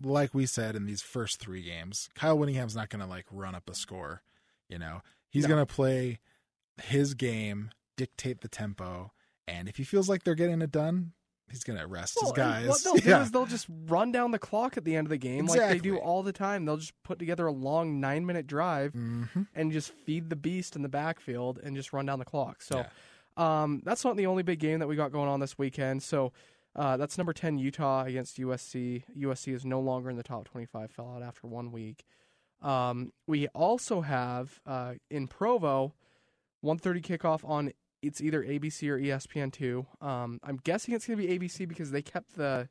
like 0.03 0.33
we 0.33 0.47
said 0.47 0.75
in 0.77 0.87
these 0.87 1.03
first 1.03 1.39
three 1.41 1.63
games, 1.63 2.09
Kyle 2.15 2.39
Whittingham's 2.39 2.75
not 2.75 2.89
going 2.89 3.01
to 3.01 3.07
like 3.07 3.27
run 3.31 3.55
up 3.55 3.69
a 3.69 3.75
score. 3.75 4.23
You 4.69 4.79
know, 4.79 5.03
he's 5.29 5.43
No. 5.43 5.49
going 5.57 5.67
to 5.67 5.75
play 5.75 6.21
his 6.83 7.13
game, 7.15 7.71
dictate 7.99 8.41
the 8.41 8.49
tempo, 8.49 9.13
and 9.47 9.69
if 9.69 9.77
he 9.77 9.85
feels 9.85 10.09
like 10.09 10.23
they're 10.23 10.35
getting 10.35 10.63
it 10.63 10.71
done, 10.73 11.13
he's 11.51 11.65
going 11.65 11.79
to 11.79 11.85
arrest 11.85 12.15
his 12.15 12.23
Well, 12.23 12.33
and 12.33 12.37
guys. 12.37 12.69
What 12.69 12.83
they'll 12.85 12.97
yeah. 12.99 13.19
do 13.19 13.23
is 13.25 13.31
they'll 13.31 13.47
just 13.47 13.67
run 13.87 14.13
down 14.13 14.31
the 14.31 14.39
clock 14.39 14.77
at 14.77 14.85
the 14.85 14.97
end 14.97 15.07
of 15.07 15.11
the 15.11 15.17
game 15.19 15.47
like 15.47 15.61
they 15.61 15.79
do 15.79 15.97
all 15.99 16.23
the 16.23 16.33
time. 16.33 16.65
They'll 16.65 16.77
just 16.77 16.95
put 17.03 17.19
together 17.19 17.47
a 17.47 17.53
long 17.53 18.01
nine 18.01 18.25
minute 18.27 18.47
drive 18.47 18.93
Mhm. 18.93 19.47
and 19.55 19.73
just 19.73 19.93
feed 19.93 20.31
the 20.31 20.37
beast 20.37 20.77
in 20.77 20.83
the 20.83 20.89
backfield 20.89 21.59
and 21.63 21.75
just 21.77 21.93
run 21.93 22.07
down 22.07 22.19
the 22.19 22.25
clock. 22.25 22.63
So 22.63 22.79
Yeah. 23.37 23.63
um, 23.63 23.83
that's 23.85 24.05
not 24.05 24.17
the 24.17 24.27
only 24.27 24.43
big 24.43 24.59
game 24.61 24.79
that 24.81 24.87
we 24.89 24.97
got 24.97 25.13
going 25.13 25.29
on 25.29 25.41
this 25.41 25.59
weekend. 25.59 26.03
So 26.03 26.33
uh, 26.77 26.97
that's 26.97 27.19
number 27.19 27.33
10 27.33 27.59
Utah 27.59 28.05
against 28.05 28.39
USC. 28.39 29.03
USC 29.19 29.53
is 29.53 29.65
no 29.65 29.81
longer 29.81 30.09
in 30.09 30.17
the 30.17 30.23
top 30.23 30.45
25, 30.45 30.91
fell 30.93 31.11
out 31.17 31.23
after 31.23 31.49
one 31.49 31.73
week. 31.73 32.05
Um, 32.63 33.13
we 33.27 33.49
also 33.49 34.03
have 34.03 34.61
uh, 34.67 34.95
in 35.11 35.27
Provo, 35.27 35.95
1.30 36.65 37.01
kickoff 37.03 37.49
on 37.49 37.73
it's 38.03 38.21
either 38.21 38.43
ABC 38.43 38.89
or 38.91 38.99
E 38.99 39.07
ESPN 39.09 39.53
two. 39.53 39.87
Um, 40.01 40.41
I'm 40.43 40.59
guessing 40.63 40.95
it's 40.95 41.07
going 41.07 41.19
to 41.19 41.27
be 41.27 41.39
ABC 41.39 41.69
because 41.69 41.91
they 41.91 42.03
kept 42.03 42.37
the 42.37 42.69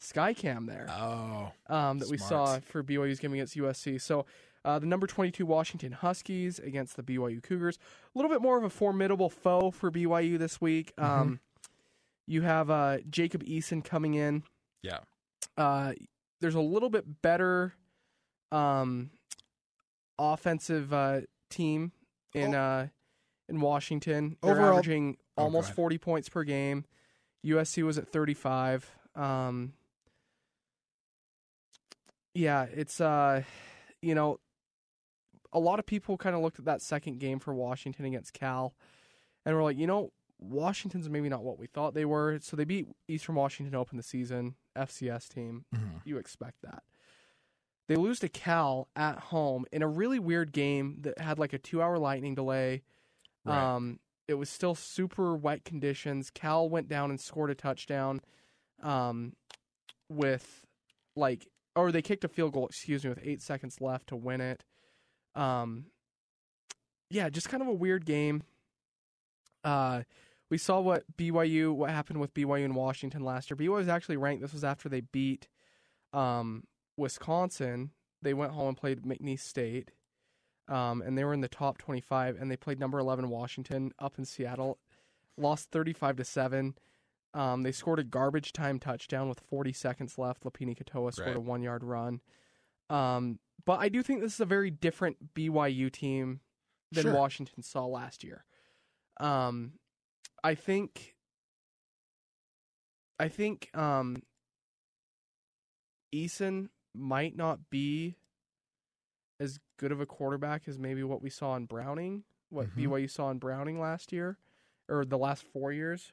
Skycam 0.00 0.66
there 0.66 0.86
Oh, 0.90 1.52
um, 1.68 1.98
that 2.00 2.08
we 2.08 2.18
saw 2.18 2.58
for 2.60 2.82
BYU's 2.82 3.20
game 3.20 3.32
against 3.34 3.56
USC. 3.56 4.00
So 4.00 4.26
uh, 4.64 4.78
the 4.78 4.86
number 4.86 5.06
22 5.06 5.46
Washington 5.46 5.92
Huskies 5.92 6.58
against 6.58 6.96
the 6.96 7.02
BYU 7.02 7.42
Cougars. 7.42 7.78
A 8.14 8.18
little 8.18 8.30
bit 8.30 8.42
more 8.42 8.58
of 8.58 8.64
a 8.64 8.70
formidable 8.70 9.30
foe 9.30 9.70
for 9.70 9.90
BYU 9.90 10.38
this 10.38 10.60
week. 10.60 10.92
Mm-hmm. 10.98 11.20
Um, 11.20 11.40
you 12.26 12.42
have 12.42 12.70
uh, 12.70 12.98
Jacob 13.10 13.44
Eason 13.44 13.84
coming 13.84 14.14
in. 14.14 14.42
yeah. 14.82 14.98
Uh, 15.56 15.92
there's 16.40 16.54
a 16.54 16.60
little 16.60 16.88
bit 16.90 17.22
better 17.22 17.74
um, 18.50 19.10
offensive 20.18 20.92
uh, 20.92 21.20
team 21.50 21.92
in 22.34 22.54
uh, 22.54 22.88
in 23.48 23.60
Washington. 23.60 24.36
They're 24.42 24.52
Overall- 24.52 24.72
averaging 24.78 25.16
Oh, 25.36 25.44
almost 25.44 25.66
ahead. 25.68 25.76
40 25.76 25.98
points 25.98 26.28
per 26.28 26.44
game. 26.44 26.84
USC 27.44 27.82
was 27.82 27.96
at 27.98 28.08
35. 28.08 28.88
Um, 29.14 29.72
yeah, 32.34 32.64
it's 32.72 33.00
uh, 33.00 33.42
you 34.00 34.14
know, 34.14 34.38
a 35.52 35.58
lot 35.58 35.78
of 35.78 35.86
people 35.86 36.16
kind 36.16 36.34
of 36.34 36.42
looked 36.42 36.58
at 36.58 36.64
that 36.64 36.80
second 36.82 37.18
game 37.18 37.38
for 37.38 37.52
Washington 37.54 38.04
against 38.04 38.32
Cal, 38.32 38.74
and 39.44 39.54
were 39.54 39.62
like, 39.62 39.76
you 39.76 39.86
know, 39.86 40.12
Washington's 40.38 41.08
maybe 41.10 41.28
not 41.28 41.42
what 41.44 41.58
we 41.58 41.66
thought 41.66 41.94
they 41.94 42.04
were. 42.04 42.38
So 42.42 42.56
they 42.56 42.64
beat 42.64 42.86
Eastern 43.08 43.34
Washington 43.34 43.72
to 43.72 43.78
open 43.78 43.96
the 43.96 44.02
season, 44.02 44.54
FCS 44.76 45.28
team. 45.28 45.64
Mhm. 45.74 46.00
You 46.04 46.16
expect 46.18 46.62
that. 46.62 46.82
They 47.88 47.96
lose 47.96 48.18
to 48.20 48.28
Cal 48.28 48.88
at 48.96 49.18
home 49.18 49.66
in 49.72 49.82
a 49.82 49.88
really 49.88 50.18
weird 50.18 50.52
game 50.52 50.98
that 51.02 51.18
had 51.18 51.38
like 51.38 51.52
a 51.52 51.58
two-hour 51.58 51.98
lightning 51.98 52.34
delay. 52.34 52.82
Right. 53.44 53.74
Um, 53.74 53.98
it 54.28 54.34
was 54.34 54.48
still 54.48 54.74
super 54.74 55.34
wet 55.34 55.64
conditions. 55.64 56.30
Cal 56.30 56.68
went 56.68 56.88
down 56.88 57.10
and 57.10 57.20
scored 57.20 57.50
a 57.50 57.54
touchdown, 57.54 58.20
um, 58.82 59.34
with 60.08 60.64
like, 61.16 61.48
or 61.74 61.90
they 61.92 62.02
kicked 62.02 62.24
a 62.24 62.28
field 62.28 62.52
goal. 62.52 62.66
Excuse 62.66 63.04
me, 63.04 63.10
with 63.10 63.20
eight 63.22 63.42
seconds 63.42 63.80
left 63.80 64.08
to 64.08 64.16
win 64.16 64.40
it. 64.40 64.64
Um, 65.34 65.86
yeah, 67.10 67.28
just 67.28 67.48
kind 67.48 67.62
of 67.62 67.68
a 67.68 67.72
weird 67.72 68.06
game. 68.06 68.42
Uh, 69.64 70.02
we 70.50 70.58
saw 70.58 70.80
what 70.80 71.04
BYU, 71.16 71.72
what 71.72 71.90
happened 71.90 72.20
with 72.20 72.34
BYU 72.34 72.64
in 72.64 72.74
Washington 72.74 73.22
last 73.22 73.50
year. 73.50 73.56
BYU 73.56 73.70
was 73.70 73.88
actually 73.88 74.16
ranked. 74.16 74.42
This 74.42 74.52
was 74.52 74.64
after 74.64 74.88
they 74.88 75.00
beat 75.00 75.48
um, 76.12 76.64
Wisconsin. 76.96 77.90
They 78.20 78.34
went 78.34 78.52
home 78.52 78.68
and 78.68 78.76
played 78.76 79.02
McNeese 79.02 79.40
State, 79.40 79.90
um, 80.72 81.02
and 81.02 81.16
they 81.18 81.24
were 81.24 81.34
in 81.34 81.40
the 81.42 81.48
top 81.48 81.78
25. 81.78 82.36
And 82.40 82.50
they 82.50 82.56
played 82.56 82.80
number 82.80 82.98
11 82.98 83.28
Washington 83.28 83.92
up 83.98 84.18
in 84.18 84.24
Seattle, 84.24 84.78
lost 85.36 85.70
35 85.70 86.16
to 86.16 86.24
seven. 86.24 86.74
Um, 87.34 87.62
they 87.62 87.72
scored 87.72 87.98
a 87.98 88.04
garbage 88.04 88.52
time 88.52 88.78
touchdown 88.78 89.28
with 89.28 89.40
40 89.40 89.72
seconds 89.72 90.18
left. 90.18 90.44
Lopini 90.44 90.76
Katoa 90.76 91.12
scored 91.12 91.28
Right. 91.28 91.36
a 91.36 91.40
one 91.40 91.62
yard 91.62 91.82
run. 91.84 92.20
Um, 92.90 93.38
but 93.64 93.80
I 93.80 93.88
do 93.88 94.02
think 94.02 94.20
this 94.20 94.34
is 94.34 94.40
a 94.40 94.44
very 94.46 94.70
different 94.70 95.34
BYU 95.34 95.90
team 95.90 96.40
than 96.90 97.04
Sure. 97.04 97.14
Washington 97.14 97.62
saw 97.62 97.86
last 97.86 98.22
year. 98.24 98.44
Um, 99.18 99.78
I 100.44 100.54
think, 100.54 101.16
I 103.18 103.28
think, 103.28 103.70
um, 103.76 104.22
Eason 106.14 106.68
might 106.94 107.34
not 107.36 107.70
be 107.70 108.16
as 109.42 109.58
good 109.78 109.92
of 109.92 110.00
a 110.00 110.06
quarterback 110.06 110.68
as 110.68 110.78
maybe 110.78 111.02
what 111.02 111.20
we 111.22 111.30
saw 111.30 111.56
in 111.56 111.66
Browning, 111.66 112.24
what 112.50 112.68
Mhm. 112.68 112.76
BYU 112.76 113.08
saw 113.10 113.30
in 113.30 113.38
Browning 113.38 113.80
last 113.80 114.12
year, 114.12 114.38
or 114.88 115.04
the 115.04 115.18
last 115.18 115.42
four 115.44 115.72
years 115.72 116.12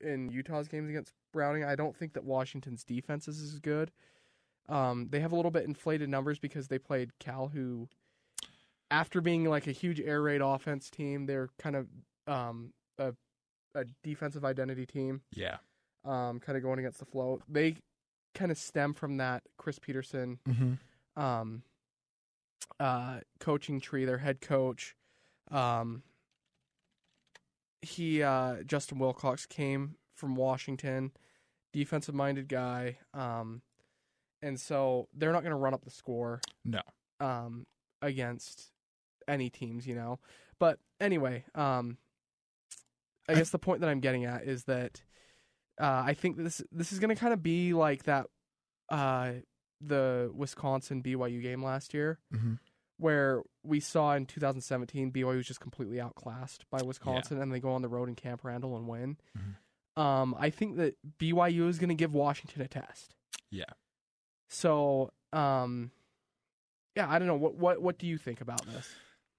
in 0.00 0.30
Utah's 0.30 0.68
games 0.68 0.88
against 0.88 1.12
Browning. 1.32 1.64
I 1.64 1.74
don't 1.74 1.96
think 1.96 2.12
that 2.14 2.24
Washington's 2.24 2.84
defense 2.84 3.26
is 3.28 3.42
as 3.42 3.58
good. 3.60 3.90
Um, 4.68 5.08
they 5.10 5.20
have 5.20 5.32
a 5.32 5.36
little 5.36 5.50
bit 5.50 5.64
inflated 5.64 6.08
numbers 6.08 6.38
because 6.38 6.68
they 6.68 6.78
played 6.78 7.18
Cal, 7.18 7.48
who, 7.48 7.88
after 8.90 9.20
being 9.20 9.44
like 9.44 9.66
a 9.66 9.72
huge 9.72 10.00
air 10.00 10.22
raid 10.22 10.40
offense 10.40 10.90
team, 10.90 11.26
they're 11.26 11.48
kind 11.58 11.76
of 11.76 11.88
um, 12.26 12.72
a, 12.98 13.14
a 13.74 13.84
defensive 14.02 14.44
identity 14.44 14.84
team, 14.86 15.22
Yeah. 15.32 15.58
um, 16.04 16.38
kind 16.40 16.56
of 16.56 16.62
going 16.62 16.78
against 16.78 16.98
the 16.98 17.06
flow. 17.06 17.40
They 17.48 17.76
kind 18.34 18.50
of 18.50 18.58
stem 18.58 18.92
from 18.94 19.16
that 19.16 19.42
Chris 19.56 19.78
Petersen 19.78 20.38
Mm-hmm. 20.46 21.20
um, 21.20 21.62
uh, 22.80 23.20
coaching 23.40 23.80
tree, 23.80 24.04
their 24.04 24.18
head 24.18 24.40
coach. 24.40 24.94
Um, 25.50 26.02
he 27.82 28.22
uh, 28.22 28.62
Justin 28.64 28.98
Wilcox 28.98 29.46
came 29.46 29.96
from 30.14 30.34
Washington, 30.36 31.12
defensive 31.72 32.14
minded 32.14 32.48
guy, 32.48 32.98
um, 33.14 33.62
and 34.42 34.58
so 34.58 35.08
they're 35.14 35.32
not 35.32 35.42
going 35.42 35.52
to 35.52 35.56
run 35.56 35.74
up 35.74 35.84
the 35.84 35.90
score. 35.90 36.40
No. 36.64 36.80
um, 37.20 37.66
against 38.02 38.70
any 39.26 39.50
teams, 39.50 39.86
you 39.86 39.94
know. 39.94 40.18
But 40.58 40.78
anyway, 41.00 41.44
um, 41.54 41.98
I 43.28 43.34
guess 43.34 43.50
the 43.50 43.58
point 43.58 43.80
that 43.80 43.90
I'm 43.90 44.00
getting 44.00 44.24
at 44.24 44.44
is 44.44 44.64
that 44.64 45.02
uh, 45.80 46.02
I 46.06 46.14
think 46.14 46.36
this 46.36 46.62
this 46.72 46.92
is 46.92 46.98
going 46.98 47.14
to 47.14 47.20
kind 47.20 47.32
of 47.32 47.42
be 47.42 47.74
like 47.74 48.04
that 48.04 48.26
uh, 48.88 49.32
the 49.80 50.30
Wisconsin 50.34 51.02
BYU 51.02 51.40
game 51.42 51.62
last 51.62 51.94
year, 51.94 52.18
Mm-hmm. 52.34 52.54
where 52.98 53.42
we 53.62 53.80
saw 53.80 54.14
in 54.14 54.26
2017 54.26 55.12
BYU 55.12 55.36
was 55.36 55.46
just 55.46 55.60
completely 55.60 56.00
outclassed 56.00 56.64
by 56.70 56.80
Wisconsin, 56.82 57.40
and 57.40 57.52
they 57.52 57.60
go 57.60 57.70
on 57.70 57.82
the 57.82 57.88
road 57.88 58.08
in 58.08 58.14
Camp 58.14 58.42
Randall 58.44 58.76
and 58.76 58.88
win. 58.88 59.16
Mhm. 59.36 60.00
Um, 60.02 60.34
I 60.38 60.50
think 60.50 60.76
that 60.76 60.96
BYU 61.18 61.68
is 61.68 61.78
going 61.78 61.88
to 61.88 61.94
give 61.94 62.14
Washington 62.14 62.62
a 62.62 62.68
test. 62.68 63.14
Yeah. 63.50 63.64
So, 64.48 65.12
um, 65.32 65.90
yeah, 66.96 67.08
I 67.10 67.18
don't 67.18 67.28
know. 67.28 67.36
What 67.36 67.54
what 67.56 67.82
what 67.82 67.98
do 67.98 68.06
you 68.06 68.16
think 68.18 68.40
about 68.40 68.64
this? 68.66 68.88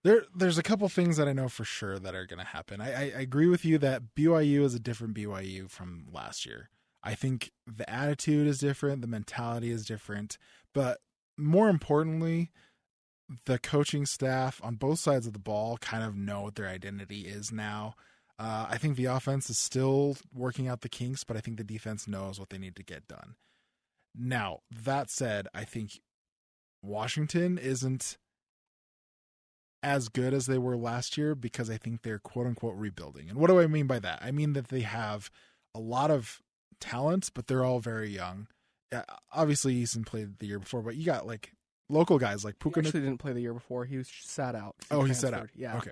There, 0.04 0.24
there's 0.34 0.58
a 0.58 0.64
couple 0.64 0.88
things 0.88 1.18
that 1.18 1.28
I 1.28 1.34
know 1.34 1.50
for 1.50 1.66
sure 1.66 2.00
that 2.00 2.16
are 2.16 2.26
going 2.26 2.40
to 2.40 2.46
happen. 2.46 2.80
I, 2.80 2.94
I, 2.94 3.02
I 3.18 3.22
agree 3.22 3.48
with 3.48 3.66
you 3.66 3.78
that 3.80 4.16
BYU 4.16 4.62
is 4.64 4.74
a 4.74 4.80
different 4.80 5.14
BYU 5.14 5.70
from 5.70 6.06
last 6.12 6.46
year. 6.46 6.70
I 7.04 7.16
think 7.16 7.52
the 7.66 7.90
attitude 7.90 8.48
is 8.48 8.60
different, 8.60 9.02
the 9.02 9.08
mentality 9.08 9.72
is 9.72 9.86
different, 9.86 10.38
but 10.74 11.00
more 11.38 11.70
importantly, 11.70 12.52
the 13.46 13.60
coaching 13.60 14.06
staff 14.06 14.60
on 14.64 14.76
both 14.76 15.00
sides 15.00 15.28
of 15.28 15.34
the 15.34 15.40
ball 15.40 15.78
kind 15.78 16.04
of 16.04 16.16
know 16.16 16.42
what 16.42 16.56
their 16.56 16.68
identity 16.68 17.22
is 17.22 17.52
now. 17.52 17.96
Uh, 18.38 18.68
I 18.70 18.78
think 18.78 18.96
the 18.96 19.06
offense 19.06 19.50
is 19.50 19.58
still 19.58 20.18
working 20.34 20.68
out 20.68 20.82
the 20.82 20.90
kinks, 20.90 21.24
but 21.24 21.38
I 21.38 21.42
think 21.42 21.58
the 21.58 21.64
defense 21.64 22.08
knows 22.08 22.40
what 22.40 22.50
they 22.50 22.58
need 22.58 22.76
to 22.78 22.84
get 22.84 23.08
done. 23.08 23.36
Now, 24.16 24.60
that 24.72 25.10
said, 25.10 25.48
I 25.54 25.66
think 25.66 26.00
Washington 26.82 27.58
isn't 27.58 28.18
as 29.84 30.10
good 30.10 30.34
as 30.34 30.46
they 30.46 30.58
were 30.58 30.78
last 30.78 31.18
year 31.18 31.36
because 31.36 31.70
I 31.70 31.78
think 31.78 32.02
they're 32.02 32.20
quote 32.20 32.48
unquote 32.48 32.76
rebuilding. 32.76 33.30
And 33.30 33.38
what 33.38 33.48
do 33.48 33.60
I 33.60 33.68
mean 33.68 33.88
by 33.88 34.00
that? 34.00 34.20
I 34.22 34.32
mean 34.32 34.54
that 34.54 34.70
they 34.70 34.82
have 34.82 35.30
a 35.76 35.80
lot 35.80 36.12
of 36.12 36.42
talent, 36.80 37.30
but 37.34 37.48
they're 37.48 37.64
all 37.66 37.80
very 37.80 38.10
young. 38.10 38.48
Yeah, 38.92 39.04
obviously, 39.32 39.76
Easton 39.76 40.04
played 40.04 40.40
the 40.40 40.48
year 40.48 40.60
before, 40.60 40.82
but 40.82 40.96
you 40.96 41.06
got 41.06 41.28
like 41.28 41.54
local 41.90 42.18
guys 42.20 42.44
like 42.46 42.56
He 42.56 42.70
Puka. 42.70 42.80
actually 42.80 43.02
didn't 43.02 43.18
play 43.20 43.34
the 43.34 43.42
year 43.42 43.54
before. 43.54 43.86
He 43.86 43.98
was 43.98 44.10
sat 44.22 44.56
out. 44.56 44.76
'cause 44.80 44.88
Oh, 45.00 45.04
he 45.04 45.14
sat 45.14 45.34
out. 45.34 45.50
Yeah. 45.56 45.78
Okay. 45.78 45.92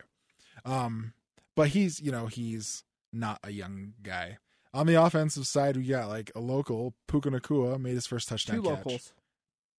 Um, 0.65 1.13
but 1.56 1.69
he's 1.69 2.00
you 2.00 2.12
know 2.12 2.28
he's 2.28 2.84
not 3.13 3.39
a 3.43 3.52
young 3.52 3.93
guy. 4.02 4.38
On 4.73 4.86
the 4.86 5.02
offensive 5.02 5.47
side, 5.47 5.78
we 5.78 5.86
got 5.86 6.08
like 6.10 6.32
a 6.36 6.39
local 6.39 6.93
Puka 7.08 7.30
Nacua 7.30 7.80
made 7.80 7.95
his 7.95 8.06
first 8.08 8.28
touchdown 8.28 8.58
Two 8.58 8.63
catch. 8.63 8.71
locals. 8.78 9.13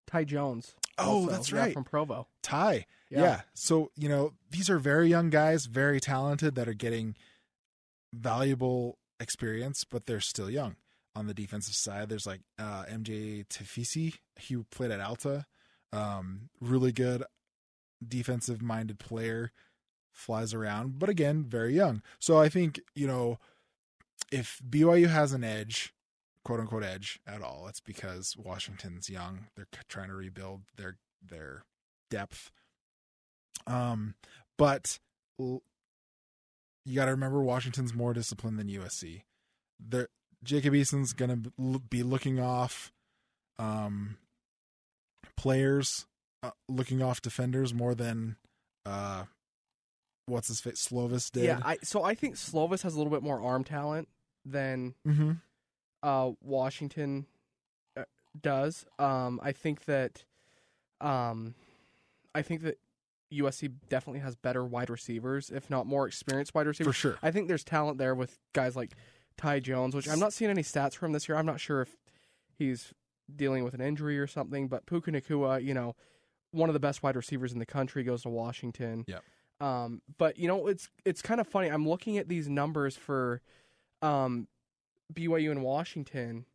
Ty 0.07 0.25
Jones. 0.25 0.75
Oh, 0.97 1.21
also, 1.23 1.31
that's 1.31 1.53
yeah, 1.53 1.59
right. 1.61 1.75
from 1.75 1.85
Provo. 1.85 2.27
Ty. 2.43 2.87
Yeah. 3.11 3.43
So, 3.55 3.91
you 3.95 4.09
know, 4.09 4.33
these 4.51 4.69
are 4.71 4.79
very 4.79 5.09
young 5.09 5.29
guys, 5.31 5.67
very 5.67 6.01
talented 6.01 6.55
that 6.57 6.67
are 6.69 6.75
getting 6.75 7.15
valuable 8.13 8.99
experience, 9.21 9.85
but 9.85 10.07
they're 10.07 10.21
still 10.21 10.51
young. 10.51 10.77
On 11.17 11.27
the 11.27 11.35
defensive 11.35 11.75
side, 11.75 12.09
there's 12.09 12.27
like 12.27 12.41
uh, 12.59 12.85
MJ 12.85 13.47
Tafisi. 13.49 14.15
He 14.37 14.57
played 14.71 14.91
at 14.91 15.01
Alta. 15.01 15.47
Um, 15.93 16.51
really 16.61 16.93
good 16.93 17.25
defensive 18.07 18.63
minded 18.63 18.99
player, 18.99 19.53
flies 20.13 20.55
around, 20.55 20.99
but 20.99 21.09
again, 21.09 21.45
very 21.45 21.75
young. 21.75 22.03
So 22.19 22.39
I 22.39 22.49
think, 22.49 22.81
you 22.95 23.07
know, 23.07 23.39
if 24.31 24.61
BYU 24.69 25.09
has 25.09 25.33
an 25.33 25.45
edge, 25.45 25.95
quote 26.45 26.61
unquote 26.61 26.85
edge 26.85 27.21
at 27.27 27.43
all, 27.43 27.67
it's 27.69 27.81
because 27.81 28.37
Washington's 28.37 29.09
young. 29.09 29.47
They're 29.57 29.67
trying 29.89 30.09
to 30.09 30.15
rebuild 30.15 30.63
their 30.77 30.97
their 31.27 31.65
depth. 32.11 32.51
Um, 33.67 34.15
but 34.57 34.99
you 35.39 35.61
got 36.95 37.07
to 37.07 37.11
remember 37.11 37.43
Washington's 37.43 37.95
more 37.95 38.15
disciplined 38.15 38.59
than 38.59 38.69
USC. 38.69 39.23
There, 39.79 40.09
Jacob 40.45 40.75
Eason's 40.75 41.13
going 41.13 41.53
to 41.59 41.79
be 41.91 42.03
looking 42.03 42.39
off 42.39 42.93
um, 43.59 44.17
players, 45.37 46.07
uh, 46.43 46.51
looking 46.69 47.03
off 47.03 47.21
defenders 47.21 47.75
more 47.75 47.95
than 47.95 48.37
uh, 48.87 49.25
what's 50.27 50.49
his 50.49 50.61
face 50.61 50.87
Slovis 50.89 51.31
did. 51.31 51.45
Yeah, 51.45 51.61
I 51.65 51.79
so 51.83 52.05
I 52.05 52.15
think 52.15 52.37
Slovis 52.37 52.83
has 52.83 52.95
a 52.95 52.99
little 52.99 53.13
bit 53.13 53.23
more 53.23 53.41
arm 53.41 53.65
talent 53.65 54.09
than 54.45 54.95
mm-hmm. 55.07 55.33
uh, 56.03 56.31
Washington 56.43 57.27
uh, 57.97 58.05
does. 58.41 58.87
Um, 58.99 59.41
I 59.43 59.53
think 59.53 59.85
that, 59.87 60.25
um, 61.01 61.55
I 62.35 62.43
think 62.43 62.63
that 62.63 62.79
USC 63.33 63.73
definitely 63.89 64.21
has 64.21 64.37
better 64.37 64.65
wide 64.65 64.91
receivers, 64.91 65.51
if 65.51 65.69
not 65.69 65.87
more 65.87 66.07
experienced 66.07 66.55
wide 66.55 66.67
receivers. 66.67 66.95
for 66.95 66.99
sure. 66.99 67.19
I 67.23 67.31
think 67.31 67.49
there's 67.49 67.65
talent 67.65 67.99
there 67.99 68.15
with 68.15 68.39
guys 68.53 68.77
like 68.77 68.93
Ty 69.39 69.61
Jones, 69.61 69.95
which 69.95 70.09
I'm 70.09 70.19
not 70.19 70.35
seeing 70.35 70.51
any 70.51 70.63
stats 70.63 70.95
from 70.95 71.13
this 71.13 71.29
year. 71.29 71.39
I'm 71.39 71.47
not 71.47 71.61
sure 71.61 71.81
if 71.81 71.97
he's 72.59 72.93
dealing 73.35 73.65
with 73.65 73.73
an 73.73 73.81
injury 73.81 74.19
or 74.19 74.27
something, 74.27 74.69
but 74.69 74.85
Puka 74.85 75.11
Nacua, 75.11 75.63
you 75.65 75.73
know, 75.73 75.95
one 76.51 76.69
of 76.69 76.75
the 76.75 76.81
best 76.81 77.03
wide 77.03 77.17
receivers 77.17 77.53
in 77.53 77.59
the 77.59 77.67
country, 77.67 78.03
goes 78.03 78.23
to 78.23 78.29
Washington. 78.29 79.05
Yep. 79.07 79.23
Um, 79.61 80.03
but 80.19 80.39
you 80.39 80.47
know, 80.47 80.67
it's 80.67 80.89
it's 81.05 81.23
kind 81.23 81.41
of 81.41 81.47
funny. 81.47 81.69
I'm 81.69 81.89
looking 81.89 82.19
at 82.19 82.29
these 82.29 82.49
numbers 82.49 82.97
for 82.97 83.41
um, 84.03 84.47
BYU 85.13 85.51
and 85.51 85.63
Washington, 85.63 86.47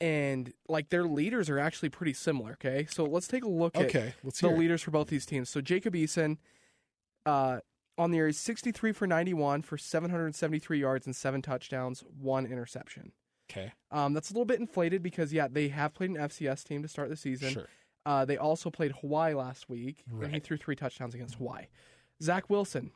and 0.00 0.52
like 0.68 0.88
their 0.88 1.04
leaders 1.04 1.50
are 1.50 1.58
actually 1.58 1.90
pretty 1.90 2.14
similar. 2.14 2.52
Okay, 2.52 2.86
so 2.90 3.04
let's 3.04 3.28
take 3.28 3.44
a 3.44 3.48
look 3.48 3.76
at 3.76 3.86
Okay, 3.86 4.14
let's 4.24 4.40
the 4.40 4.48
leaders 4.48 4.82
for 4.82 4.90
both 4.90 5.08
these 5.08 5.26
teams. 5.26 5.50
So 5.50 5.60
Jacob 5.60 5.94
Eason, 5.94 6.38
uh, 7.26 7.58
on 7.98 8.10
the 8.10 8.16
year, 8.16 8.28
is 8.28 8.38
63 8.38 8.92
for 8.92 9.06
91 9.06 9.62
for 9.62 9.76
773 9.78 10.78
yards 10.78 11.06
and 11.06 11.14
seven 11.14 11.42
touchdowns, 11.42 12.02
one 12.18 12.46
interception. 12.46 13.12
Okay, 13.50 13.72
Um, 13.90 14.14
that's 14.14 14.30
a 14.30 14.32
little 14.32 14.46
bit 14.46 14.60
inflated 14.60 15.02
because 15.02 15.32
yeah, 15.32 15.46
they 15.50 15.68
have 15.68 15.92
played 15.92 16.10
an 16.10 16.16
FCS 16.16 16.64
team 16.64 16.80
to 16.82 16.88
start 16.88 17.10
the 17.10 17.16
season. 17.16 17.52
sure. 17.52 17.66
Uh, 18.06 18.24
they 18.24 18.36
also 18.38 18.70
played 18.70 18.92
Hawaii 19.00 19.34
last 19.34 19.68
week, 19.68 20.04
and 20.10 20.32
he 20.32 20.40
threw 20.40 20.56
three 20.56 20.74
touchdowns 20.74 21.14
against 21.14 21.34
Hawaii. 21.36 21.66
Zach 22.22 22.48
Wilson, 22.48 22.92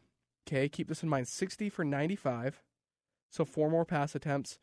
okay, 0.48 0.68
keep 0.68 0.88
this 0.88 1.02
in 1.02 1.08
mind: 1.08 1.28
60 1.28 1.68
for 1.68 1.84
95, 1.84 2.62
so 3.30 3.44
four 3.44 3.70
more 3.70 3.84
pass 3.84 4.14
attempts, 4.14 4.58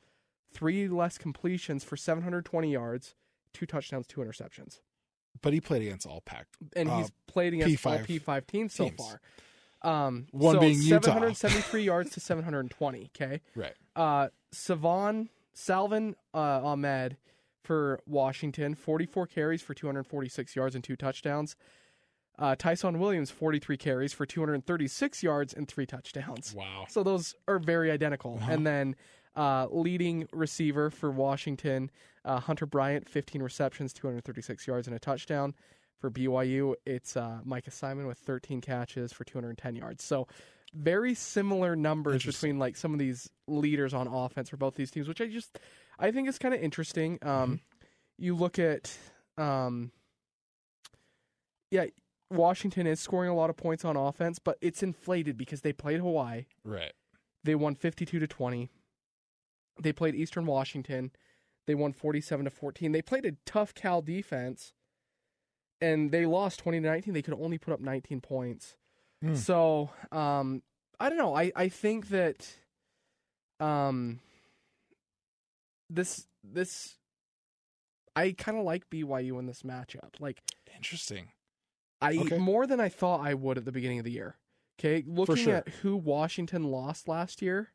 three 0.52 0.88
less 0.88 1.18
completions 1.18 1.84
for 1.84 1.96
720 1.96 2.72
yards, 2.72 3.14
two 3.54 3.66
touchdowns, 3.66 4.08
two 4.08 4.20
interceptions 4.22 4.80
But 5.42 5.54
he 5.54 5.62
played 5.62 5.84
against 5.84 6.08
all 6.08 6.22
packed. 6.22 6.56
and 6.76 6.90
Uh, 6.90 6.98
he's 6.98 7.12
played 7.28 7.54
against 7.54 7.86
all 7.86 8.00
P5 8.00 8.06
P5 8.22 8.48
teams 8.48 8.74
so 8.74 8.86
teams. 8.90 8.98
far. 8.98 9.22
Um, 9.84 10.28
One 10.32 10.56
so 10.56 10.60
being 10.62 10.82
Utah. 10.82 11.02
773 11.02 11.84
yards 11.84 12.12
to 12.12 12.20
720. 12.20 13.12
Okay. 13.16 13.42
Right. 13.56 13.74
Uh, 13.96 14.30
Savon 14.52 15.30
Salvin 15.54 16.16
uh, 16.34 16.62
Ahmed 16.64 17.18
for 17.64 18.00
Washington, 18.06 18.76
44 18.76 19.28
carries 19.28 19.62
for 19.62 19.74
246 19.74 20.56
yards 20.56 20.76
and 20.76 20.84
two 20.84 20.96
touchdowns. 20.96 21.56
Uh, 22.40 22.56
Tyson 22.56 23.00
Williams, 23.00 23.30
43 23.30 23.78
carries 23.78 24.12
for 24.12 24.26
236 24.26 25.24
yards 25.24 25.54
and 25.54 25.68
three 25.68 25.86
touchdowns. 25.86 26.54
Wow. 26.56 26.86
So 26.90 27.04
those 27.04 27.36
are 27.48 27.60
very 27.60 27.92
identical. 27.92 28.40
Uh-huh. 28.42 28.52
And 28.52 28.66
then 28.66 28.96
uh, 29.36 29.68
leading 29.70 30.28
receiver 30.34 30.90
for 30.90 31.12
Washington, 31.12 31.92
uh, 32.26 32.40
Hunter 32.40 32.66
Bryant, 32.66 33.08
15 33.08 33.42
receptions, 33.42 33.94
236 33.94 34.66
yards 34.68 34.88
and 34.88 34.96
a 34.96 35.00
touchdown. 35.00 35.54
For 36.04 36.12
BYU, 36.12 36.76
it's 36.86 37.16
uh, 37.16 37.40
Micah 37.46 37.72
Simon 37.72 38.08
with 38.08 38.18
13 38.18 38.60
catches 38.60 39.14
for 39.14 39.24
210 39.24 39.78
yards. 39.78 40.04
So 40.04 40.28
very 40.74 41.14
similar 41.14 41.78
numbers 41.78 42.26
between 42.26 42.60
like 42.60 42.76
some 42.76 42.92
of 42.92 43.00
these 43.00 43.30
leaders 43.48 43.94
on 43.94 44.08
offense 44.08 44.50
for 44.50 44.58
both 44.58 44.76
these 44.76 44.92
teams, 44.92 45.08
which 45.08 45.22
I 45.22 45.28
just 45.28 45.60
I 45.98 46.12
think 46.12 46.28
is 46.28 46.38
kind 46.38 46.54
of 46.54 46.62
interesting. 46.62 47.20
Um, 47.22 47.62
You 48.18 48.36
look 48.36 48.60
at 48.60 48.92
um, 49.38 49.94
yeah, 51.72 51.86
Washington 52.30 52.86
is 52.86 53.00
scoring 53.00 53.30
a 53.30 53.34
lot 53.34 53.50
of 53.50 53.56
points 53.56 53.86
on 53.86 53.96
offense, 53.96 54.40
but 54.40 54.58
it's 54.60 54.84
inflated 54.84 55.38
because 55.38 55.62
they 55.62 55.72
played 55.72 56.02
Hawaii. 56.02 56.48
Right. 56.66 56.92
They 57.46 57.56
won 57.56 57.76
52 57.76 58.20
to 58.20 58.28
20. 58.28 58.70
They 59.82 59.94
played 59.94 60.16
Eastern 60.16 60.48
Washington. 60.48 61.12
They 61.66 61.76
won 61.76 61.94
47 61.94 62.44
to 62.44 62.52
14. 62.52 62.92
They 62.92 63.02
played 63.02 63.26
a 63.26 63.38
tough 63.46 63.74
Cal 63.74 64.02
defense 64.02 64.74
and 65.84 66.12
they 66.12 66.26
lost 66.26 66.60
20 66.60 66.80
to 66.80 66.88
19. 66.88 67.14
They 67.14 67.22
could 67.22 67.34
only 67.34 67.58
put 67.58 67.74
up 67.74 67.82
19 67.82 68.22
points. 68.22 68.76
Hmm. 69.22 69.36
So, 69.36 69.90
um 70.12 70.64
I 71.00 71.10
don't 71.10 71.18
know. 71.18 71.36
I 71.36 71.52
I 71.56 71.70
think 71.70 72.10
that 72.10 72.48
um 73.60 74.20
this 75.90 76.26
this 76.44 76.96
I 78.16 78.32
kind 78.32 78.58
of 78.58 78.64
like 78.64 78.90
BYU 78.90 79.40
in 79.40 79.46
this 79.46 79.64
matchup. 79.64 80.20
Like 80.20 80.42
Interesting. 80.76 81.32
I 82.02 82.18
Okay. 82.18 82.38
more 82.38 82.66
than 82.66 82.80
I 82.80 82.90
thought 82.90 83.22
I 83.22 83.34
would 83.34 83.58
at 83.58 83.66
the 83.66 83.72
beginning 83.72 84.00
of 84.00 84.06
the 84.06 84.12
year. 84.12 84.38
Okay, 84.80 85.04
looking 85.06 85.36
sure. 85.36 85.56
at 85.58 85.70
who 85.70 85.96
Washington 85.96 86.64
lost 86.64 87.08
last 87.08 87.42
year, 87.42 87.72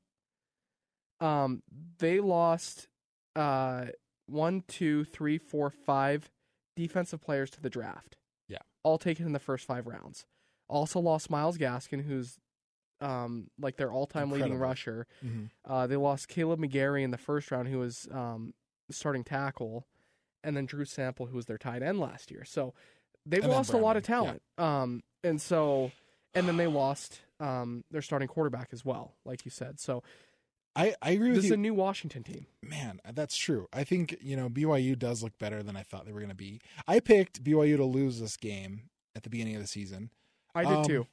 um, 1.20 1.62
they 1.98 2.20
lost 2.20 2.88
uh 3.36 3.86
one, 4.26 4.62
two, 4.68 5.04
three, 5.04 5.38
four, 5.38 5.70
five 5.70 6.30
defensive 6.78 7.20
players 7.20 7.50
to 7.50 7.60
the 7.60 7.70
draft. 7.70 8.16
Yeah. 8.48 8.58
all 8.82 8.96
taken 8.98 9.26
in 9.26 9.32
the 9.32 9.38
first 9.38 9.66
five 9.66 9.86
rounds. 9.86 10.24
Also 10.68 11.00
lost 11.00 11.28
Myles 11.30 11.58
Gaskin, 11.58 12.04
who's 12.04 12.38
um 13.00 13.48
like 13.60 13.76
their 13.76 13.92
all-time 13.92 14.30
leading 14.30 14.52
Incredible. 14.52 14.68
rusher. 14.68 15.06
hmm 15.20 15.44
Uh, 15.64 15.86
they 15.86 15.96
lost 15.96 16.28
Kaleb 16.28 16.58
McGary 16.58 17.02
in 17.02 17.10
the 17.10 17.18
first 17.18 17.50
round, 17.50 17.68
who 17.68 17.78
was 17.78 18.08
um, 18.10 18.54
starting 18.90 19.22
tackle, 19.24 19.86
and 20.42 20.56
then 20.56 20.64
Drew 20.66 20.84
Sample, 20.84 21.26
who 21.26 21.36
was 21.36 21.46
their 21.46 21.58
tight 21.58 21.82
end 21.82 22.00
last 22.00 22.30
year. 22.30 22.44
So 22.44 22.72
they've 23.26 23.44
And 23.44 23.52
lost 23.52 23.72
a 23.72 23.76
lot 23.76 23.96
of 23.96 24.02
talent. 24.02 24.40
Um, 24.56 25.02
and 25.22 25.40
so, 25.40 25.92
and 26.34 26.48
then 26.48 26.56
they 26.56 26.66
lost 26.66 27.20
um, 27.40 27.84
their 27.90 28.02
starting 28.02 28.28
quarterback 28.28 28.68
as 28.72 28.84
well, 28.84 29.14
like 29.24 29.44
you 29.44 29.50
said. 29.50 29.78
So 29.78 30.02
I, 30.78 30.94
I 31.02 31.10
agree 31.10 31.28
with 31.30 31.36
this 31.38 31.46
is 31.46 31.50
a 31.50 31.56
new 31.56 31.74
Washington 31.74 32.22
team. 32.22 32.46
Man, 32.62 33.00
that's 33.12 33.36
true. 33.36 33.66
I 33.72 33.82
think, 33.82 34.16
you 34.20 34.36
know, 34.36 34.48
BYU 34.48 34.96
does 34.96 35.24
look 35.24 35.36
better 35.38 35.62
than 35.62 35.76
I 35.76 35.82
thought 35.82 36.06
they 36.06 36.12
were 36.12 36.20
going 36.20 36.28
to 36.30 36.36
be. 36.36 36.60
I 36.86 37.00
picked 37.00 37.42
BYU 37.42 37.76
to 37.78 37.84
lose 37.84 38.20
this 38.20 38.36
game 38.36 38.82
at 39.16 39.24
the 39.24 39.30
beginning 39.30 39.56
of 39.56 39.60
the 39.62 39.66
season. 39.66 40.10
I 40.54 40.64
did 40.64 40.72
Um, 40.72 40.84
too. 40.84 41.06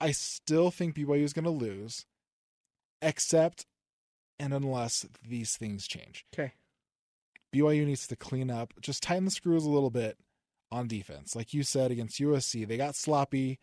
I 0.00 0.12
still 0.12 0.70
think 0.70 0.94
BYU 0.94 1.24
is 1.24 1.32
going 1.32 1.44
to 1.44 1.50
lose, 1.50 2.06
except 3.02 3.66
and 4.38 4.54
unless 4.54 5.04
these 5.26 5.56
things 5.56 5.86
change. 5.86 6.24
Okay. 6.32 6.52
BYU 7.52 7.84
needs 7.84 8.06
to 8.06 8.16
clean 8.16 8.50
up, 8.50 8.72
just 8.80 9.02
tighten 9.02 9.24
the 9.26 9.30
screws 9.30 9.64
a 9.64 9.68
little 9.70 9.90
bit 9.90 10.16
on 10.70 10.86
defense. 10.86 11.34
Like 11.34 11.52
you 11.52 11.64
said 11.64 11.90
against 11.90 12.20
USC, 12.20 12.66
they 12.66 12.76
got 12.76 12.94
sloppy, 12.94 13.58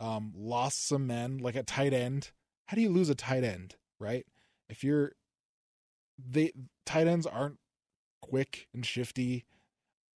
um, 0.00 0.32
lost 0.36 0.86
some 0.86 1.06
men, 1.06 1.38
like 1.38 1.56
at 1.56 1.66
tight 1.66 1.92
end. 1.92 2.30
How 2.66 2.74
do 2.74 2.80
you 2.80 2.90
lose 2.90 3.08
a 3.08 3.14
tight 3.14 3.44
end, 3.44 3.76
right? 3.98 4.26
If 4.68 4.82
you're 4.84 5.12
they 6.18 6.52
tight 6.86 7.06
ends 7.06 7.26
aren't 7.26 7.58
quick 8.20 8.68
and 8.72 8.84
shifty. 8.86 9.44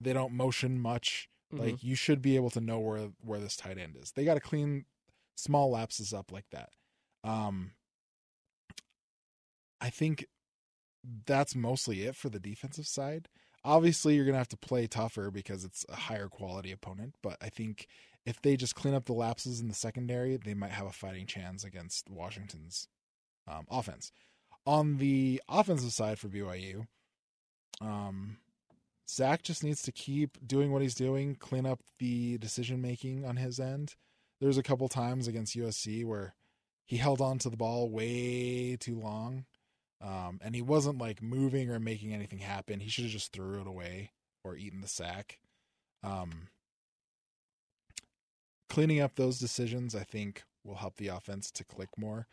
They 0.00 0.12
don't 0.12 0.32
motion 0.32 0.78
much. 0.78 1.28
Mhm. 1.52 1.58
Like 1.58 1.82
you 1.82 1.94
should 1.94 2.20
be 2.20 2.36
able 2.36 2.50
to 2.50 2.60
know 2.60 2.78
where 2.78 3.08
where 3.20 3.40
this 3.40 3.56
tight 3.56 3.78
end 3.78 3.96
is. 3.96 4.12
They 4.12 4.24
got 4.24 4.34
to 4.34 4.40
clean 4.40 4.84
small 5.36 5.70
lapses 5.70 6.12
up 6.12 6.30
like 6.30 6.48
that. 6.50 6.70
Um 7.22 7.72
I 9.80 9.90
think 9.90 10.26
that's 11.26 11.54
mostly 11.54 12.02
it 12.02 12.16
for 12.16 12.28
the 12.28 12.40
defensive 12.40 12.86
side. 12.86 13.28
Obviously, 13.64 14.14
you're 14.14 14.24
going 14.24 14.34
to 14.34 14.38
have 14.38 14.48
to 14.48 14.56
play 14.56 14.86
tougher 14.86 15.30
because 15.30 15.64
it's 15.64 15.84
a 15.88 15.96
higher 15.96 16.28
quality 16.28 16.70
opponent, 16.70 17.14
but 17.22 17.36
I 17.40 17.48
think 17.48 17.86
if 18.26 18.40
they 18.40 18.56
just 18.56 18.74
clean 18.74 18.94
up 18.94 19.04
the 19.04 19.12
lapses 19.12 19.60
in 19.60 19.68
the 19.68 19.74
secondary, 19.74 20.36
they 20.36 20.54
might 20.54 20.70
have 20.70 20.86
a 20.86 20.92
fighting 20.92 21.26
chance 21.26 21.64
against 21.64 22.08
Washington's 22.08 22.88
um, 23.46 23.66
offense. 23.70 24.12
On 24.66 24.96
the 24.96 25.42
offensive 25.48 25.92
side 25.92 26.18
for 26.18 26.28
BYU, 26.28 26.86
um, 27.80 28.38
Zach 29.08 29.42
just 29.42 29.62
needs 29.62 29.82
to 29.82 29.92
keep 29.92 30.38
doing 30.46 30.72
what 30.72 30.80
he's 30.80 30.94
doing, 30.94 31.34
clean 31.34 31.66
up 31.66 31.80
the 31.98 32.38
decision 32.38 32.80
making 32.80 33.24
on 33.24 33.36
his 33.36 33.60
end. 33.60 33.94
There's 34.40 34.56
a 34.56 34.62
couple 34.62 34.88
times 34.88 35.28
against 35.28 35.56
USC 35.56 36.04
where 36.04 36.34
he 36.86 36.96
held 36.96 37.20
on 37.20 37.38
to 37.40 37.50
the 37.50 37.56
ball 37.56 37.90
way 37.90 38.76
too 38.76 38.98
long, 38.98 39.44
um, 40.00 40.40
and 40.42 40.54
he 40.54 40.62
wasn't 40.62 40.98
like 40.98 41.22
moving 41.22 41.70
or 41.70 41.78
making 41.78 42.14
anything 42.14 42.38
happen. 42.38 42.80
He 42.80 42.88
should 42.88 43.04
have 43.04 43.12
just 43.12 43.32
threw 43.32 43.60
it 43.60 43.66
away 43.66 44.12
or 44.42 44.56
eaten 44.56 44.80
the 44.80 44.88
sack. 44.88 45.38
Um, 46.02 46.48
cleaning 48.68 49.00
up 49.00 49.16
those 49.16 49.38
decisions, 49.38 49.94
I 49.94 50.04
think, 50.04 50.42
will 50.64 50.76
help 50.76 50.96
the 50.96 51.08
offense 51.08 51.50
to 51.52 51.64
click 51.64 51.90
more. 51.96 52.26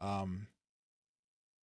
Um, 0.00 0.48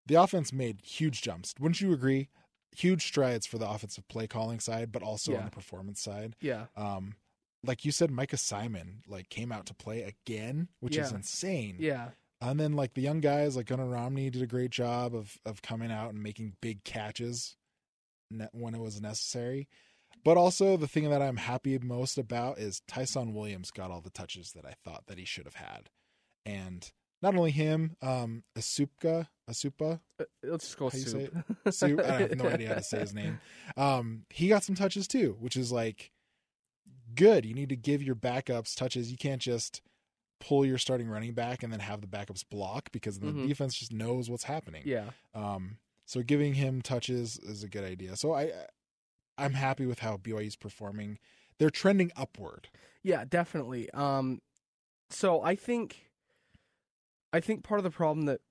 the 0.06 0.16
offense 0.16 0.52
made 0.54 0.82
huge 0.82 1.22
jumps. 1.22 1.54
Wouldn't 1.60 1.82
you 1.82 1.94
agree? 1.94 2.30
Huge 2.76 3.06
strides 3.06 3.46
for 3.46 3.58
the 3.58 3.70
offensive 3.70 4.08
play 4.08 4.28
calling 4.28 4.60
side, 4.60 4.92
but 4.92 5.02
also 5.02 5.32
Yeah. 5.32 5.40
on 5.40 5.46
the 5.46 5.52
performance 5.52 6.02
side. 6.02 6.36
Yeah. 6.42 6.68
Um, 6.76 7.16
like 7.64 7.86
you 7.86 7.92
said, 7.92 8.12
Micah 8.12 8.38
Simon 8.38 9.02
like 9.08 9.30
came 9.30 9.52
out 9.52 9.66
to 9.68 9.74
play 9.74 10.04
again, 10.04 10.68
which 10.80 10.98
is 10.98 11.12
insane. 11.12 11.78
Yeah. 11.80 12.12
And 12.42 12.60
then 12.60 12.74
like 12.74 12.94
the 12.94 13.02
young 13.02 13.22
guys 13.22 13.56
like 13.56 13.68
Gunnar 13.68 13.88
Romney 13.88 14.30
did 14.30 14.42
a 14.44 14.48
great 14.48 14.70
job 14.72 15.16
of 15.16 15.40
of 15.46 15.62
coming 15.64 15.92
out 15.92 16.14
and 16.14 16.22
making 16.22 16.58
big 16.62 16.84
catches 16.84 17.56
when 18.52 18.76
it 18.76 18.82
was 18.82 19.02
necessary. 19.02 19.68
But 20.26 20.36
also 20.38 20.76
the 20.76 20.88
thing 20.88 21.10
that 21.12 21.22
I'm 21.22 21.38
happy 21.38 21.78
most 21.80 22.18
about 22.18 22.58
is 22.60 22.82
Tyson 22.88 23.34
Williams 23.34 23.72
got 23.72 23.92
all 23.92 24.02
the 24.02 24.10
touches 24.10 24.52
that 24.54 24.66
I 24.66 24.74
thought 24.84 25.04
that 25.08 25.18
he 25.18 25.24
should 25.26 25.46
have 25.46 25.56
had. 25.56 25.90
and 26.46 26.92
not 27.22 27.34
only 27.36 27.52
him, 27.52 27.96
um, 28.04 28.44
Asupka, 28.58 29.30
Asupa, 29.50 30.00
Uh, 30.20 30.26
Let's 30.44 30.66
just 30.66 30.78
call 30.78 30.92
say 30.92 31.30
soup. 31.72 32.00
I 32.00 32.12
have 32.20 32.36
no 32.38 32.48
idea 32.50 32.68
how 32.68 32.74
to 32.76 32.84
say 32.84 33.00
his 33.00 33.14
name. 33.16 33.40
Um, 33.78 34.26
he 34.30 34.48
got 34.50 34.64
some 34.64 34.76
touches 34.76 35.08
too, 35.08 35.36
which 35.40 35.56
is 35.56 35.72
like 35.72 36.12
good. 37.16 37.46
You 37.46 37.54
need 37.54 37.70
to 37.70 37.76
give 37.76 38.04
your 38.04 38.16
backups 38.16 38.76
touches. 38.76 39.10
You 39.12 39.18
can't 39.18 39.42
just 39.42 39.82
pull 40.40 40.66
your 40.66 40.78
starting 40.78 41.08
running 41.08 41.34
back 41.34 41.64
and 41.64 41.72
then 41.72 41.80
have 41.80 42.02
the 42.02 42.08
backups 42.08 42.44
block 42.48 42.92
because 42.92 43.20
the 43.20 43.28
Mhm. 43.28 43.48
defense 43.48 43.74
just 43.76 43.94
knows 43.94 44.30
what's 44.30 44.44
happening. 44.44 44.84
Yeah. 44.86 45.12
Um, 45.34 45.78
so 46.06 46.22
giving 46.22 46.54
him 46.56 46.82
touches 46.82 47.40
is 47.40 47.64
a 47.64 47.70
good 47.70 47.84
idea. 47.86 48.16
So 48.18 48.34
I, 48.34 48.52
I'm 49.38 49.54
happy 49.54 49.86
with 49.86 50.00
how 50.00 50.18
BYU 50.18 50.48
is 50.48 50.56
performing. 50.56 51.20
They're 51.60 51.70
trending 51.70 52.12
upward. 52.16 52.70
Yeah, 53.04 53.24
definitely. 53.26 53.90
Um, 53.92 54.42
so 55.10 55.42
I 55.42 55.56
think, 55.56 56.10
I 57.34 57.40
think 57.40 57.64
part 57.64 57.80
of 57.80 57.84
the 57.84 57.92
problem 57.92 58.26
that 58.26 58.42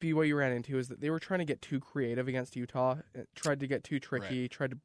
BYU 0.00 0.36
ran 0.36 0.52
into 0.52 0.78
is 0.78 0.88
that 0.88 1.00
they 1.00 1.10
were 1.10 1.18
trying 1.18 1.38
to 1.40 1.44
get 1.44 1.62
too 1.62 1.80
creative 1.80 2.28
against 2.28 2.56
Utah. 2.56 2.96
Tried 3.34 3.60
to 3.60 3.66
get 3.66 3.84
too 3.84 3.98
tricky. 3.98 4.48
Tried 4.48 4.72
to 4.72 4.78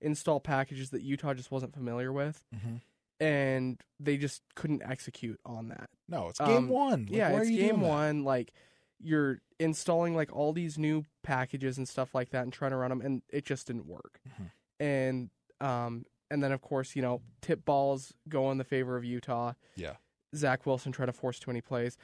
install 0.00 0.40
packages 0.40 0.90
that 0.90 1.02
Utah 1.02 1.34
just 1.34 1.50
wasn't 1.50 1.74
familiar 1.74 2.12
with, 2.12 2.44
and 3.20 3.80
they 3.98 4.16
just 4.16 4.42
couldn't 4.54 4.82
execute 4.82 5.40
on 5.44 5.68
that. 5.68 5.90
No, 6.08 6.28
it's 6.28 6.38
game 6.38 6.48
Um, 6.48 6.68
one. 6.68 7.06
Like, 7.06 7.10
yeah, 7.16 7.30
it's 7.30 7.48
game 7.48 7.58
doing 7.58 7.80
that? 7.80 7.88
one. 7.88 8.24
Like 8.24 8.52
you're 9.00 9.40
installing 9.58 10.14
like 10.14 10.32
all 10.34 10.52
these 10.52 10.76
new 10.78 11.04
packages 11.22 11.78
and 11.78 11.88
stuff 11.88 12.14
like 12.14 12.30
that, 12.30 12.42
and 12.44 12.52
trying 12.52 12.70
to 12.72 12.76
run 12.76 12.90
them, 12.90 13.00
and 13.00 13.22
it 13.30 13.44
just 13.44 13.66
didn't 13.66 13.86
work. 13.86 14.20
Mhm. 14.28 14.50
And 14.80 15.30
um, 15.60 16.04
and 16.30 16.42
then 16.42 16.52
of 16.52 16.60
course 16.60 16.94
you 16.94 17.02
know 17.02 17.20
tip 17.42 17.64
balls 17.64 18.12
go 18.28 18.50
in 18.50 18.58
the 18.58 18.64
favor 18.64 18.96
of 18.96 19.04
Utah. 19.04 19.54
Yeah. 19.76 19.94
Zach 20.36 20.66
Wilson 20.66 20.92
try 20.92 21.06
to 21.06 21.12
force 21.12 21.38
too 21.38 21.50
many 21.50 21.60
plays. 21.60 21.96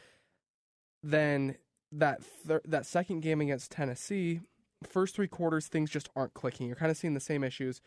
Then 1.03 1.57
that 1.93 2.23
thir- 2.25 2.63
that 2.65 2.87
second 2.87 3.21
game 3.21 3.41
against 3.41 3.71
Tennessee, 3.71 4.41
first 4.83 5.15
three 5.15 5.29
quarters 5.29 5.69
things 5.69 5.91
just 5.91 6.09
aren't 6.17 6.35
clicking. 6.35 6.67
You're 6.67 6.77
kind 6.77 6.91
of 6.91 6.97
seeing 6.97 7.15
the 7.15 7.21
same 7.21 7.45
issues, 7.45 7.81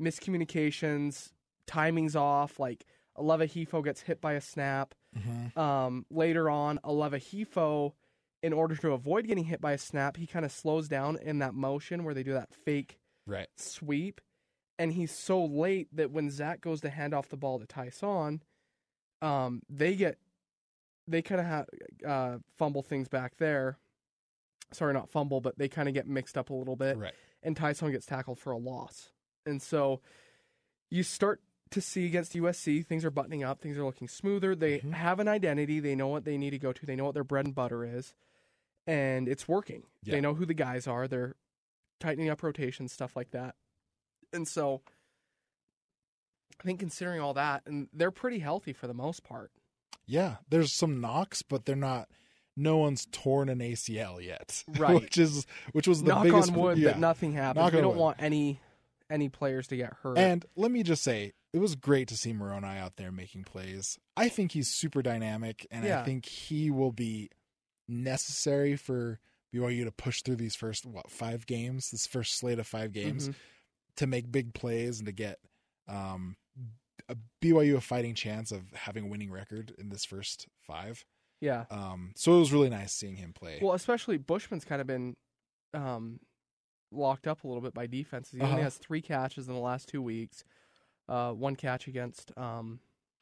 miscommunications, 0.00 1.32
timing's 1.66 2.14
off. 2.16 2.58
Like 2.60 2.84
Aleva 3.16 3.48
Hifo 3.48 3.82
gets 3.82 4.02
hit 4.02 4.20
by 4.20 4.34
a 4.34 4.40
snap 4.40 4.94
Mhm. 5.16 5.56
um, 5.56 6.06
later 6.10 6.50
on, 6.50 6.78
Aleva 6.84 7.18
Hifo, 7.18 7.94
in 8.42 8.52
order 8.52 8.76
to 8.76 8.92
avoid 8.92 9.26
getting 9.26 9.44
hit 9.44 9.60
by 9.60 9.72
a 9.72 9.78
snap, 9.78 10.16
he 10.18 10.26
kind 10.26 10.44
of 10.44 10.52
slows 10.52 10.86
down 10.86 11.16
in 11.16 11.38
that 11.38 11.54
motion 11.54 12.04
where 12.04 12.14
they 12.14 12.22
do 12.22 12.34
that 12.34 12.52
fake 12.54 12.98
Right. 13.26 13.48
sweep. 13.56 14.20
And 14.78 14.92
he's 14.92 15.10
so 15.10 15.44
late 15.44 15.88
that 15.96 16.10
when 16.12 16.30
Zach 16.30 16.60
goes 16.60 16.80
to 16.82 16.90
hand 16.90 17.12
off 17.14 17.28
the 17.28 17.36
ball 17.36 17.58
to 17.58 17.66
Tyson, 17.66 18.42
um, 19.20 19.62
they 19.68 19.96
get, 19.96 20.18
they 21.08 21.20
kind 21.22 21.40
of 21.40 21.46
have 21.46 21.66
uh, 22.06 22.38
fumble 22.56 22.82
things 22.82 23.08
back 23.08 23.36
there. 23.38 23.76
Sorry, 24.72 24.92
not 24.92 25.08
fumble, 25.10 25.40
but 25.40 25.58
they 25.58 25.68
kind 25.68 25.88
of 25.88 25.94
get 25.94 26.06
mixed 26.06 26.36
up 26.38 26.50
a 26.50 26.54
little 26.54 26.76
bit 26.76 26.96
Right. 26.98 27.14
and 27.42 27.56
Tyson 27.56 27.90
gets 27.90 28.06
tackled 28.06 28.38
for 28.38 28.52
a 28.52 28.58
loss. 28.58 29.10
And 29.46 29.60
so 29.62 30.00
you 30.90 31.02
start 31.02 31.40
to 31.70 31.80
see 31.80 32.06
against 32.06 32.34
USC, 32.34 32.82
things 32.86 33.04
are 33.04 33.10
buttoning 33.10 33.42
up, 33.42 33.60
things 33.60 33.76
are 33.78 33.84
looking 33.84 34.08
smoother. 34.08 34.54
They 34.54 34.78
Mhm. 34.80 34.92
have 34.92 35.18
an 35.20 35.26
identity, 35.28 35.80
they 35.80 35.94
know 35.96 36.08
what 36.08 36.24
they 36.24 36.38
need 36.38 36.50
to 36.50 36.58
go 36.58 36.72
to, 36.72 36.86
they 36.86 36.96
know 36.96 37.04
what 37.06 37.14
their 37.14 37.24
bread 37.24 37.46
and 37.46 37.54
butter 37.54 37.84
is, 37.84 38.14
and 38.86 39.28
it's 39.28 39.48
working. 39.48 39.84
Yeah. 40.02 40.12
They 40.14 40.20
know 40.20 40.34
who 40.34 40.46
the 40.46 40.54
guys 40.54 40.86
are, 40.86 41.08
they're 41.08 41.34
tightening 41.98 42.28
up 42.28 42.42
rotations, 42.42 42.92
stuff 42.92 43.16
like 43.16 43.30
that. 43.32 43.56
And 44.32 44.46
so 44.46 44.82
I 46.60 46.64
think 46.64 46.80
considering 46.80 47.20
all 47.20 47.34
that, 47.34 47.62
and 47.66 47.88
they're 47.92 48.10
pretty 48.10 48.40
healthy 48.40 48.72
for 48.72 48.86
the 48.86 48.94
most 48.94 49.22
part. 49.24 49.50
Yeah, 50.06 50.36
there's 50.48 50.72
some 50.72 51.00
knocks, 51.00 51.42
but 51.42 51.64
they're 51.66 51.76
not. 51.76 52.08
No 52.56 52.78
one's 52.78 53.06
torn 53.12 53.48
an 53.48 53.60
ACL 53.60 54.24
yet, 54.24 54.64
Right. 54.78 54.94
which 55.00 55.16
is 55.16 55.46
which 55.72 55.86
was 55.86 56.02
the 56.02 56.08
Knock 56.08 56.24
biggest. 56.24 56.50
on 56.50 56.58
wood 56.58 56.78
yeah. 56.78 56.88
that 56.92 56.98
nothing 56.98 57.32
happens. 57.32 57.62
Knock 57.62 57.72
we 57.72 57.80
don't 57.80 57.90
wood. 57.94 58.00
want 58.00 58.16
any 58.20 58.60
any 59.10 59.28
players 59.28 59.68
to 59.68 59.76
get 59.76 59.92
hurt. 60.02 60.18
And 60.18 60.44
let 60.56 60.70
me 60.72 60.82
just 60.82 61.02
say, 61.04 61.32
it 61.52 61.58
was 61.60 61.76
great 61.76 62.08
to 62.08 62.16
see 62.16 62.32
Moroni 62.32 62.66
out 62.66 62.96
there 62.96 63.12
making 63.12 63.44
plays. 63.44 63.98
I 64.16 64.28
think 64.28 64.52
he's 64.52 64.68
super 64.68 65.02
dynamic, 65.02 65.66
and 65.70 65.86
I 65.86 66.04
think 66.04 66.26
he 66.26 66.70
will 66.70 66.92
be 66.92 67.30
necessary 67.86 68.76
for 68.76 69.18
BYU 69.54 69.84
to 69.84 69.92
push 69.92 70.22
through 70.22 70.36
these 70.36 70.54
first 70.56 70.84
what 70.84 71.10
five 71.10 71.46
games, 71.46 71.90
this 71.90 72.06
first 72.06 72.38
slate 72.38 72.58
of 72.58 72.66
five 72.66 72.92
games, 72.92 73.28
Mhm. 73.30 73.34
To 73.98 74.06
make 74.06 74.32
big 74.32 74.54
plays 74.54 74.98
and 74.98 75.06
to 75.06 75.12
get 75.12 75.38
um, 75.88 76.36
a 77.08 77.16
BYU 77.42 77.76
a 77.76 77.80
fighting 77.80 78.14
chance 78.14 78.50
of 78.50 78.62
having 78.74 79.04
a 79.04 79.06
winning 79.08 79.30
record 79.30 79.72
in 79.78 79.88
this 79.90 80.04
first 80.04 80.46
five. 80.66 81.04
yeah. 81.40 81.64
Um, 81.70 82.12
so 82.16 82.34
it 82.36 82.38
was 82.40 82.52
really 82.52 82.68
nice 82.70 82.92
seeing 82.92 83.16
him 83.16 83.32
play. 83.32 83.58
Well, 83.62 83.74
especially 83.74 84.16
Bushman's 84.18 84.64
kind 84.64 84.80
of 84.80 84.86
been 84.86 85.16
um, 85.74 86.20
locked 86.90 87.26
up 87.26 87.44
a 87.44 87.46
little 87.46 87.62
bit 87.62 87.74
by 87.74 87.86
defenses. 87.86 88.32
He 88.34 88.40
Uh-huh. 88.40 88.50
only 88.52 88.62
has 88.62 88.76
three 88.76 89.00
catches 89.02 89.46
in 89.48 89.54
the 89.54 89.60
last 89.60 89.88
two 89.88 90.02
weeks. 90.02 90.44
Uh, 91.08 91.32
one 91.32 91.56
catch 91.56 91.86
against 91.88 92.32
um, 92.36 92.80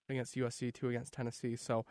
against 0.09 0.35
USC, 0.37 0.73
two 0.73 0.89
against 0.89 1.13
Tennessee. 1.13 1.57
So 1.57 1.85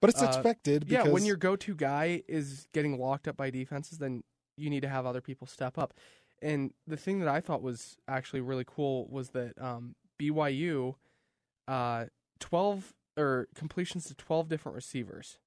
but 0.00 0.10
it's 0.10 0.22
uh, 0.22 0.26
expected 0.26 0.86
because 0.88 1.06
yeah, 1.06 1.12
when 1.12 1.24
your 1.24 1.36
go-to 1.36 1.74
guy 1.74 2.22
is 2.28 2.66
getting 2.74 2.98
locked 2.98 3.28
up 3.28 3.36
by 3.36 3.50
defenses, 3.50 3.98
then 3.98 4.22
you 4.56 4.70
need 4.70 4.80
to 4.82 4.88
have 4.88 5.06
other 5.06 5.20
people 5.20 5.46
step 5.46 5.78
up. 5.78 5.94
And 6.42 6.72
the 6.86 6.96
thing 6.96 7.20
that 7.20 7.28
I 7.28 7.40
thought 7.40 7.62
was 7.62 7.96
actually 8.06 8.40
really 8.40 8.64
cool 8.66 9.08
was 9.08 9.30
that 9.30 9.60
um, 9.60 9.94
BYU, 10.20 10.94
uh, 11.66 12.06
twelve 12.40 12.94
or 13.16 13.48
completions 13.54 14.04
to 14.06 14.14
twelve 14.14 14.48
different 14.48 14.76
receivers 14.76 15.38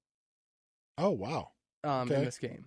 oh 0.98 1.10
wow, 1.10 1.50
um, 1.84 2.10
in 2.10 2.24
this 2.24 2.38
game. 2.38 2.66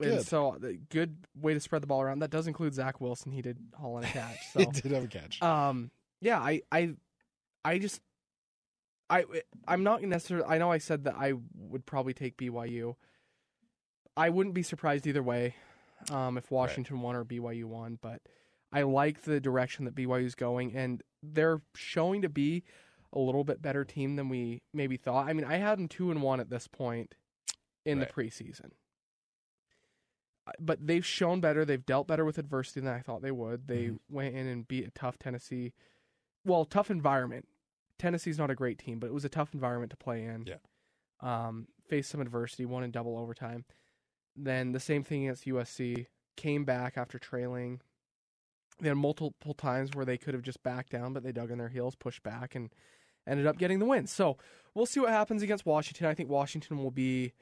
And 0.00 0.24
so, 0.24 0.56
the 0.60 0.78
good 0.90 1.16
way 1.34 1.54
to 1.54 1.60
spread 1.60 1.82
the 1.82 1.86
ball 1.86 2.00
around. 2.00 2.20
That 2.20 2.30
does 2.30 2.46
include 2.46 2.74
Zach 2.74 3.00
Wilson. 3.00 3.32
He 3.32 3.42
did 3.42 3.58
haul 3.74 3.98
in 3.98 4.04
a 4.04 4.06
catch. 4.06 4.38
he 4.56 4.66
did 4.66 4.92
have 4.92 5.04
a 5.04 5.08
catch. 5.08 5.42
um, 5.42 5.90
yeah, 6.20 6.38
I, 6.38 6.62
I, 6.70 6.94
I 7.64 7.78
just, 7.78 8.00
I, 9.10 9.24
I'm 9.66 9.82
not 9.82 10.02
necessarily. 10.02 10.46
I 10.48 10.58
know 10.58 10.70
I 10.70 10.78
said 10.78 11.04
that 11.04 11.16
I 11.16 11.34
would 11.56 11.84
probably 11.84 12.14
take 12.14 12.36
BYU. 12.36 12.94
I 14.16 14.30
wouldn't 14.30 14.54
be 14.54 14.62
surprised 14.62 15.06
either 15.06 15.22
way, 15.22 15.56
um, 16.10 16.36
if 16.38 16.50
Washington 16.50 17.00
won 17.00 17.16
or 17.16 17.24
BYU 17.24 17.64
won. 17.64 17.98
But 18.00 18.22
I 18.72 18.82
like 18.82 19.22
the 19.22 19.40
direction 19.40 19.84
that 19.86 19.94
BYU's 19.94 20.34
going, 20.34 20.74
and 20.76 21.02
they're 21.22 21.62
showing 21.74 22.22
to 22.22 22.28
be 22.28 22.64
a 23.12 23.18
little 23.18 23.44
bit 23.44 23.62
better 23.62 23.84
team 23.84 24.16
than 24.16 24.28
we 24.28 24.62
maybe 24.74 24.96
thought. 24.96 25.28
I 25.28 25.32
mean, 25.32 25.44
I 25.46 25.56
had 25.56 25.78
them 25.78 25.88
two 25.88 26.10
and 26.10 26.22
one 26.22 26.40
at 26.40 26.50
this 26.50 26.68
point 26.68 27.14
in 27.84 27.98
Right. 27.98 28.08
the 28.08 28.12
preseason. 28.14 28.72
Uh, 30.46 30.52
But 30.60 30.86
they've 30.86 31.04
shown 31.06 31.40
better. 31.40 31.64
They've 31.64 31.84
dealt 31.84 32.06
better 32.06 32.24
with 32.24 32.38
adversity 32.38 32.80
than 32.80 32.92
I 32.92 33.00
thought 33.00 33.22
they 33.22 33.30
would. 33.32 33.66
They 33.66 33.88
Mhm. 33.88 34.00
went 34.10 34.34
in 34.34 34.46
and 34.46 34.68
beat 34.68 34.86
a 34.86 34.90
tough 34.90 35.18
Tennessee. 35.18 35.72
Well, 36.44 36.64
tough 36.64 36.90
environment. 36.90 37.48
Tennessee's 37.98 38.38
not 38.38 38.50
a 38.50 38.54
great 38.54 38.78
team, 38.78 38.98
but 39.00 39.08
it 39.08 39.12
was 39.14 39.24
a 39.24 39.28
tough 39.28 39.54
environment 39.54 39.90
to 39.90 39.96
play 39.96 40.24
in. 40.24 40.46
Yeah. 40.46 40.58
Um, 41.20 41.68
faced 41.88 42.10
some 42.10 42.20
adversity, 42.20 42.64
won 42.64 42.84
in 42.84 42.90
double 42.90 43.18
overtime. 43.18 43.64
Then 44.38 44.72
the 44.72 44.80
same 44.80 45.02
thing 45.02 45.24
against 45.24 45.46
USC. 45.46 46.06
Came 46.36 46.64
back 46.64 46.96
after 46.96 47.18
trailing. 47.18 47.80
They 48.80 48.88
had 48.88 48.96
multiple 48.96 49.54
times 49.54 49.90
where 49.92 50.04
they 50.04 50.16
could 50.16 50.34
have 50.34 50.42
just 50.42 50.62
backed 50.62 50.92
down, 50.92 51.12
but 51.12 51.24
they 51.24 51.32
dug 51.32 51.50
in 51.50 51.58
their 51.58 51.68
heels, 51.68 51.96
pushed 51.96 52.22
back, 52.22 52.54
and 52.54 52.70
ended 53.26 53.46
up 53.46 53.58
getting 53.58 53.80
the 53.80 53.84
win. 53.84 54.06
So 54.06 54.36
we'll 54.74 54.86
see 54.86 55.00
what 55.00 55.10
happens 55.10 55.42
against 55.42 55.66
Washington. 55.66 56.06
I 56.06 56.14
think 56.14 56.30
Washington 56.30 56.78
will 56.78 56.92
be 56.92 57.32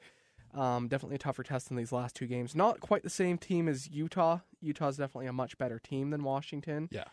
um, 0.53 0.87
definitely 0.87 1.15
a 1.15 1.19
tougher 1.19 1.43
test 1.43 1.67
than 1.67 1.77
these 1.77 1.91
last 1.91 2.15
two 2.15 2.25
games. 2.25 2.55
Not 2.55 2.79
quite 2.79 3.03
the 3.03 3.09
same 3.09 3.37
team 3.37 3.67
as 3.67 3.87
Utah. 3.89 4.39
Utah's 4.61 4.97
definitely 4.97 5.27
a 5.27 5.33
much 5.33 5.57
better 5.59 5.77
team 5.77 6.09
than 6.09 6.23
Washington. 6.23 6.89
Yeah. 6.91 7.05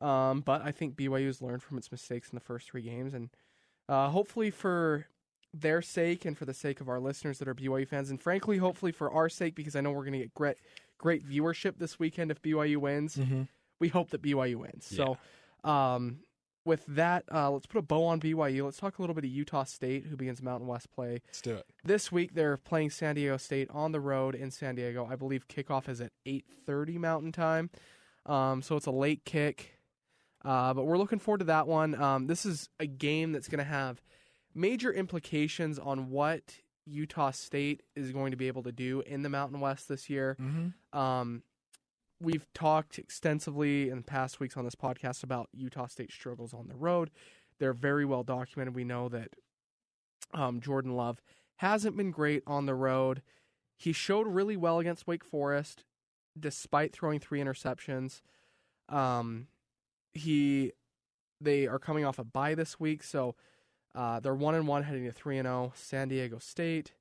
Um, 0.00 0.40
but 0.40 0.62
I 0.62 0.72
think 0.72 0.96
BYU's 0.96 1.42
learned 1.42 1.62
from 1.62 1.78
its 1.78 1.90
mistakes 1.90 2.30
in 2.30 2.36
the 2.36 2.40
first 2.40 2.70
three 2.70 2.82
games, 2.82 3.14
and 3.14 3.30
uh, 3.88 4.08
hopefully 4.08 4.50
for 4.50 5.06
their 5.60 5.82
sake 5.82 6.24
and 6.24 6.36
for 6.36 6.44
the 6.44 6.54
sake 6.54 6.80
of 6.80 6.88
our 6.88 7.00
listeners 7.00 7.38
that 7.38 7.48
are 7.48 7.54
BYU 7.54 7.86
fans, 7.86 8.10
and 8.10 8.20
frankly, 8.20 8.58
hopefully 8.58 8.92
for 8.92 9.10
our 9.10 9.28
sake, 9.28 9.54
because 9.54 9.76
I 9.76 9.80
know 9.80 9.90
we're 9.90 10.04
going 10.04 10.12
to 10.12 10.18
get 10.18 10.34
great 10.34 10.56
great 10.98 11.28
viewership 11.28 11.78
this 11.78 11.98
weekend 11.98 12.30
if 12.30 12.40
BYU 12.42 12.78
wins. 12.78 13.16
Mm-hmm. 13.16 13.42
We 13.78 13.88
hope 13.88 14.10
that 14.10 14.22
BYU 14.22 14.56
wins. 14.56 14.86
So, 14.86 15.18
um, 15.62 16.20
with 16.64 16.84
that, 16.86 17.24
uh, 17.32 17.50
let's 17.50 17.66
put 17.66 17.78
a 17.78 17.82
bow 17.82 18.06
on 18.06 18.20
BYU. 18.20 18.64
Let's 18.64 18.78
talk 18.78 18.98
a 18.98 19.02
little 19.02 19.14
bit 19.14 19.24
of 19.24 19.30
Utah 19.30 19.64
State, 19.64 20.06
who 20.06 20.16
begins 20.16 20.42
Mountain 20.42 20.66
West 20.66 20.90
play 20.90 21.20
Let's 21.26 21.40
do 21.40 21.54
it. 21.54 21.66
this 21.84 22.10
week. 22.10 22.34
They're 22.34 22.56
playing 22.56 22.90
San 22.90 23.14
Diego 23.14 23.36
State 23.36 23.68
on 23.70 23.92
the 23.92 24.00
road 24.00 24.34
in 24.34 24.50
San 24.50 24.74
Diego. 24.74 25.06
I 25.08 25.16
believe 25.16 25.46
kickoff 25.48 25.88
is 25.88 26.00
at 26.00 26.12
eight 26.24 26.44
thirty 26.64 26.98
Mountain 26.98 27.32
Time, 27.32 27.70
um, 28.24 28.62
so 28.62 28.76
it's 28.76 28.86
a 28.86 28.90
late 28.90 29.24
kick. 29.24 29.78
Uh, 30.44 30.72
but 30.74 30.84
we're 30.84 30.98
looking 30.98 31.18
forward 31.18 31.38
to 31.38 31.44
that 31.44 31.66
one. 31.66 32.00
Um, 32.00 32.26
this 32.26 32.46
is 32.46 32.68
a 32.78 32.86
game 32.86 33.32
that's 33.32 33.48
going 33.48 33.58
to 33.58 33.64
have 33.64 34.00
major 34.56 34.92
implications 34.92 35.78
on 35.78 36.10
what 36.10 36.56
Utah 36.86 37.30
State 37.30 37.82
is 37.94 38.12
going 38.12 38.30
to 38.30 38.36
be 38.36 38.46
able 38.46 38.62
to 38.62 38.72
do 38.72 39.02
in 39.06 39.22
the 39.22 39.28
Mountain 39.28 39.60
West 39.60 39.88
this 39.88 40.08
year. 40.08 40.36
Mm-hmm. 40.40 40.98
Um, 40.98 41.42
we've 42.20 42.46
talked 42.54 42.98
extensively 42.98 43.90
in 43.90 44.02
past 44.02 44.40
weeks 44.40 44.56
on 44.56 44.64
this 44.64 44.74
podcast 44.74 45.22
about 45.22 45.48
Utah 45.52 45.86
State 45.86 46.12
struggles 46.12 46.54
on 46.54 46.68
the 46.68 46.76
road. 46.76 47.10
They're 47.58 47.72
very 47.72 48.04
well 48.04 48.22
documented. 48.22 48.74
We 48.74 48.84
know 48.84 49.08
that 49.08 49.30
um, 50.32 50.60
Jordan 50.60 50.96
Love 50.96 51.20
hasn't 51.56 51.96
been 51.96 52.10
great 52.10 52.42
on 52.46 52.66
the 52.66 52.74
road. 52.74 53.22
He 53.76 53.92
showed 53.92 54.26
really 54.26 54.56
well 54.56 54.78
against 54.78 55.06
Wake 55.06 55.24
Forest, 55.24 55.84
despite 56.38 56.92
throwing 56.92 57.20
three 57.20 57.40
interceptions. 57.40 58.22
Um, 58.88 59.48
he 60.12 60.72
they 61.40 61.66
are 61.66 61.78
coming 61.78 62.04
off 62.04 62.18
a 62.18 62.24
bye 62.24 62.54
this 62.54 62.80
week, 62.80 63.02
so 63.02 63.34
uh, 63.96 64.20
they're 64.20 64.34
one 64.34 64.54
and 64.54 64.68
one 64.68 64.82
heading 64.84 65.04
to 65.06 65.10
three 65.12 65.38
and 65.38 65.46
zero. 65.46 65.72
San 65.74 66.08
Diego 66.08 66.38
State, 66.38 66.92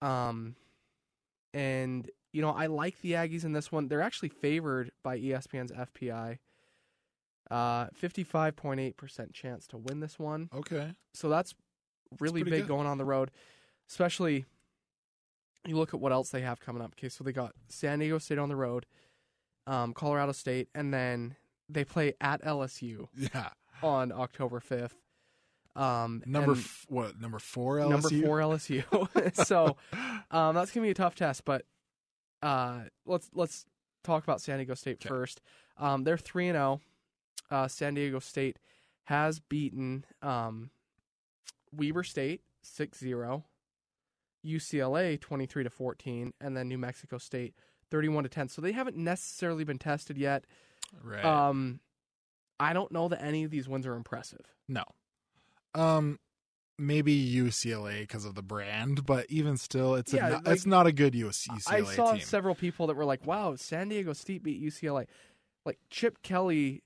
um, 0.00 0.56
and 1.54 2.10
you 2.32 2.40
know 2.42 2.50
I 2.50 2.66
like 2.66 3.00
the 3.02 3.12
Aggies 3.12 3.44
in 3.44 3.52
this 3.52 3.70
one. 3.70 3.88
They're 3.88 4.00
actually 4.02 4.30
favored 4.30 4.90
by 5.04 5.18
ESPN's 5.18 5.70
FPI. 5.72 6.38
Uh, 7.50 7.86
fifty-five 7.92 8.56
point 8.56 8.80
eight 8.80 8.96
percent 8.96 9.32
chance 9.34 9.66
to 9.68 9.76
win 9.76 10.00
this 10.00 10.18
one. 10.18 10.48
Okay. 10.54 10.94
So 11.12 11.28
that's 11.28 11.54
really 12.18 12.42
pretty 12.42 12.50
big 12.56 12.62
good. 12.62 12.68
going 12.68 12.86
on 12.86 12.98
the 12.98 13.04
road, 13.04 13.30
especially. 13.90 14.46
You 15.64 15.76
look 15.76 15.94
at 15.94 16.00
what 16.00 16.10
else 16.10 16.30
they 16.30 16.40
have 16.40 16.58
coming 16.58 16.82
up. 16.82 16.94
Okay, 16.98 17.08
so 17.08 17.22
they 17.22 17.30
got 17.32 17.52
San 17.68 18.00
Diego 18.00 18.18
State 18.18 18.38
on 18.38 18.48
the 18.48 18.56
road, 18.56 18.84
um, 19.68 19.92
Colorado 19.92 20.32
State, 20.32 20.68
and 20.74 20.92
then 20.92 21.36
they 21.68 21.84
play 21.84 22.14
at 22.20 22.42
LSU 22.42 23.06
Yeah. 23.16 23.50
on 23.80 24.10
October 24.10 24.58
fifth. 24.58 24.96
Um, 25.74 26.22
Number 26.26 26.52
f- 26.52 26.84
what? 26.88 27.18
Number 27.20 27.38
four 27.38 27.78
LSU. 27.78 27.88
number 27.90 28.08
four 28.26 28.38
LSU. 28.40 29.44
so 29.46 29.76
um, 30.30 30.54
that's 30.54 30.70
gonna 30.70 30.84
be 30.86 30.90
a 30.90 30.94
tough 30.94 31.14
test. 31.14 31.44
But 31.44 31.64
uh, 32.42 32.80
let's 33.06 33.30
let's 33.34 33.64
talk 34.04 34.22
about 34.24 34.40
San 34.40 34.58
Diego 34.58 34.74
State 34.74 35.00
'Kay. 35.00 35.08
first. 35.08 35.40
Um, 35.78 36.04
they're 36.04 36.18
three 36.18 36.48
and 36.48 36.56
zero. 36.56 36.80
Uh, 37.50 37.68
San 37.68 37.94
Diego 37.94 38.18
State 38.18 38.58
has 39.04 39.40
beaten 39.40 40.04
um, 40.22 40.70
Weber 41.72 42.02
State 42.02 42.40
6-0, 42.64 43.42
UCLA 44.46 45.20
twenty 45.20 45.46
three 45.46 45.64
to 45.64 45.70
fourteen, 45.70 46.32
and 46.40 46.56
then 46.56 46.68
New 46.68 46.78
Mexico 46.78 47.18
State 47.18 47.54
thirty 47.90 48.08
one 48.08 48.24
to 48.24 48.28
ten. 48.30 48.48
So 48.48 48.60
they 48.60 48.72
haven't 48.72 48.96
necessarily 48.96 49.64
been 49.64 49.78
tested 49.78 50.18
yet. 50.18 50.44
Right. 51.02 51.24
Um, 51.24 51.80
I 52.60 52.72
don't 52.74 52.92
know 52.92 53.08
that 53.08 53.22
any 53.22 53.44
of 53.44 53.50
these 53.50 53.68
wins 53.68 53.86
are 53.86 53.94
impressive. 53.94 54.44
no. 54.68 54.84
Um. 55.74 56.18
Maybe 56.78 57.14
UCLA 57.34 58.00
because 58.00 58.24
of 58.24 58.34
the 58.34 58.42
brand, 58.42 59.04
but 59.06 59.26
even 59.28 59.56
still, 59.56 59.94
it's 59.94 60.12
Yeah, 60.12 60.28
a, 60.28 60.32
like- 60.32 60.48
it's 60.48 60.66
not 60.66 60.86
a 60.86 60.92
good 60.92 61.14
US, 61.14 61.46
UCLA 61.46 61.72
I 61.72 61.94
saw 61.94 62.12
team. 62.14 62.22
several 62.22 62.54
people 62.56 62.86
that 62.88 62.96
were 62.96 63.04
like, 63.04 63.24
"Wow, 63.26 63.54
San 63.56 63.88
Diego 63.88 64.14
State 64.14 64.42
beat 64.42 64.60
UCLA." 64.60 65.06
Like 65.64 65.78
Chip 65.90 66.22
Kelly 66.22 66.82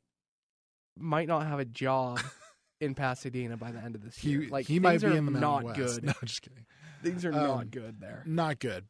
might 0.98 1.28
not 1.28 1.46
have 1.46 1.60
a 1.60 1.64
job 1.64 2.20
in 2.80 2.94
Pasadena 2.94 3.56
by 3.56 3.70
the 3.70 3.78
end 3.78 3.94
of 3.94 4.02
this 4.02 4.18
he 4.18 4.30
year. 4.30 4.48
Like 4.50 4.66
he 4.66 4.80
might 4.80 5.00
be 5.00 5.06
in 5.16 5.24
the 5.24 5.30
not 5.40 5.62
West. 5.64 5.76
good. 5.78 6.04
No, 6.04 6.12
just 6.24 6.42
kidding. 6.42 6.66
Things 7.02 7.24
are 7.24 7.32
Um, 7.32 7.38
not 7.46 7.70
good 7.70 8.00
there. 8.00 8.22
Not 8.26 8.58
good. 8.58 8.84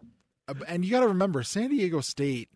Uh, 0.48 0.54
And 0.66 0.84
you 0.84 0.90
got 0.90 1.00
to 1.00 1.08
remember, 1.08 1.42
San 1.44 1.70
Diego 1.70 2.00
State, 2.00 2.48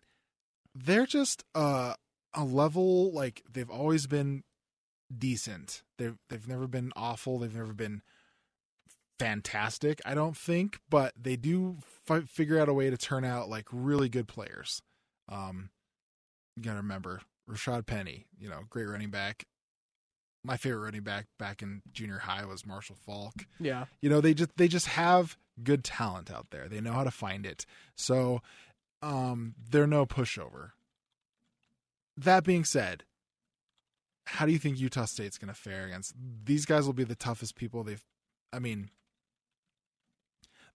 they're 0.75 1.05
just 1.05 1.43
uh, 1.53 1.93
a 2.33 2.43
level 2.43 3.13
like 3.13 3.43
they've 3.49 3.69
always 3.69 4.07
been 4.07 4.43
decent. 5.17 5.83
They've 5.97 6.17
they've 6.29 6.47
never 6.47 6.67
been 6.67 6.91
awful. 6.95 7.39
They've 7.39 7.55
never 7.55 7.73
been 7.73 8.01
fantastic. 9.19 10.01
I 10.05 10.15
don't 10.15 10.35
think, 10.35 10.79
but 10.89 11.13
they 11.19 11.35
do 11.35 11.77
fi- 12.05 12.21
figure 12.21 12.59
out 12.59 12.69
a 12.69 12.73
way 12.73 12.89
to 12.89 12.97
turn 12.97 13.23
out 13.23 13.49
like 13.49 13.67
really 13.71 14.09
good 14.09 14.27
players. 14.27 14.81
Um, 15.29 15.69
you 16.55 16.63
got 16.63 16.71
to 16.71 16.77
remember 16.77 17.21
Rashad 17.49 17.85
Penny. 17.85 18.25
You 18.39 18.49
know, 18.49 18.61
great 18.69 18.85
running 18.85 19.09
back. 19.11 19.45
My 20.43 20.57
favorite 20.57 20.79
running 20.79 21.03
back 21.03 21.27
back 21.37 21.61
in 21.61 21.83
junior 21.93 22.17
high 22.17 22.45
was 22.45 22.65
Marshall 22.65 22.95
Faulk 23.05 23.45
Yeah, 23.59 23.85
you 24.01 24.09
know 24.09 24.21
they 24.21 24.33
just 24.33 24.49
they 24.57 24.67
just 24.67 24.87
have 24.87 25.37
good 25.61 25.83
talent 25.83 26.31
out 26.31 26.47
there 26.49 26.67
they 26.67 26.81
know 26.81 26.93
how 26.93 27.03
to 27.03 27.11
find 27.11 27.45
it 27.45 27.67
so 27.95 28.41
um 29.03 29.53
they're 29.69 29.85
no 29.85 30.07
pushover 30.07 30.71
that 32.17 32.43
being 32.43 32.63
said 32.65 33.03
how 34.25 34.45
do 34.45 34.51
you 34.51 34.59
think 34.59 34.79
utah 34.79 35.05
state's 35.05 35.37
going 35.37 35.47
to 35.53 35.59
fare 35.59 35.85
against 35.85 36.13
these 36.45 36.65
guys 36.65 36.85
will 36.85 36.93
be 36.93 37.03
the 37.03 37.15
toughest 37.15 37.55
people 37.55 37.83
they've 37.83 38.03
i 38.53 38.59
mean 38.59 38.89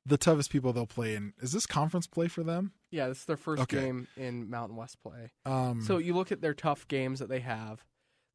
the 0.04 0.16
toughest 0.16 0.50
people 0.50 0.72
they'll 0.72 0.86
play 0.86 1.14
in 1.14 1.32
is 1.40 1.52
this 1.52 1.66
conference 1.66 2.06
play 2.06 2.28
for 2.28 2.42
them 2.42 2.72
yeah. 2.92 3.08
This 3.08 3.18
is 3.18 3.24
their 3.24 3.36
first 3.36 3.62
Okay. 3.64 3.78
game 3.80 4.06
in 4.16 4.48
Mountain 4.48 4.76
West 4.76 5.02
play. 5.02 5.32
um 5.44 5.82
So 5.82 5.98
you 5.98 6.14
look 6.14 6.30
at 6.32 6.40
their 6.40 6.54
tough 6.54 6.86
games 6.88 7.18
that 7.18 7.28
they 7.28 7.40
have. 7.40 7.84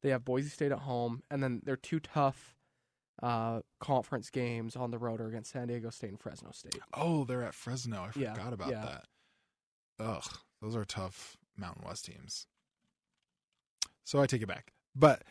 They 0.02 0.10
have 0.10 0.24
Boise 0.24 0.50
State 0.50 0.70
at 0.72 0.80
home, 0.80 1.22
and 1.30 1.42
then 1.42 1.62
their 1.64 1.74
two 1.76 1.98
tough 1.98 2.54
uh, 3.22 3.60
conference 3.80 4.28
games 4.30 4.76
on 4.76 4.90
the 4.90 4.98
road 4.98 5.20
are 5.20 5.26
against 5.28 5.50
San 5.52 5.68
Diego 5.68 5.88
State 5.90 6.10
and 6.10 6.20
Fresno 6.20 6.50
State. 6.52 6.78
oh 6.94 7.24
they're 7.24 7.42
at 7.42 7.54
fresno 7.54 8.02
i 8.02 8.10
Yeah, 8.18 8.34
forgot 8.34 8.52
about 8.52 8.70
yeah. 8.70 8.84
that 8.84 9.04
ugh 9.98 10.38
those 10.60 10.76
are 10.76 10.84
tough 10.84 11.36
mountain 11.56 11.84
west 11.86 12.04
teams 12.04 12.46
so 14.04 14.20
i 14.20 14.26
take 14.26 14.42
it 14.42 14.48
back 14.48 14.72
but 14.94 15.22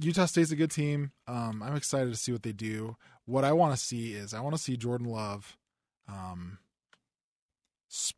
Utah 0.00 0.26
State's 0.26 0.50
a 0.52 0.56
good 0.56 0.70
team. 0.70 1.12
Um, 1.26 1.62
I'm 1.62 1.76
excited 1.76 2.10
to 2.10 2.16
see 2.18 2.32
what 2.32 2.42
they 2.42 2.52
do. 2.52 2.96
What 3.26 3.44
I 3.44 3.52
want 3.52 3.76
to 3.76 3.82
see 3.82 4.12
is 4.14 4.32
I 4.32 4.40
want 4.40 4.54
to 4.56 4.62
see 4.62 4.76
Jordan 4.76 5.08
Love 5.08 5.56
um, 6.08 6.58
sp- 7.90 8.16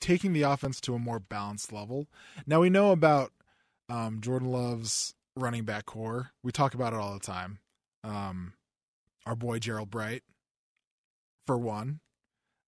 taking 0.00 0.32
the 0.32 0.42
offense 0.42 0.80
to 0.82 0.94
a 0.94 0.98
more 0.98 1.18
balanced 1.20 1.72
level. 1.72 2.06
Now 2.46 2.60
we 2.60 2.70
know 2.70 2.90
about 2.92 3.32
um, 3.88 4.20
Jordan 4.20 4.50
Love's 4.50 5.14
running 5.36 5.64
back 5.64 5.86
core. 5.86 6.32
We 6.42 6.52
talk 6.52 6.74
about 6.74 6.92
it 6.92 6.98
all 6.98 7.14
the 7.14 7.20
time. 7.20 7.60
Um, 8.04 8.54
our 9.24 9.34
boy 9.36 9.58
Gerold 9.58 9.90
Bright, 9.90 10.22
for 11.46 11.56
one, 11.56 12.00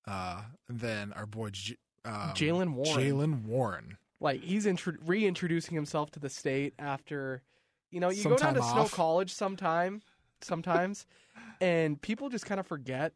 uh, 0.06 0.42
then 0.68 1.12
our 1.12 1.26
boy 1.26 1.50
J- 1.50 1.76
um, 2.04 2.32
Jaylen 2.34 2.72
Warren. 2.74 3.02
Jaylen 3.02 3.44
Warren. 3.44 3.98
Like 4.20 4.42
he's 4.42 4.66
intro- 4.66 4.96
reintroducing 5.04 5.74
himself 5.74 6.10
to 6.12 6.20
the 6.20 6.28
state 6.28 6.74
after 6.78 7.42
you 7.90 8.00
know 8.00 8.10
you 8.10 8.22
Some 8.22 8.32
go 8.32 8.38
down 8.38 8.54
to 8.54 8.60
time 8.60 8.70
snow 8.72 8.84
college 8.88 9.32
sometime 9.32 10.02
sometimes 10.40 11.06
and 11.60 12.00
people 12.00 12.28
just 12.28 12.44
kind 12.46 12.60
of 12.60 12.66
forget 12.66 13.12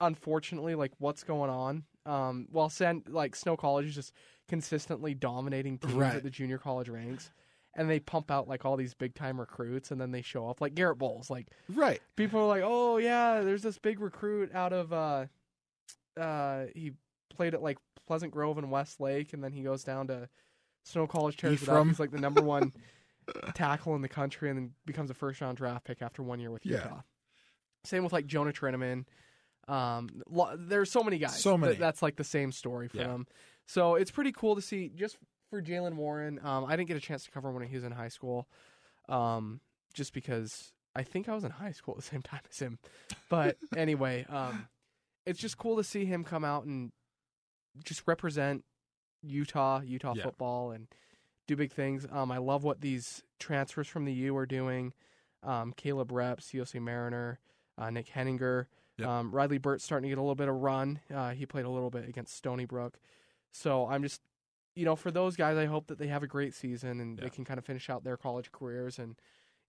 unfortunately 0.00 0.74
like 0.74 0.92
what's 0.98 1.22
going 1.24 1.50
on 1.50 1.84
um 2.06 2.46
while 2.50 2.68
San, 2.68 3.02
like 3.08 3.34
snow 3.36 3.56
college 3.56 3.86
is 3.86 3.94
just 3.94 4.12
consistently 4.48 5.14
dominating 5.14 5.78
teams 5.78 5.94
Right. 5.94 6.16
at 6.16 6.22
the 6.22 6.30
junior 6.30 6.58
college 6.58 6.88
ranks 6.88 7.30
and 7.76 7.88
they 7.88 8.00
pump 8.00 8.30
out 8.30 8.46
like 8.48 8.64
all 8.64 8.76
these 8.76 8.92
big 8.94 9.14
time 9.14 9.40
recruits 9.40 9.90
and 9.90 10.00
then 10.00 10.10
they 10.10 10.20
show 10.22 10.48
up 10.48 10.60
like 10.60 10.74
Garett 10.74 10.98
Bolles 10.98 11.30
like 11.30 11.48
Right. 11.68 12.00
people 12.16 12.40
are 12.40 12.46
like, 12.46 12.62
"Oh 12.64 12.98
yeah, 12.98 13.40
there's 13.40 13.62
this 13.62 13.78
big 13.78 14.00
recruit 14.00 14.54
out 14.54 14.72
of 14.72 14.92
uh 14.92 15.26
uh 16.20 16.66
he 16.74 16.92
played 17.30 17.54
at 17.54 17.62
like 17.62 17.78
Pleasant 18.06 18.32
Grove 18.32 18.58
and 18.58 18.70
Westlake 18.70 19.32
and 19.32 19.42
then 19.42 19.52
he 19.52 19.62
goes 19.62 19.84
down 19.84 20.06
to 20.08 20.28
Snow 20.84 21.06
College 21.06 21.42
up. 21.44 21.52
Ephraim. 21.52 21.88
He's 21.88 22.00
like 22.00 22.10
the 22.10 22.20
number 22.20 22.42
one 22.56 22.72
tackle 23.54 23.94
in 23.96 24.02
the 24.02 24.08
country 24.08 24.50
and 24.50 24.58
then 24.58 24.70
becomes 24.86 25.10
a 25.10 25.14
first 25.14 25.40
round 25.40 25.56
draft 25.56 25.84
pick 25.86 26.02
after 26.02 26.22
one 26.22 26.40
year 26.40 26.50
with 26.50 26.64
Yeah. 26.66 26.76
Utah. 26.84 27.00
Same 27.84 28.04
with 28.04 28.12
like 28.12 28.26
Jonah 28.26 28.52
Trinnaman. 28.52 29.04
Um 29.68 30.08
lo- 30.28 30.56
there's 30.58 30.90
so 30.90 31.02
many 31.02 31.18
guys. 31.18 31.40
So 31.40 31.52
that- 31.52 31.58
many. 31.58 31.74
that's 31.76 32.02
like 32.02 32.16
the 32.16 32.24
same 32.24 32.52
story 32.52 32.88
for 32.88 32.98
Yeah. 32.98 33.06
them. 33.08 33.26
So 33.66 33.94
it's 33.94 34.10
pretty 34.10 34.32
cool 34.32 34.54
to 34.56 34.60
see 34.62 34.90
just 34.94 35.16
for 35.48 35.62
Jaylen 35.62 35.94
Warren. 35.94 36.38
Um 36.44 36.64
I 36.66 36.76
didn't 36.76 36.88
get 36.88 36.96
a 36.98 37.00
chance 37.00 37.24
to 37.24 37.30
cover 37.30 37.48
him 37.48 37.54
when 37.54 37.66
he 37.66 37.74
was 37.74 37.84
in 37.84 37.92
high 37.92 38.08
school. 38.08 38.46
Um 39.08 39.60
just 39.94 40.12
because 40.12 40.72
I 40.96 41.02
think 41.02 41.28
I 41.28 41.34
was 41.34 41.44
in 41.44 41.50
high 41.50 41.72
school 41.72 41.94
at 41.94 42.02
the 42.04 42.06
same 42.08 42.22
time 42.22 42.40
as 42.50 42.58
him. 42.58 42.78
But 43.30 43.56
anyway, 43.76 44.26
um, 44.28 44.68
it's 45.26 45.40
just 45.40 45.56
cool 45.58 45.76
to 45.76 45.84
see 45.84 46.04
him 46.04 46.22
come 46.24 46.44
out 46.44 46.64
and 46.66 46.92
just 47.82 48.02
represent 48.06 48.64
Utah, 49.22 49.80
Utah 49.80 50.14
Yeah. 50.14 50.22
football, 50.22 50.70
and 50.70 50.88
do 51.46 51.56
big 51.56 51.72
things. 51.72 52.06
Um, 52.10 52.30
I 52.30 52.38
love 52.38 52.62
what 52.64 52.80
these 52.80 53.22
transfers 53.38 53.88
from 53.88 54.04
the 54.04 54.12
U 54.12 54.36
are 54.36 54.46
doing. 54.46 54.92
Um, 55.42 55.72
Caleb 55.72 56.10
Repp, 56.10 56.40
Siaosi 56.40 56.80
Mariner, 56.80 57.38
uh, 57.76 57.90
Nick 57.90 58.06
Heninger, 58.06 58.66
Yep. 58.98 59.08
um, 59.08 59.30
Riley 59.34 59.58
Burt's 59.58 59.84
starting 59.84 60.04
to 60.04 60.08
get 60.08 60.18
a 60.18 60.22
little 60.22 60.34
bit 60.36 60.48
of 60.48 60.54
run. 60.56 61.00
Uh, 61.12 61.30
he 61.32 61.44
played 61.46 61.64
a 61.64 61.68
little 61.70 61.90
bit 61.90 62.08
against 62.08 62.34
Stony 62.36 62.64
Brook. 62.64 62.98
So 63.50 63.86
I'm 63.86 64.02
just, 64.02 64.22
you 64.74 64.84
know, 64.84 64.96
for 64.96 65.10
those 65.10 65.36
guys, 65.36 65.56
I 65.56 65.66
hope 65.66 65.88
that 65.88 65.98
they 65.98 66.06
have 66.08 66.22
a 66.22 66.26
great 66.26 66.54
season 66.54 67.00
and 67.00 67.18
Yeah. 67.18 67.24
they 67.24 67.30
can 67.30 67.44
kind 67.44 67.58
of 67.58 67.64
finish 67.64 67.90
out 67.90 68.04
their 68.04 68.16
college 68.16 68.52
careers 68.52 68.98
and 68.98 69.16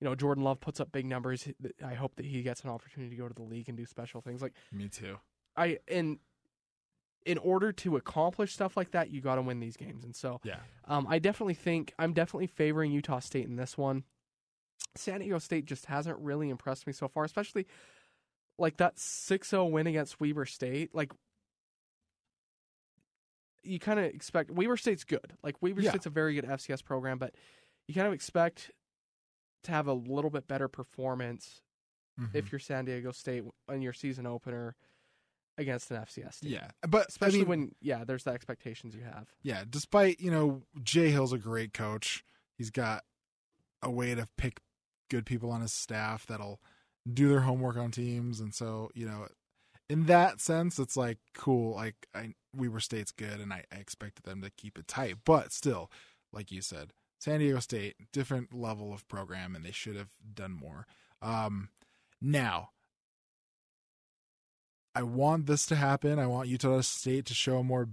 you 0.01 0.05
know, 0.05 0.13
Jordan 0.13 0.43
Love 0.43 0.59
puts 0.59 0.81
up 0.81 0.91
big 0.91 1.05
numbers. 1.05 1.47
I 1.81 1.93
hope 1.93 2.17
that 2.17 2.25
he 2.25 2.43
gets 2.43 2.65
an 2.65 2.69
opportunity 2.69 3.09
to 3.11 3.15
go 3.15 3.29
to 3.29 3.33
the 3.33 3.41
league 3.43 3.69
and 3.69 3.77
do 3.77 3.85
special 3.85 4.19
things. 4.19 4.41
Like 4.41 4.53
Me 4.69 4.89
too. 4.89 5.17
I 5.55 5.79
in 5.87 6.19
in 7.25 7.37
order 7.39 7.71
to 7.71 7.95
accomplish 7.97 8.53
stuff 8.53 8.77
like 8.77 8.91
that, 8.91 9.09
you 9.09 9.19
got 9.19 9.35
to 9.35 9.41
win 9.41 9.59
these 9.59 9.75
games. 9.75 10.03
And 10.05 10.15
so, 10.15 10.39
Yeah. 10.43 10.59
um, 10.85 11.07
I 11.09 11.17
definitely 11.19 11.55
think 11.55 11.93
I'm 11.97 12.13
definitely 12.13 12.47
favoring 12.47 12.91
Utah 12.91 13.19
State 13.19 13.45
in 13.47 13.55
this 13.55 13.77
one. 13.77 14.03
San 14.95 15.19
Diego 15.19 15.39
State 15.39 15.65
just 15.65 15.87
hasn't 15.87 16.19
really 16.19 16.49
impressed 16.49 16.85
me 16.87 16.93
so 16.93 17.07
far, 17.07 17.23
especially 17.23 17.65
like 18.57 18.77
that 18.77 18.95
6-0 18.97 19.69
win 19.71 19.87
against 19.87 20.19
Weber 20.21 20.45
State. 20.45 20.93
Like 20.93 21.11
you 23.63 23.79
kind 23.79 23.99
of 23.99 24.05
expect 24.05 24.51
Weber 24.51 24.77
State's 24.77 25.03
good. 25.03 25.33
Like 25.43 25.61
Weber 25.61 25.81
Yeah. 25.81 25.89
State's 25.89 26.05
a 26.05 26.09
very 26.11 26.35
good 26.35 26.45
FCS 26.45 26.83
program, 26.83 27.17
but 27.17 27.33
you 27.87 27.95
kind 27.95 28.07
of 28.07 28.13
expect 28.13 28.71
to 29.63 29.71
have 29.71 29.87
a 29.87 29.93
little 29.93 30.29
bit 30.29 30.47
better 30.47 30.67
performance 30.67 31.61
Mhm. 32.19 32.35
if 32.35 32.51
you're 32.51 32.59
San 32.59 32.85
Diego 32.85 33.11
State 33.11 33.43
in 33.67 33.81
your 33.81 33.93
season 33.93 34.27
opener 34.27 34.75
against 35.57 35.89
an 35.91 35.97
FCS 35.97 36.41
team. 36.41 36.51
yeah, 36.51 36.67
but 36.87 37.07
Especially 37.07 37.39
I 37.39 37.41
mean, 37.41 37.49
when 37.49 37.75
yeah, 37.81 38.03
there's 38.03 38.23
the 38.23 38.31
expectations 38.31 38.95
you 38.95 39.03
have. 39.03 39.27
yeah, 39.43 39.63
despite 39.69 40.19
you 40.19 40.31
know 40.31 40.63
Jay 40.83 41.09
Hill's 41.11 41.33
a 41.33 41.37
great 41.37 41.73
coach. 41.73 42.23
He's 42.57 42.69
got 42.69 43.03
a 43.81 43.91
way 43.91 44.15
to 44.15 44.27
pick 44.37 44.61
good 45.09 45.25
people 45.25 45.51
on 45.51 45.61
his 45.61 45.73
staff 45.73 46.25
that'll 46.25 46.59
do 47.11 47.29
their 47.29 47.41
homework 47.41 47.77
on 47.77 47.91
teams, 47.91 48.39
and 48.39 48.53
so 48.53 48.89
you 48.93 49.05
know, 49.05 49.27
in 49.89 50.05
that 50.05 50.41
sense, 50.41 50.79
it's 50.79 50.97
like 50.97 51.19
cool. 51.33 51.75
Like 51.75 52.07
I, 52.13 52.33
Weber 52.55 52.79
State's 52.79 53.11
good, 53.11 53.39
and 53.39 53.53
I, 53.53 53.63
I 53.71 53.75
expected 53.77 54.23
them 54.25 54.41
to 54.41 54.49
keep 54.49 54.77
it 54.77 54.87
tight, 54.87 55.17
but 55.25 55.51
still, 55.51 55.91
like 56.33 56.51
you 56.51 56.61
said, 56.61 56.91
San 57.19 57.39
Diego 57.39 57.59
State 57.59 57.95
different 58.11 58.53
level 58.53 58.93
of 58.93 59.07
program, 59.07 59.55
and 59.55 59.63
they 59.65 59.71
should 59.71 59.95
have 59.95 60.09
done 60.33 60.51
more. 60.51 60.87
Um, 61.21 61.69
now. 62.21 62.69
I 64.95 65.03
want 65.03 65.45
this 65.45 65.65
to 65.67 65.75
happen. 65.75 66.17
I 66.19 66.27
want 66.27 66.47
Utah 66.47 66.81
State 66.81 67.25
to 67.25 67.33
show 67.33 67.57
a 67.57 67.63
more 67.63 67.89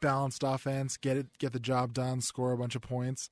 balanced 0.00 0.42
offense, 0.44 0.96
get 0.96 1.16
it, 1.16 1.26
get 1.38 1.52
the 1.52 1.60
job 1.60 1.92
done, 1.94 2.20
score 2.20 2.52
a 2.52 2.58
bunch 2.58 2.74
of 2.74 2.82
points. 2.82 3.30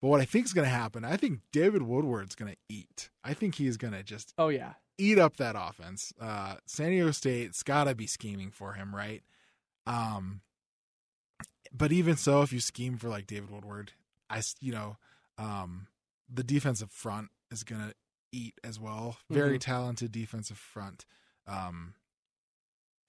But 0.00 0.08
what 0.08 0.20
I 0.20 0.24
think 0.24 0.46
is 0.46 0.52
going 0.52 0.64
to 0.66 0.74
happen, 0.74 1.04
I 1.04 1.16
think 1.16 1.40
David 1.52 1.82
Woodward's 1.82 2.34
going 2.34 2.50
to 2.52 2.58
eat. 2.68 3.10
I 3.22 3.34
think 3.34 3.54
he's 3.54 3.76
going 3.76 3.92
to 3.92 4.02
just 4.02 4.34
Oh 4.36 4.48
yeah. 4.48 4.72
eat 4.98 5.18
up 5.18 5.36
that 5.36 5.54
offense. 5.56 6.12
Uh, 6.20 6.56
San 6.66 6.90
Diego 6.90 7.12
State's 7.12 7.62
got 7.62 7.84
to 7.84 7.94
be 7.94 8.06
scheming 8.08 8.50
for 8.50 8.72
him, 8.72 8.92
right? 8.94 9.22
Um, 9.86 10.40
but 11.72 11.92
even 11.92 12.16
so, 12.16 12.42
if 12.42 12.52
you 12.52 12.60
scheme 12.60 12.98
for 12.98 13.08
like 13.08 13.26
David 13.26 13.50
Woodward, 13.50 13.92
I 14.28 14.42
you 14.60 14.72
know, 14.72 14.96
um, 15.38 15.86
the 16.32 16.42
defensive 16.44 16.90
front 16.90 17.28
is 17.50 17.62
going 17.62 17.80
to 17.88 17.94
eat 18.32 18.54
as 18.64 18.80
well. 18.80 19.18
Very 19.30 19.58
Mhm. 19.58 19.62
talented 19.62 20.12
defensive 20.12 20.58
front. 20.58 21.06
Um, 21.46 21.94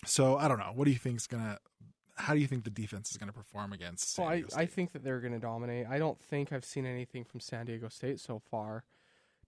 so 0.06 0.38
I 0.38 0.48
don't 0.48 0.60
know. 0.60 0.72
What 0.74 0.86
do 0.86 0.91
you 0.91 0.98
think 0.98 1.18
is 1.18 1.28
gonna? 1.28 1.58
How 2.16 2.34
do 2.34 2.39
you 2.39 2.48
think 2.48 2.64
the 2.64 2.70
defense 2.70 3.12
is 3.12 3.18
gonna 3.18 3.34
perform 3.34 3.74
against? 3.74 4.14
San 4.14 4.26
Well, 4.26 4.34
I, 4.56 4.62
I 4.62 4.66
think 4.66 4.91
that 4.94 5.04
they're 5.04 5.20
going 5.20 5.34
to 5.34 5.39
dominate. 5.39 5.88
I 5.88 5.98
don't 5.98 6.20
think 6.20 6.52
I've 6.54 6.66
seen 6.66 6.86
anything 6.86 7.24
from 7.24 7.39
San 7.39 7.66
Diego 7.66 7.89
State 7.89 8.20
so 8.20 8.39
far. 8.52 8.84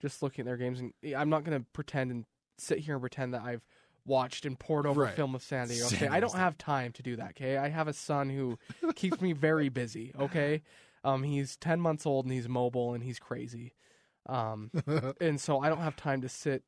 Just 0.02 0.24
looking 0.24 0.44
at 0.44 0.46
their 0.46 0.58
games, 0.58 0.80
and 0.80 0.94
I'm 1.16 1.30
not 1.30 1.44
going 1.44 1.58
to 1.58 1.66
pretend 1.74 2.12
and 2.12 2.26
sit 2.58 2.80
here 2.80 2.96
and 2.96 3.02
pretend 3.02 3.34
that 3.34 3.44
I've 3.44 3.62
watched 4.06 4.46
and 4.46 4.58
poured 4.60 4.86
over 4.86 5.02
Right. 5.02 5.16
film 5.16 5.36
of 5.36 5.42
San 5.42 5.68
Diego 5.68 5.86
State. 5.86 6.10
I 6.12 6.20
don't 6.20 6.36
have 6.36 6.58
time 6.58 6.92
to 6.94 7.04
do 7.04 7.16
that. 7.16 7.30
Okay, 7.30 7.58
I 7.58 7.70
have 7.70 7.88
a 7.88 7.94
son 7.94 8.30
who 8.30 8.58
keeps 8.96 9.22
me 9.22 9.34
very 9.34 9.70
busy. 9.70 10.12
Okay, 10.20 10.62
um, 11.04 11.24
he's 11.24 11.56
10 11.58 11.80
months 11.80 12.06
old 12.06 12.26
and 12.26 12.34
he's 12.34 12.48
mobile 12.50 12.94
and 12.94 13.04
he's 13.04 13.20
crazy. 13.20 13.74
Um, 14.28 14.72
and 15.22 15.40
so 15.40 15.60
I 15.60 15.70
don't 15.70 15.82
have 15.82 15.96
time 15.96 16.22
to 16.22 16.30
sit. 16.30 16.64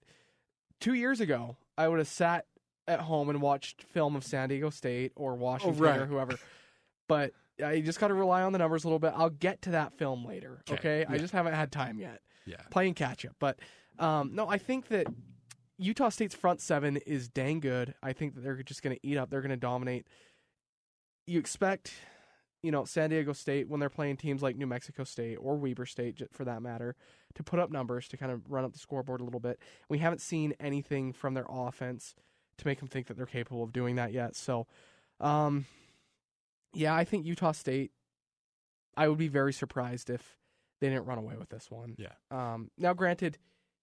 Two 0.79 0.93
years 0.93 1.19
ago, 1.19 1.57
I 1.77 1.87
would 1.87 1.99
have 1.99 2.07
sat 2.07 2.45
at 2.87 3.01
home 3.01 3.29
and 3.29 3.41
watched 3.41 3.83
film 3.83 4.15
of 4.15 4.23
San 4.23 4.49
Diego 4.49 4.69
State 4.69 5.11
or 5.15 5.35
Washington 5.35 5.83
or 5.83 5.87
Oh, 5.87 5.97
right. 5.99 6.07
whoever. 6.07 6.35
But 7.07 7.33
I 7.63 7.81
just 7.81 7.99
got 7.99 8.09
to 8.09 8.13
rely 8.13 8.43
on 8.43 8.51
the 8.53 8.59
numbers 8.59 8.83
a 8.83 8.87
little 8.87 8.99
bit. 8.99 9.13
I'll 9.15 9.29
get 9.29 9.61
to 9.63 9.71
that 9.71 9.93
film 9.93 10.25
later. 10.25 10.61
Okay, 10.69 11.01
Okay, 11.01 11.13
I 11.13 11.17
just 11.17 11.33
haven't 11.33 11.53
had 11.53 11.71
time 11.71 11.99
yet. 11.99 12.21
yeah, 12.45 12.57
Playing 12.69 12.93
catch 12.93 13.25
up, 13.25 13.35
but 13.39 13.59
um, 13.99 14.31
no, 14.35 14.47
I 14.47 14.57
think 14.57 14.87
that 14.89 15.07
Utah 15.77 16.09
State's 16.09 16.35
front 16.35 16.61
seven 16.61 16.97
is 16.97 17.27
dang 17.27 17.59
good. 17.59 17.93
I 18.01 18.13
think 18.13 18.35
that 18.35 18.41
they're 18.41 18.61
just 18.63 18.81
going 18.83 18.95
to 18.95 19.07
eat 19.07 19.17
up. 19.17 19.29
They're 19.29 19.41
going 19.41 19.49
to 19.49 19.57
dominate. 19.57 20.07
You 21.25 21.39
expect, 21.39 21.93
you 22.63 22.71
know, 22.71 22.85
San 22.85 23.09
Diego 23.09 23.33
State 23.33 23.67
when 23.67 23.79
they're 23.79 23.89
playing 23.89 24.17
teams 24.17 24.41
like 24.41 24.55
New 24.55 24.67
Mexico 24.67 25.03
State 25.03 25.35
or 25.41 25.55
Weber 25.57 25.85
State, 25.85 26.21
for 26.31 26.45
that 26.45 26.61
matter, 26.61 26.95
to 27.35 27.43
put 27.43 27.59
up 27.59 27.69
numbers 27.71 28.07
to 28.09 28.17
kind 28.17 28.31
of 28.31 28.49
run 28.49 28.63
up 28.63 28.71
the 28.73 28.79
scoreboard 28.79 29.19
a 29.21 29.23
little 29.23 29.39
bit. 29.39 29.59
We 29.89 29.97
haven't 29.97 30.21
seen 30.21 30.53
anything 30.59 31.11
from 31.13 31.33
their 31.33 31.45
offense 31.49 32.15
to 32.57 32.67
make 32.67 32.79
them 32.79 32.87
think 32.87 33.07
that 33.07 33.17
they're 33.17 33.25
capable 33.25 33.63
of 33.63 33.71
doing 33.73 33.95
that 33.95 34.13
yet. 34.13 34.35
So, 34.35 34.67
um, 35.19 35.65
yeah, 36.73 36.95
I 36.95 37.03
think 37.03 37.25
Utah 37.25 37.51
State. 37.51 37.91
I 38.95 39.07
would 39.07 39.17
be 39.19 39.27
very 39.27 39.53
surprised 39.53 40.09
if 40.09 40.37
they 40.81 40.89
didn't 40.89 41.05
run 41.05 41.19
away 41.19 41.35
with 41.37 41.49
this 41.49 41.69
one. 41.69 41.95
Yeah. 41.97 42.13
Um, 42.31 42.71
now, 42.79 42.93
granted, 42.93 43.37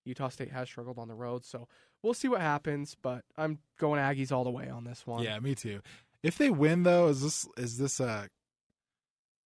Utah 0.04 0.28
State 0.28 0.50
has 0.50 0.68
struggled 0.68 0.98
on 0.98 1.06
the 1.08 1.14
road, 1.14 1.44
so 1.44 1.68
we'll 2.02 2.14
see 2.14 2.28
what 2.28 2.40
happens. 2.40 2.96
But 3.00 3.24
I'm 3.36 3.58
going 3.78 4.00
Aggies 4.00 4.32
all 4.32 4.42
the 4.44 4.50
way 4.50 4.68
on 4.68 4.84
this 4.84 5.06
one. 5.06 5.22
yeah. 5.22 5.38
Me 5.38 5.54
too. 5.54 5.80
If 6.22 6.36
they 6.38 6.50
win, 6.50 6.82
though, 6.82 7.08
is 7.08 7.22
this 7.22 7.46
is 7.56 7.78
this 7.78 8.00
a 8.00 8.28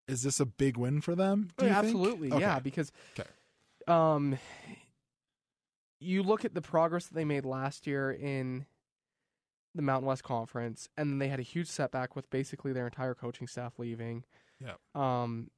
is 0.07 0.23
this 0.23 0.39
a 0.39 0.45
big 0.45 0.77
win 0.77 1.01
for 1.01 1.15
them? 1.15 1.49
Do 1.57 1.65
Oh, 1.65 1.67
you 1.67 1.69
yeah, 1.73 1.81
think? 1.81 1.95
absolutely. 1.95 2.31
Okay. 2.31 2.39
Yeah, 2.39 2.59
because 2.59 2.91
Okay. 3.19 3.29
um, 3.87 4.37
you 5.99 6.23
look 6.23 6.45
at 6.45 6.53
the 6.53 6.61
progress 6.61 7.07
that 7.07 7.13
they 7.15 7.25
made 7.25 7.45
last 7.45 7.87
year 7.87 8.11
in 8.11 8.65
the 9.77 9.81
Mountain 9.83 10.07
West 10.07 10.23
Conference, 10.23 10.89
and 10.97 11.11
then 11.11 11.19
they 11.19 11.29
had 11.29 11.39
a 11.39 11.43
huge 11.43 11.67
setback 11.67 12.15
with 12.15 12.29
basically 12.29 12.73
their 12.73 12.85
entire 12.85 13.13
coaching 13.13 13.47
staff 13.47 13.79
leaving. 13.79 14.23
Yep. 14.59 15.01
Um, 15.01 15.49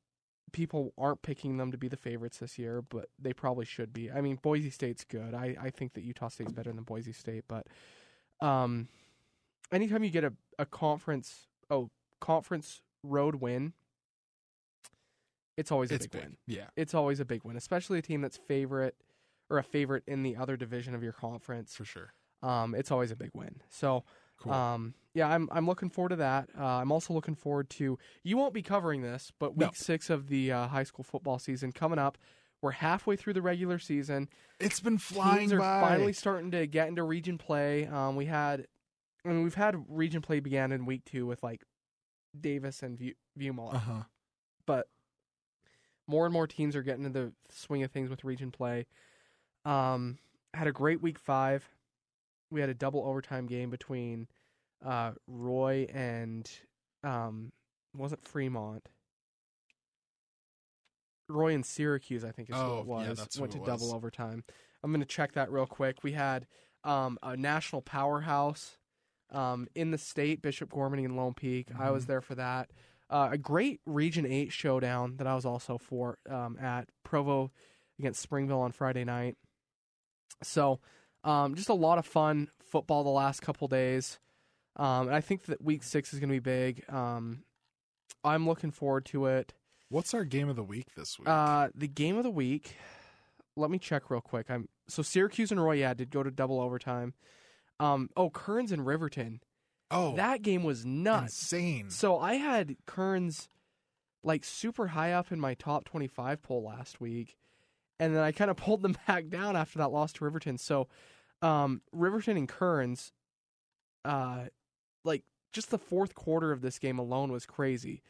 people 0.51 0.93
aren't 0.97 1.22
picking 1.22 1.57
them 1.57 1.72
to 1.72 1.78
be 1.78 1.88
the 1.88 1.97
favorites 1.97 2.38
this 2.39 2.57
year, 2.59 2.82
but 2.82 3.09
they 3.17 3.34
probably 3.34 3.65
should 3.65 3.93
be. 3.93 4.11
I 4.11 4.22
mean, 4.22 4.38
Boise 4.41 4.70
State's 4.70 5.03
good. 5.03 5.34
I, 5.34 5.55
I 5.59 5.70
think 5.70 5.93
that 5.93 6.03
Utah 6.03 6.28
State's 6.28 6.51
better 6.51 6.72
than 6.72 6.84
Boise 6.84 7.13
State, 7.13 7.45
but 7.47 7.65
um, 8.41 8.88
anytime 9.72 10.03
you 10.03 10.09
get 10.09 10.24
a, 10.24 10.34
a 10.57 10.65
conference 10.65 11.47
oh 11.70 11.89
conference 12.20 12.82
road 13.03 13.36
win, 13.36 13.74
it's 15.57 15.72
always 15.72 15.91
a 15.91 15.95
It's 15.95 16.07
big, 16.07 16.11
big. 16.11 16.22
win. 16.24 16.38
Yeah. 16.47 16.67
It's 16.76 16.93
always 16.93 17.20
a 17.20 17.26
big 17.26 17.43
win, 17.43 17.57
especially 17.57 17.99
a 17.99 18.01
team 18.01 18.22
that's 18.22 18.38
favorite 18.38 18.95
or 19.49 19.57
a 19.57 19.63
favorite 19.63 20.03
in 20.07 20.24
the 20.24 20.36
other 20.36 20.55
division 20.57 20.93
of 20.95 21.03
your 21.03 21.13
conference. 21.13 21.76
For 21.76 21.86
sure. 21.86 22.13
Um, 22.42 22.74
it's 22.76 22.92
always 22.92 23.12
a 23.12 23.16
big 23.16 23.32
win. 23.34 23.62
So 23.70 24.04
Cool. 24.38 24.54
um, 24.54 24.94
yeah, 25.14 25.28
I'm 25.28 25.50
I'm 25.52 25.66
looking 25.66 25.90
forward 25.90 26.10
to 26.10 26.16
that. 26.18 26.50
Uh, 26.58 26.64
I'm 26.64 26.92
also 26.92 27.14
looking 27.14 27.36
forward 27.36 27.70
to 27.72 27.98
you 28.24 28.38
won't 28.38 28.54
be 28.54 28.62
covering 28.62 29.02
this, 29.02 29.32
but 29.38 29.58
No. 29.58 29.66
week 29.66 29.76
six 29.76 30.10
of 30.10 30.30
the 30.30 30.52
uh, 30.52 30.68
high 30.68 30.84
school 30.84 31.04
football 31.04 31.40
season 31.40 31.72
coming 31.74 32.00
up. 32.00 32.18
We're 32.62 32.72
halfway 32.72 33.16
through 33.16 33.34
the 33.34 33.42
regular 33.42 33.80
season. 33.80 34.30
it's 34.60 34.80
been 34.82 34.98
flying 34.98 35.40
Teams 35.40 35.54
are 35.54 35.60
by. 35.60 35.80
finally 35.82 36.14
starting 36.14 36.52
to 36.52 36.68
get 36.68 36.88
into 36.90 37.04
region 37.04 37.38
play. 37.38 37.86
Um, 37.88 38.16
we 38.18 38.26
had, 38.26 38.68
I 39.26 39.30
mean, 39.30 39.44
we've 39.44 39.56
had 39.56 39.76
region 39.90 40.22
play 40.22 40.40
began 40.42 40.72
in 40.74 40.86
week 40.86 41.04
two 41.06 41.26
with 41.26 41.42
like 41.44 41.64
Davis 42.40 42.84
and 42.84 42.98
View, 42.98 43.14
Viewmont, 43.38 43.74
Uh 43.76 43.78
huh. 43.80 44.04
but 44.66 44.88
more 46.08 46.26
and 46.26 46.34
more 46.34 46.48
teams 46.48 46.76
are 46.76 46.84
getting 46.84 47.06
into 47.06 47.20
the 47.20 47.34
swing 47.50 47.84
of 47.84 47.92
things 47.92 48.10
with 48.10 48.24
region 48.24 48.52
play. 48.52 48.86
Um, 49.66 50.18
had 50.54 50.68
a 50.68 50.72
great 50.72 51.02
week 51.02 51.20
five. 51.20 51.68
We 52.52 52.62
had 52.62 52.70
a 52.70 52.74
double 52.74 53.06
overtime 53.06 53.45
game 53.45 53.70
between 53.70 54.28
uh, 54.86 55.12
Roy 55.28 55.88
and 55.93 56.50
um, 57.04 57.52
it 57.93 58.00
wasn't 58.00 58.24
Fremont. 58.28 58.88
Roy 61.28 61.54
and 61.54 61.66
Syracuse, 61.66 62.26
I 62.26 62.32
think 62.32 62.50
is 62.50 62.56
who 62.56 62.62
Oh, 62.62 62.80
it 62.80 62.86
was. 62.88 63.08
yeah, 63.08 63.14
that's 63.14 63.36
who 63.36 63.41
Went 63.41 63.54
to 63.54 63.60
double 63.60 63.88
was. 63.88 63.93
overtime. 63.93 64.43
I'm 64.84 64.91
going 64.91 65.02
to 65.02 65.06
check 65.06 65.34
that 65.34 65.52
real 65.52 65.68
quick. 65.68 66.04
We 66.04 66.14
had 66.14 66.47
um, 66.84 67.20
a 67.22 67.38
national 67.38 67.82
powerhouse 67.84 68.78
um, 69.32 69.68
in 69.76 69.91
the 69.91 69.97
state, 70.00 70.41
Bishop 70.41 70.72
Gormany 70.72 71.06
and 71.06 71.16
Lone 71.16 71.36
Peak. 71.36 71.68
I 71.78 71.91
was 71.91 72.06
Mhm. 72.06 72.08
there 72.08 72.22
for 72.22 72.36
that. 72.36 72.72
Uh, 73.12 73.30
a 73.32 73.38
great 73.38 73.82
Region 73.86 74.26
8 74.26 74.52
showdown 74.52 75.18
that 75.18 75.28
I 75.28 75.36
was 75.36 75.45
also 75.45 75.78
for 75.78 76.18
um, 76.30 76.58
at 76.58 76.89
Provo 77.04 77.52
against 78.00 78.22
Springville 78.22 78.62
on 78.62 78.72
Friday 78.72 79.04
night. 79.04 79.38
So, 80.41 80.80
um, 81.24 81.55
just 81.55 81.70
a 81.70 81.74
lot 81.74 81.97
of 81.97 82.05
fun 82.05 82.49
football 82.63 83.03
the 83.03 83.09
last 83.09 83.41
couple 83.41 83.67
days. 83.67 84.20
Um, 84.76 85.07
and 85.07 85.15
I 85.15 85.22
think 85.22 85.45
that 85.45 85.61
week 85.61 85.84
six 85.84 86.13
is 86.13 86.20
going 86.20 86.30
to 86.30 86.34
be 86.36 86.39
big. 86.39 86.84
Um, 86.89 87.43
I'm 88.24 88.47
looking 88.47 88.72
forward 88.72 89.05
to 89.07 89.26
it. 89.28 89.53
What's 89.89 90.13
our 90.13 90.24
game 90.24 90.49
of 90.49 90.55
the 90.55 90.63
week 90.63 90.93
this 90.95 91.17
week? 91.17 91.28
Uh, 91.28 91.70
the 91.74 91.88
game 91.88 92.17
of 92.17 92.24
the 92.24 92.30
week. 92.30 92.76
Let 93.55 93.72
me 93.72 93.80
check 93.80 94.09
real 94.09 94.22
quick. 94.22 94.45
I'm 94.49 94.70
so 94.88 95.01
Syracuse 95.01 95.51
and 95.51 95.61
Roy 95.61 95.74
yeah 95.78 95.93
did 95.93 96.11
go 96.11 96.24
to 96.24 96.32
double 96.32 96.61
overtime. 96.61 97.13
Um, 97.80 98.09
oh 98.15 98.30
Kearns 98.30 98.72
and 98.72 98.86
Riverton. 98.86 99.41
oh, 99.91 100.15
that 100.15 100.41
game 100.43 100.63
was 100.63 100.86
nuts. 100.86 101.41
insane. 101.41 101.89
So 101.89 102.20
I 102.20 102.36
had 102.36 102.76
Kearns 102.86 103.49
like 104.24 104.43
super 104.43 104.88
high 104.88 105.11
up 105.13 105.32
in 105.32 105.39
my 105.39 105.55
top 105.55 105.86
25 105.86 106.41
poll 106.43 106.63
last 106.63 107.01
week. 107.01 107.36
And 108.00 108.16
then 108.16 108.24
I 108.24 108.32
kind 108.32 108.50
of 108.50 108.58
pulled 108.58 108.82
them 108.82 108.95
back 109.08 109.30
down 109.30 109.56
after 109.56 109.80
that 109.80 109.91
loss 109.91 110.14
to 110.14 110.24
Riverton. 110.24 110.58
So 110.58 110.88
um, 111.41 111.82
Riverton 111.91 112.38
and 112.38 112.47
Kearns, 112.47 113.12
uh, 114.06 114.45
like 115.04 115.24
just 115.52 115.72
the 115.72 115.78
fourth 115.78 116.16
quarter 116.16 116.52
of 116.52 116.62
this 116.62 116.80
game 116.80 117.00
alone 117.00 117.32
was 117.32 117.45
crazy. 117.45 118.02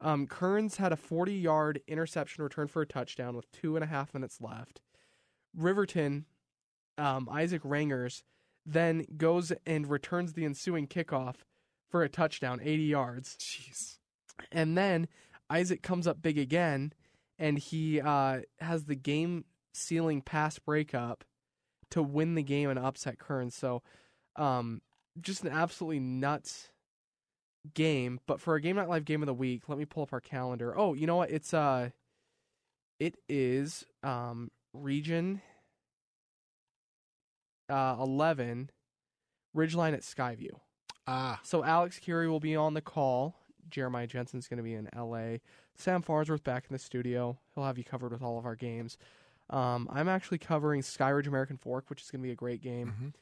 Um, 0.00 0.26
Kearns 0.26 0.76
had 0.76 0.92
a 0.92 0.96
40 0.96 1.34
yard 1.34 1.80
interception 1.86 2.44
return 2.44 2.68
for 2.68 2.82
a 2.82 2.86
touchdown 2.86 3.36
with 3.36 3.50
two 3.52 3.76
and 3.76 3.84
a 3.84 3.88
half 3.88 4.12
minutes 4.12 4.40
left. 4.40 4.80
Riverton, 5.56 6.26
um, 6.98 7.28
Isaac 7.30 7.62
Rangers, 7.64 8.22
then 8.66 9.06
goes 9.16 9.52
and 9.66 9.88
returns 9.88 10.32
the 10.32 10.44
ensuing 10.44 10.86
kickoff 10.86 11.36
for 11.88 12.02
a 12.02 12.08
touchdown, 12.08 12.60
80 12.62 12.82
yards. 12.82 13.36
Jeez. 13.38 13.98
And 14.50 14.76
then 14.76 15.08
Isaac 15.48 15.82
comes 15.82 16.06
up 16.06 16.20
big 16.20 16.38
again, 16.38 16.92
and 17.38 17.58
he 17.58 18.00
uh, 18.00 18.40
has 18.60 18.84
the 18.84 18.94
game 18.94 19.44
sealing 19.72 20.20
pass 20.22 20.58
breakup 20.58 21.24
to 21.90 22.02
win 22.02 22.34
the 22.34 22.42
game 22.42 22.70
and 22.70 22.78
upset 22.78 23.18
Kearns. 23.18 23.54
So, 23.54 23.82
um, 24.36 24.82
just 25.20 25.44
an 25.44 25.52
absolutely 25.52 26.00
nuts 26.00 26.70
game. 27.74 28.20
But 28.26 28.40
for 28.40 28.54
a 28.54 28.60
Game 28.60 28.76
Night 28.76 28.88
Live 28.88 29.04
game 29.04 29.22
of 29.22 29.26
the 29.26 29.34
week, 29.34 29.68
let 29.68 29.78
me 29.78 29.84
pull 29.84 30.02
up 30.02 30.12
our 30.12 30.20
calendar. 30.20 30.76
Oh, 30.76 30.94
you 30.94 31.06
know 31.06 31.16
what? 31.16 31.30
It's 31.30 31.54
uh, 31.54 31.90
it 32.98 33.16
is 33.28 33.84
um 34.02 34.50
region 34.72 35.40
uh 37.68 37.96
eleven, 38.00 38.70
Ridgeline 39.56 39.94
at 39.94 40.02
Skyview. 40.02 40.50
Ah, 41.06 41.40
So 41.42 41.62
Alex 41.62 41.98
Curie 41.98 42.28
will 42.28 42.40
be 42.40 42.56
on 42.56 42.74
the 42.74 42.80
call. 42.80 43.36
Jeremiah 43.68 44.06
Jensen's 44.06 44.48
going 44.48 44.58
to 44.58 44.62
be 44.62 44.74
in 44.74 44.88
L.A. 44.94 45.40
Sam 45.76 46.02
Farnsworth 46.02 46.44
back 46.44 46.66
in 46.68 46.74
the 46.74 46.78
studio. 46.78 47.38
He'll 47.54 47.64
have 47.64 47.78
you 47.78 47.84
covered 47.84 48.12
with 48.12 48.22
all 48.22 48.38
of 48.38 48.46
our 48.46 48.56
games. 48.56 48.96
Um, 49.50 49.88
I'm 49.92 50.08
actually 50.08 50.38
covering 50.38 50.80
Skyridge 50.82 51.26
American 51.26 51.56
Fork, 51.56 51.90
which 51.90 52.02
is 52.02 52.10
going 52.10 52.22
to 52.22 52.26
be 52.26 52.32
a 52.32 52.36
great 52.36 52.62
game. 52.62 53.12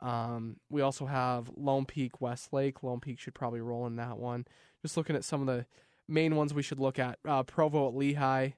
mhm. 0.00 0.06
Um, 0.06 0.56
we 0.70 0.82
also 0.82 1.06
have 1.06 1.50
Lone 1.56 1.86
Peak 1.86 2.20
Westlake. 2.20 2.82
Lone 2.82 3.00
Peak 3.00 3.18
should 3.18 3.34
probably 3.34 3.60
roll 3.60 3.86
in 3.86 3.96
that 3.96 4.18
one. 4.18 4.46
Just 4.82 4.96
looking 4.96 5.16
at 5.16 5.24
some 5.24 5.40
of 5.40 5.46
the 5.46 5.66
main 6.06 6.36
ones 6.36 6.52
we 6.54 6.62
should 6.62 6.78
look 6.80 6.98
at. 6.98 7.18
Uh, 7.26 7.42
Provo 7.42 7.88
at 7.88 7.94
Lehi. 7.94 8.54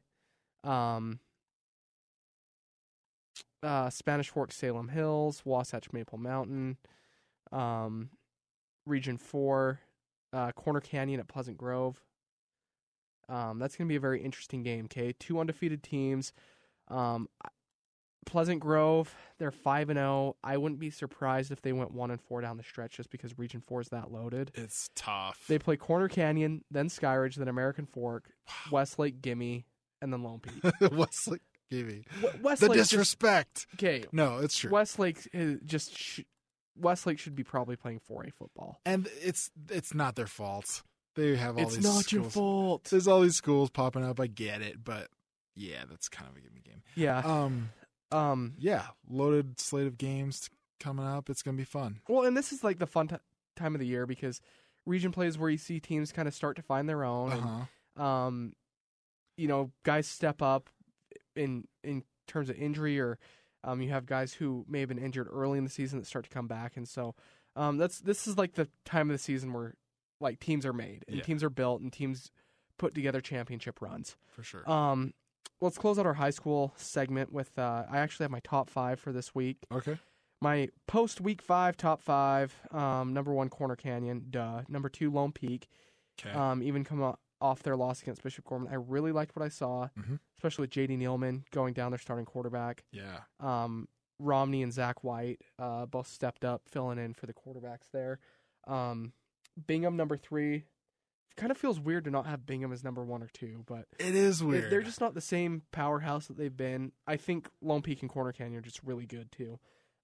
Um, 0.65 1.21
uh, 3.63 3.89
Spanish 3.91 4.29
Fork 4.31 4.53
Salem 4.53 4.89
Hills. 4.89 5.43
Wasatch 5.45 5.93
Maple 5.93 6.19
Mountain. 6.19 6.77
Um, 7.53 8.11
Region 8.85 9.17
4. 9.17 9.81
Uh, 10.33 10.53
Corner 10.53 10.81
Canyon 10.81 11.21
at 11.21 11.29
Pleasant 11.29 11.57
Grove. 11.57 12.03
Um, 13.29 13.59
that's 13.59 13.77
going 13.77 13.87
to 13.87 13.93
be 13.93 13.97
a 13.97 14.01
very 14.01 14.23
interesting 14.23 14.63
game, 14.63 14.87
okay? 14.87 15.13
Two 15.19 15.39
undefeated 15.39 15.83
teams. 15.83 16.33
Um, 16.89 17.29
Pleasant 18.27 18.61
Grove, 18.61 19.15
they're 19.39 19.51
five 19.51 19.89
and 19.89 19.97
zero. 19.97 20.37
I 20.45 20.59
wouldn't 20.59 20.81
be 20.81 20.91
surprised 20.91 21.51
if 21.51 21.63
they 21.63 21.73
went 21.73 21.93
one 21.93 22.11
and 22.11 22.21
four 22.21 22.43
down 22.43 22.59
the 22.59 22.63
stretch, 22.63 22.97
just 22.97 23.09
because 23.11 23.39
Region 23.39 23.61
Four 23.63 23.81
is 23.81 23.89
that 23.89 24.13
loaded. 24.13 24.51
it's 24.55 24.91
tough. 24.95 25.45
They 25.49 25.59
play 25.59 25.77
Corner 25.77 26.09
Canyon, 26.09 26.63
then 26.71 26.89
Skyridge, 26.89 27.37
then 27.37 27.49
American 27.49 27.87
Fork, 27.87 28.25
Westlake, 28.71 29.23
Gimme, 29.23 29.65
and 30.03 30.13
then 30.13 30.23
Lone 30.23 30.41
Peak. 30.41 30.63
Westlake, 30.93 31.41
Gibby. 31.71 32.05
W- 32.21 32.37
The 32.39 32.43
Westlake, 32.43 32.73
just, 32.75 32.91
disrespect. 32.91 33.67
okay. 33.77 34.05
No, 34.13 34.39
it's 34.39 34.59
true. 34.59 34.71
Westlake 34.71 35.27
is 35.33 35.59
just 35.65 35.97
sh- 35.97 36.21
Westlake 36.77 37.19
should 37.19 37.35
be 37.35 37.45
probably 37.45 37.77
playing 37.77 38.01
4A 38.11 38.35
football. 38.35 38.79
and 38.85 39.09
it's 39.23 39.51
it's 39.71 39.95
not 39.95 40.17
their 40.17 40.27
fault. 40.27 40.83
They 41.19 41.35
have 41.37 41.57
all 41.59 41.63
It's 41.65 41.75
these 41.75 41.85
not 41.85 42.13
your 42.13 42.23
fault. 42.25 42.85
There's 42.85 43.09
all 43.09 43.21
these 43.23 43.35
schools 43.37 43.71
popping 43.71 44.05
up. 44.05 44.21
I 44.21 44.29
get 44.29 44.63
it, 44.63 44.85
but 44.85 45.09
yeah, 45.57 45.83
that's 45.91 46.09
kind 46.09 46.31
of 46.31 46.37
a 46.37 46.41
gimme 46.41 46.61
game. 46.65 46.83
Yeah. 46.95 47.19
Um, 47.19 47.71
Um. 48.13 48.55
yeah, 48.59 48.87
loaded 49.11 49.59
slate 49.59 49.89
of 49.89 49.99
games 49.99 50.49
coming 50.79 51.05
up. 51.05 51.29
It's 51.29 51.43
gonna 51.43 51.57
be 51.57 51.65
fun. 51.65 52.01
Well, 52.09 52.23
and 52.25 52.37
this 52.37 52.53
is 52.53 52.63
like 52.63 52.79
the 52.79 52.87
fun 52.87 53.09
t- 53.09 53.17
time 53.57 53.75
of 53.75 53.81
the 53.81 53.87
year 53.87 54.07
because 54.07 54.41
region 54.87 55.11
plays 55.11 55.37
where 55.37 55.51
you 55.51 55.59
see 55.59 55.81
teams 55.81 56.13
kind 56.13 56.29
of 56.29 56.35
start 56.35 56.55
to 56.57 56.63
find 56.63 56.89
their 56.89 57.03
own. 57.05 57.33
Uh 57.33 57.67
and 57.97 58.03
um, 58.07 58.53
you 59.37 59.49
know, 59.49 59.73
guys 59.83 60.07
step 60.07 60.41
up 60.41 60.71
in 61.35 61.67
in 61.83 62.05
terms 62.29 62.49
of 62.49 62.57
injury, 62.57 63.01
or 63.01 63.19
um, 63.65 63.83
you 63.83 63.91
have 63.91 64.07
guys 64.07 64.33
who 64.35 64.65
may 64.69 64.79
have 64.81 64.89
been 64.89 64.99
injured 64.99 65.27
early 65.33 65.59
in 65.59 65.65
the 65.65 65.71
season 65.71 65.99
that 65.99 66.07
start 66.07 66.25
to 66.27 66.31
come 66.31 66.47
back, 66.47 66.77
and 66.77 66.89
so 66.89 67.17
um, 67.57 67.77
that's 67.77 67.99
this 68.01 68.29
is 68.29 68.39
like 68.39 68.55
the 68.55 68.69
time 68.85 69.11
of 69.11 69.15
the 69.15 69.19
season 69.23 69.53
where 69.53 69.75
like 70.21 70.41
teams 70.41 70.65
are 70.67 70.73
made 70.73 71.05
and 71.09 71.17
Yeah. 71.19 71.23
teams 71.23 71.43
are 71.45 71.51
built 71.51 71.81
and 71.81 71.93
teams 71.93 72.31
put 72.79 72.95
together 72.95 73.21
championship 73.21 73.81
runs. 73.81 74.17
For 74.29 74.43
sure. 74.43 74.69
Um, 74.71 75.13
let's 75.61 75.79
close 75.79 75.99
out 75.99 76.07
our 76.07 76.15
high 76.15 76.31
school 76.31 76.73
segment 76.77 77.33
with 77.33 77.59
uh, 77.59 77.85
I 77.91 77.99
actually 77.99 78.25
have 78.25 78.31
my 78.31 78.41
top 78.41 78.69
five 78.71 78.99
for 79.01 79.13
this 79.13 79.35
week. 79.35 79.59
okay. 79.73 79.99
My 80.41 80.69
post 80.87 81.21
week 81.21 81.43
five 81.43 81.77
top 81.77 82.01
five. 82.01 82.55
Um, 82.71 83.13
number 83.13 83.33
one 83.33 83.49
Corner 83.49 83.75
Canyon, 83.75 84.27
duh. 84.31 84.63
Number 84.69 84.89
two 84.89 85.11
Lone 85.11 85.33
Peak. 85.33 85.67
Okay. 86.21 86.31
Um, 86.31 86.63
even 86.63 86.85
come 86.85 87.15
off 87.41 87.63
their 87.65 87.77
loss 87.77 88.03
against 88.03 88.23
Bishop 88.23 88.45
Gorman. 88.45 88.69
I 88.73 88.77
really 88.77 89.11
liked 89.13 89.35
what 89.35 89.45
I 89.45 89.49
saw, 89.49 89.89
Mhm. 89.99 90.21
especially 90.37 90.63
with 90.63 90.71
J.D. 90.71 90.97
Nealman 90.97 91.49
going 91.51 91.73
down 91.75 91.91
their 91.91 91.99
starting 91.99 92.25
quarterback. 92.25 92.85
yeah. 92.93 93.21
Um, 93.41 93.89
Romney 94.21 94.63
and 94.65 94.73
Zach 94.73 95.03
White 95.05 95.43
uh, 95.61 95.87
both 95.87 96.07
stepped 96.09 96.45
up, 96.45 96.63
filling 96.69 96.99
in 96.99 97.15
for 97.15 97.27
the 97.27 97.35
quarterbacks 97.35 97.91
there. 97.93 98.19
Um, 98.67 99.13
Bingham 99.67 99.97
number 99.97 100.17
three. 100.17 100.65
Kind 101.37 101.53
of 101.53 101.57
feels 101.57 101.79
weird 101.79 102.05
to 102.05 102.11
not 102.11 102.27
have 102.27 102.47
Bingham 102.47 102.73
as 102.73 102.83
number 102.83 103.05
one 103.05 103.23
or 103.23 103.29
two, 103.33 103.63
but 103.67 103.85
It 104.01 104.17
is 104.17 104.43
weird. 104.43 104.73
they're 104.73 104.83
just 104.83 105.01
not 105.01 105.15
the 105.15 105.21
same 105.21 105.63
powerhouse 105.71 106.27
that 106.27 106.37
they've 106.37 106.57
been. 106.57 106.91
I 107.07 107.17
think 107.17 107.49
Lone 107.63 107.81
Peak 107.83 108.03
and 108.03 108.11
Corner 108.11 108.33
Canyon 108.33 108.57
are 108.59 108.61
just 108.63 108.83
really 108.83 109.07
good 109.07 109.31
too. 109.31 109.61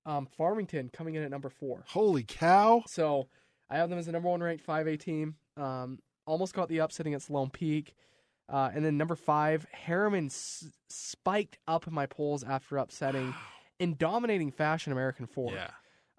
Um, 0.06 0.26
Farmington 0.26 0.90
coming 0.92 1.16
in 1.16 1.24
at 1.24 1.30
number 1.30 1.48
four. 1.48 1.82
Holy 1.88 2.22
cow! 2.22 2.82
So 2.86 3.28
I 3.68 3.78
have 3.78 3.90
them 3.90 3.98
as 3.98 4.06
the 4.06 4.12
number 4.12 4.28
one 4.28 4.42
ranked 4.42 4.64
5A 4.64 5.00
team. 5.00 5.34
Um, 5.56 5.98
almost 6.26 6.54
got 6.54 6.68
the 6.68 6.80
upset 6.80 7.06
against 7.06 7.30
Lone 7.30 7.50
Peak. 7.50 7.94
Uh, 8.48 8.70
and 8.74 8.84
then 8.84 8.96
number 8.98 9.16
five, 9.16 9.66
Herriman 9.86 10.26
s- 10.26 10.66
spiked 10.88 11.58
up 11.66 11.86
in 11.88 11.94
my 11.94 12.04
polls 12.06 12.44
after 12.44 12.76
upsetting 12.76 13.34
in 13.80 13.96
dominating 13.96 14.52
fashion 14.52 14.92
American 14.92 15.26
Fork. 15.26 15.54
Yeah. 15.54 15.70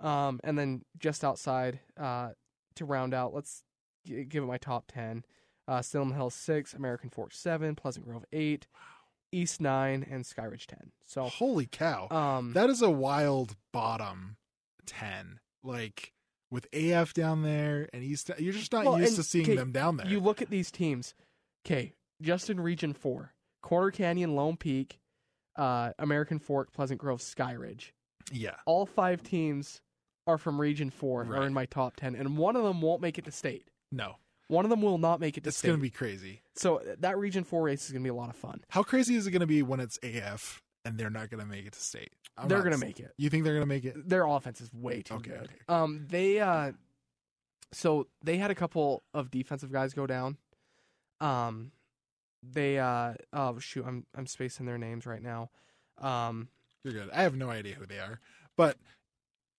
Um, 0.02 0.40
and 0.44 0.58
then 0.58 0.82
just 0.98 1.24
outside 1.24 1.80
uh, 1.96 2.30
to 2.76 2.86
round 2.86 3.13
out, 3.13 3.34
let's 3.34 3.63
g- 4.05 4.23
give 4.23 4.43
it 4.43 4.47
my 4.47 4.57
top 4.57 4.86
10. 4.88 5.23
Uh, 5.67 5.82
Salem 5.82 6.13
Hills 6.13 6.36
6, 6.36 6.73
American 6.76 7.09
Fork 7.09 7.34
7, 7.34 7.76
Pleasant 7.76 8.05
Grove 8.05 8.26
8, 8.32 8.67
East 9.32 9.59
9, 9.59 10.05
and 10.09 10.23
Skyridge 10.23 10.67
10. 10.67 10.91
So, 11.07 11.23
Holy 11.23 11.65
cow! 11.65 12.07
um, 12.11 12.53
that 12.53 12.69
is 12.69 12.82
a 12.82 12.89
wild 12.91 13.55
bottom 13.73 14.38
ten. 14.86 15.39
Like 15.63 16.13
with 16.51 16.67
AF 16.73 17.13
down 17.15 17.41
there 17.41 17.89
and 17.91 18.03
East, 18.03 18.30
you're 18.38 18.53
just 18.53 18.71
not 18.71 18.86
Well, 18.86 18.99
used 18.99 19.09
and, 19.09 19.17
to 19.17 19.23
seeing 19.23 19.45
okay, 19.45 19.55
them 19.55 19.71
down 19.71 19.97
there. 19.97 20.07
You 20.07 20.19
look 20.19 20.41
at 20.43 20.49
these 20.51 20.69
teams. 20.69 21.15
Okay, 21.65 21.93
just 22.21 22.49
in 22.51 22.59
Region 22.59 22.93
Four: 22.93 23.34
Corner 23.63 23.89
Canyon, 23.89 24.36
Lone 24.36 24.57
Peak, 24.57 24.99
uh, 25.55 25.93
American 25.97 26.38
Fork, 26.38 26.71
Pleasant 26.71 26.99
Grove, 26.99 27.19
Skyridge. 27.19 27.91
yeah. 28.32 28.55
All 28.67 28.86
five 28.86 29.23
teams 29.23 29.82
are 30.28 30.38
from 30.38 30.59
Region 30.59 30.89
Four 30.89 31.21
and 31.21 31.34
are 31.34 31.45
in 31.45 31.53
my 31.53 31.65
top 31.65 31.95
ten, 31.95 32.15
and 32.15 32.38
one 32.38 32.55
of 32.55 32.63
them 32.63 32.82
won't 32.82 33.01
make 33.01 33.17
it 33.17 33.26
to 33.26 33.32
state. 33.32 33.67
No, 33.91 34.15
One 34.47 34.65
of 34.65 34.69
them 34.69 34.82
will 34.82 34.97
not 34.97 35.19
make 35.19 35.38
it 35.38 35.43
to 35.45 35.49
it's 35.49 35.57
state. 35.57 35.67
It's 35.69 35.73
gonna 35.73 35.82
be 35.82 35.89
crazy. 35.89 36.41
so 36.55 36.82
that 36.99 37.17
Region 37.17 37.43
Four 37.43 37.63
race 37.63 37.86
is 37.86 37.91
gonna 37.91 38.03
be 38.03 38.09
a 38.09 38.13
lot 38.13 38.30
of 38.30 38.36
fun. 38.36 38.61
How 38.69 38.84
crazy 38.84 39.15
is 39.15 39.28
it 39.28 39.32
gonna 39.32 39.45
be 39.47 39.61
when 39.63 39.80
it's 39.80 39.97
AF 40.03 40.61
and 40.84 40.97
they're 40.97 41.09
not 41.09 41.30
gonna 41.30 41.45
make 41.45 41.65
it 41.65 41.73
to 41.73 41.80
state? 41.80 42.11
I'm 42.38 42.47
they're 42.49 42.63
gonna 42.63 42.78
make 42.78 42.99
it. 42.99 43.11
You 43.17 43.30
think 43.30 43.43
they're 43.43 43.53
gonna 43.53 43.65
make 43.65 43.86
it? 43.86 44.09
Their 44.09 44.26
offense 44.26 44.59
is 44.61 44.73
way 44.73 45.01
too 45.01 45.15
Okay, 45.15 45.30
good. 45.32 45.41
okay. 45.41 45.55
Um, 45.69 46.05
they 46.09 46.39
uh, 46.39 46.73
so 47.71 48.07
they 48.23 48.38
had 48.38 48.51
a 48.51 48.55
couple 48.55 49.03
of 49.13 49.32
defensive 49.32 49.71
guys 49.71 49.93
go 49.93 50.05
down. 50.07 50.38
Um, 51.21 51.71
they 52.43 52.78
uh, 52.80 53.13
oh 53.34 53.59
shoot, 53.59 53.86
I'm 53.88 54.05
I'm 54.15 54.28
spacing 54.28 54.65
their 54.65 54.78
names 54.78 55.05
right 55.05 55.21
now. 55.21 55.49
Um, 55.97 56.49
You're 56.84 56.93
good. 56.93 57.09
I 57.11 57.21
have 57.23 57.36
no 57.36 57.49
idea 57.49 57.76
who 57.76 57.86
they 57.86 57.99
are, 57.99 58.19
but 58.57 58.78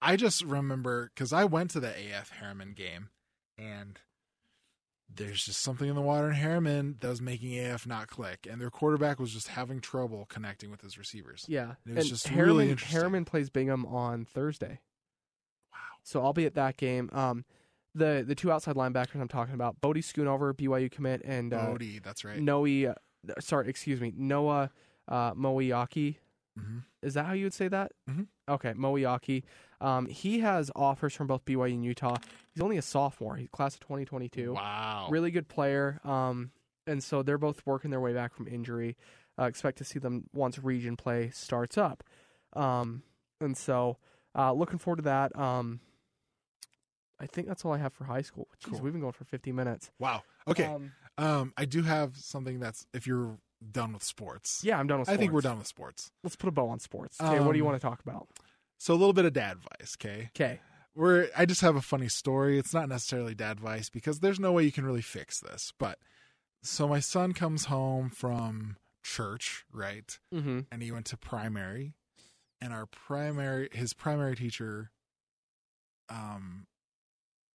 I 0.03 0.17
just 0.17 0.43
remember 0.45 1.11
because 1.15 1.33
I 1.33 1.45
went 1.45 1.71
to 1.71 1.81
the 1.81 1.89
AF 1.91 2.31
Herriman 2.41 2.75
game, 2.75 3.09
and 3.59 3.99
there's 5.15 5.45
just 5.45 5.63
something 5.63 5.89
in 5.89 5.95
the 5.95 6.03
water 6.03 6.29
in 6.31 6.37
Herriman 6.37 7.01
that 7.01 7.09
was 7.09 7.21
making 7.23 7.59
AF 7.59 7.87
not 7.87 8.09
click, 8.09 8.47
and 8.51 8.61
their 8.61 8.71
quarterback 8.71 9.19
was 9.19 9.33
just 9.33 9.49
having 9.49 9.81
trouble 9.81 10.27
connecting 10.29 10.71
with 10.71 10.83
his 10.83 10.99
receivers. 10.99 11.45
yeah, 11.49 11.73
It 11.87 11.91
was 11.97 11.99
and 11.99 12.09
just 12.09 12.31
really 12.31 12.67
Herriman 12.67 12.71
interesting. 12.71 13.01
Herriman 13.01 13.27
plays 13.27 13.51
Bingham 13.51 13.87
on 13.87 14.25
Thursday, 14.25 14.81
Wow. 15.73 15.79
so 16.03 16.23
I'll 16.23 16.33
be 16.33 16.45
at 16.47 16.55
that 16.55 16.77
game. 16.77 17.09
Um, 17.13 17.45
the 17.95 18.23
the 18.27 18.35
two 18.35 18.53
outside 18.53 18.75
linebackers 18.75 19.21
I'm 19.21 19.29
talking 19.29 19.55
about, 19.55 19.81
Bodie 19.81 20.03
Schoonover, 20.03 20.53
BYU 20.53 20.91
commit, 20.91 21.23
and 21.25 21.55
uh, 21.55 21.69
Bodie, 21.71 21.99
that's 22.01 22.25
right. 22.25 22.39
Noe, 22.41 22.67
uh, 22.67 22.95
sorry, 23.41 23.69
excuse 23.69 24.01
me, 24.01 24.13
Noah 24.15 24.71
uh, 25.09 25.33
Moiyaki. 25.35 26.17
hmm 26.59 26.79
Is 27.03 27.15
that 27.15 27.25
how 27.27 27.33
you 27.33 27.45
would 27.45 27.55
say 27.55 27.69
that? 27.69 27.93
Mhm. 28.11 28.27
Okay, 28.49 28.73
Moiyaki. 28.75 29.45
Um, 29.81 30.07
he 30.07 30.41
has 30.41 30.71
offers 30.75 31.15
from 31.15 31.27
both 31.27 31.45
BYU 31.45 31.75
and 31.75 31.85
Utah. 31.85 32.17
He's 32.55 32.63
only 32.63 32.77
a 32.79 32.83
sophomore. 32.83 33.37
He's 33.37 33.49
class 33.51 33.75
of 33.75 33.81
2022. 33.81 34.55
Wow. 34.55 35.09
Really 35.11 35.31
good 35.31 35.49
player. 35.49 36.01
Um, 36.05 36.51
and 36.87 37.03
so 37.03 37.23
they're 37.23 37.39
both 37.39 37.63
working 37.67 37.91
their 37.91 38.01
way 38.01 38.13
back 38.15 38.35
from 38.35 38.49
injury. 38.49 38.97
Uh, 39.39 39.45
expect 39.45 39.79
to 39.79 39.85
see 39.85 39.99
them 39.99 40.25
once 40.33 40.59
region 40.59 40.97
play 40.97 41.31
starts 41.35 41.77
up. 41.77 42.03
Um, 42.55 43.03
and 43.41 43.57
so 43.57 43.99
uh, 44.37 44.53
looking 44.53 44.79
forward 44.79 44.97
to 44.97 45.03
that. 45.03 45.37
Um, 45.39 45.81
I 47.19 47.27
think 47.27 47.49
that's 47.49 47.65
all 47.65 47.73
I 47.73 47.79
have 47.79 47.93
for 47.93 48.05
high 48.05 48.23
school. 48.23 48.49
Jeez, 48.63 48.73
Cool. 48.73 48.81
we've 48.81 48.93
been 48.93 49.01
going 49.01 49.13
for 49.13 49.25
50 49.25 49.53
minutes. 49.53 49.91
Wow. 49.99 50.23
Okay. 50.49 50.65
Um, 50.65 50.93
Um, 51.19 51.53
I 51.57 51.65
do 51.65 51.83
have 51.83 52.17
something 52.17 52.61
that's 52.61 52.87
if 52.93 53.07
you're 53.07 53.39
done 53.73 53.95
with 53.95 54.03
sports. 54.03 54.61
yeah, 54.63 54.79
I'm 54.79 54.87
done 54.87 54.99
with 54.99 55.09
sports. 55.09 55.17
I 55.17 55.21
think 55.21 55.33
we're 55.33 55.41
done 55.41 55.57
with 55.59 55.67
sports. 55.67 56.11
Let's 56.23 56.37
put 56.37 56.49
a 56.49 56.53
bow 56.53 56.69
on 56.69 56.79
sports. 56.79 57.19
Okay, 57.21 57.41
what 57.41 57.53
do 57.53 57.59
you 57.59 57.65
Um, 57.65 57.71
want 57.71 57.81
to 57.81 57.87
talk 57.89 58.01
about? 58.01 58.29
So 58.79 58.95
a 58.95 58.97
little 58.97 59.13
bit 59.13 59.25
of 59.25 59.33
dad 59.33 59.57
advice, 59.59 59.97
okay? 60.01 60.31
Okay. 60.37 60.61
We're 60.95 61.29
I 61.37 61.45
just 61.47 61.61
have 61.61 61.77
a 61.77 61.83
funny 61.83 62.09
story. 62.09 62.59
It's 62.59 62.73
not 62.75 62.89
necessarily 62.89 63.35
dad 63.35 63.53
advice 63.53 63.91
because 63.91 64.21
there's 64.21 64.41
no 64.41 64.53
way 64.53 64.65
you 64.65 64.73
can 64.73 64.87
really 64.87 65.03
fix 65.03 65.41
this. 65.41 65.73
But 65.79 65.99
so 66.63 66.89
my 66.89 67.01
son 67.01 67.33
comes 67.33 67.67
home 67.67 68.09
from 68.11 68.77
church, 69.03 69.65
right? 69.73 70.19
Mm-hmm. 70.35 70.61
And 70.73 70.83
he 70.83 70.91
went 70.93 71.07
to 71.07 71.17
primary. 71.17 71.95
and 72.61 72.73
our 72.73 72.87
primary 72.87 73.69
his 73.73 73.93
primary 73.93 74.35
teacher 74.37 74.91
um 76.09 76.67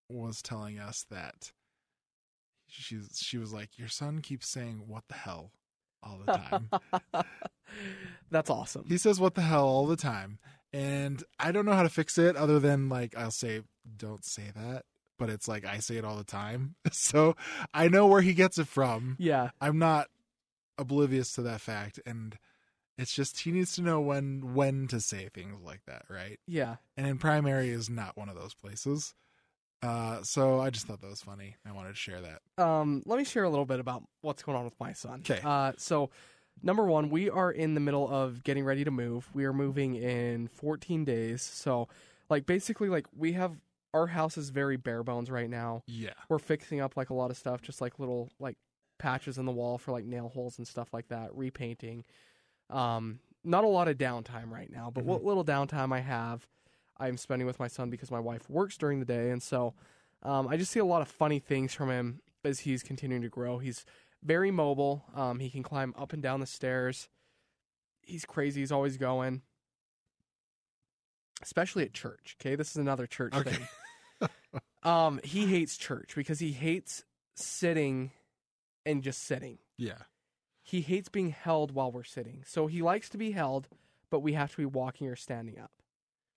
was 0.08 0.40
telling 0.42 0.78
us 0.78 1.04
that 1.10 1.52
she's 2.68 3.18
she 3.20 3.38
was 3.38 3.52
like 3.52 3.76
your 3.78 3.88
son 3.88 4.20
keeps 4.20 4.46
saying 4.48 4.84
what 4.86 5.04
the 5.08 5.14
hell 5.14 5.50
all 6.02 6.20
the 6.24 6.32
time. 6.32 6.70
That's 8.30 8.50
awesome. 8.50 8.84
he 8.88 8.98
says 8.98 9.18
what 9.20 9.34
the 9.34 9.42
hell 9.42 9.64
all 9.66 9.86
the 9.86 9.96
time 9.96 10.38
and 10.72 11.22
I 11.38 11.52
don't 11.52 11.66
know 11.66 11.72
how 11.74 11.82
to 11.82 11.88
fix 11.88 12.18
it 12.18 12.36
other 12.36 12.58
than 12.58 12.88
like 12.88 13.16
I'll 13.16 13.30
say 13.30 13.62
don't 13.96 14.24
say 14.24 14.50
that 14.54 14.84
but 15.18 15.30
it's 15.30 15.46
like 15.46 15.64
I 15.64 15.78
say 15.78 15.96
it 15.98 16.04
all 16.04 16.16
the 16.16 16.24
time. 16.24 16.74
So 16.92 17.36
I 17.72 17.88
know 17.88 18.06
where 18.06 18.22
he 18.22 18.34
gets 18.34 18.58
it 18.58 18.66
from. 18.66 19.16
Yeah. 19.20 19.50
I'm 19.60 19.78
not 19.78 20.08
oblivious 20.78 21.32
to 21.34 21.42
that 21.42 21.60
fact 21.60 22.00
and 22.06 22.36
it's 22.98 23.14
just 23.14 23.40
he 23.40 23.52
needs 23.52 23.74
to 23.76 23.82
know 23.82 24.00
when 24.00 24.54
when 24.54 24.86
to 24.88 25.00
say 25.00 25.28
things 25.32 25.60
like 25.64 25.82
that, 25.86 26.04
right? 26.08 26.38
Yeah. 26.46 26.76
And 26.96 27.06
in 27.06 27.18
primary 27.18 27.70
is 27.70 27.88
not 27.88 28.16
one 28.16 28.28
of 28.28 28.34
those 28.34 28.54
places. 28.54 29.14
Uh 29.82 30.22
so 30.22 30.60
I 30.60 30.70
just 30.70 30.86
thought 30.86 31.00
that 31.00 31.10
was 31.10 31.22
funny. 31.22 31.56
I 31.66 31.72
wanted 31.72 31.90
to 31.90 31.94
share 31.96 32.20
that. 32.20 32.62
Um, 32.64 33.02
let 33.06 33.18
me 33.18 33.24
share 33.24 33.44
a 33.44 33.50
little 33.50 33.64
bit 33.66 33.80
about 33.80 34.02
what's 34.22 34.42
going 34.42 34.56
on 34.58 34.64
with 34.64 34.78
my 34.80 34.92
son. 34.92 35.22
'Kay. 35.22 35.40
Uh, 35.42 35.72
so, 35.76 36.10
number 36.62 36.84
one, 36.84 37.10
we 37.10 37.30
are 37.30 37.50
in 37.50 37.74
the 37.74 37.80
middle 37.80 38.08
of 38.08 38.42
getting 38.42 38.64
ready 38.64 38.84
to 38.84 38.90
move. 38.90 39.28
We 39.34 39.44
are 39.44 39.52
moving 39.52 39.94
in 39.94 40.48
14 40.48 41.04
days. 41.04 41.42
So, 41.42 41.88
like, 42.28 42.46
basically, 42.46 42.88
like, 42.88 43.06
we 43.16 43.32
have 43.32 43.56
our 43.94 44.06
house 44.06 44.38
is 44.38 44.50
very 44.50 44.76
bare 44.76 45.02
bones 45.02 45.30
right 45.30 45.50
now. 45.50 45.82
Yeah. 45.86 46.14
We're 46.28 46.38
fixing 46.38 46.80
up 46.80 46.96
like 46.96 47.10
a 47.10 47.14
lot 47.14 47.30
of 47.30 47.36
stuff, 47.36 47.62
just 47.62 47.80
like 47.80 47.98
little 47.98 48.30
like 48.38 48.56
patches 48.98 49.38
in 49.38 49.44
the 49.44 49.52
wall 49.52 49.78
for 49.78 49.92
like 49.92 50.04
nail 50.04 50.30
holes 50.32 50.58
and 50.58 50.66
stuff 50.66 50.92
like 50.92 51.08
that, 51.08 51.34
repainting. 51.34 52.04
Um, 52.70 53.18
not 53.44 53.64
a 53.64 53.68
lot 53.68 53.88
of 53.88 53.98
downtime 53.98 54.50
right 54.50 54.70
now, 54.70 54.90
but 54.94 55.04
what 55.04 55.24
little 55.24 55.44
downtime 55.44 55.92
I 55.92 56.00
have, 56.00 56.46
I'm 56.98 57.16
spending 57.16 57.46
with 57.46 57.58
my 57.58 57.68
son 57.68 57.90
because 57.90 58.10
my 58.10 58.20
wife 58.20 58.48
works 58.48 58.78
during 58.78 59.00
the 59.00 59.04
day, 59.04 59.30
and 59.30 59.42
so 59.42 59.74
um, 60.22 60.46
I 60.46 60.56
just 60.56 60.70
see 60.70 60.78
a 60.78 60.84
lot 60.84 61.02
of 61.02 61.08
funny 61.08 61.40
things 61.40 61.74
from 61.74 61.90
him 61.90 62.20
as 62.44 62.60
he's 62.60 62.82
continuing 62.82 63.22
to 63.22 63.28
grow. 63.28 63.58
He's 63.58 63.84
very 64.22 64.50
mobile. 64.50 65.04
Um, 65.14 65.38
he 65.40 65.50
can 65.50 65.62
climb 65.62 65.94
up 65.98 66.12
and 66.12 66.22
down 66.22 66.40
the 66.40 66.46
stairs. 66.46 67.08
He's 68.02 68.24
crazy. 68.24 68.60
He's 68.60 68.72
always 68.72 68.96
going, 68.96 69.42
especially 71.42 71.84
at 71.84 71.92
church. 71.92 72.36
Okay, 72.40 72.54
this 72.56 72.70
is 72.70 72.76
another 72.76 73.06
church 73.06 73.34
Okay. 73.34 73.50
thing. 73.50 73.66
Um, 74.84 75.20
he 75.22 75.46
hates 75.46 75.76
church 75.76 76.14
because 76.16 76.40
he 76.40 76.50
hates 76.50 77.04
sitting 77.36 78.10
and 78.84 79.00
just 79.00 79.22
sitting. 79.22 79.58
Yeah. 79.78 79.98
He 80.64 80.80
hates 80.80 81.08
being 81.08 81.30
held 81.30 81.70
while 81.72 81.92
we're 81.92 82.02
sitting. 82.02 82.42
So 82.48 82.66
he 82.66 82.82
likes 82.82 83.08
to 83.10 83.16
be 83.18 83.30
held, 83.30 83.68
but 84.10 84.20
we 84.20 84.32
have 84.32 84.50
to 84.50 84.56
be 84.56 84.64
walking 84.66 85.06
or 85.06 85.14
standing 85.14 85.60
up. 85.60 85.70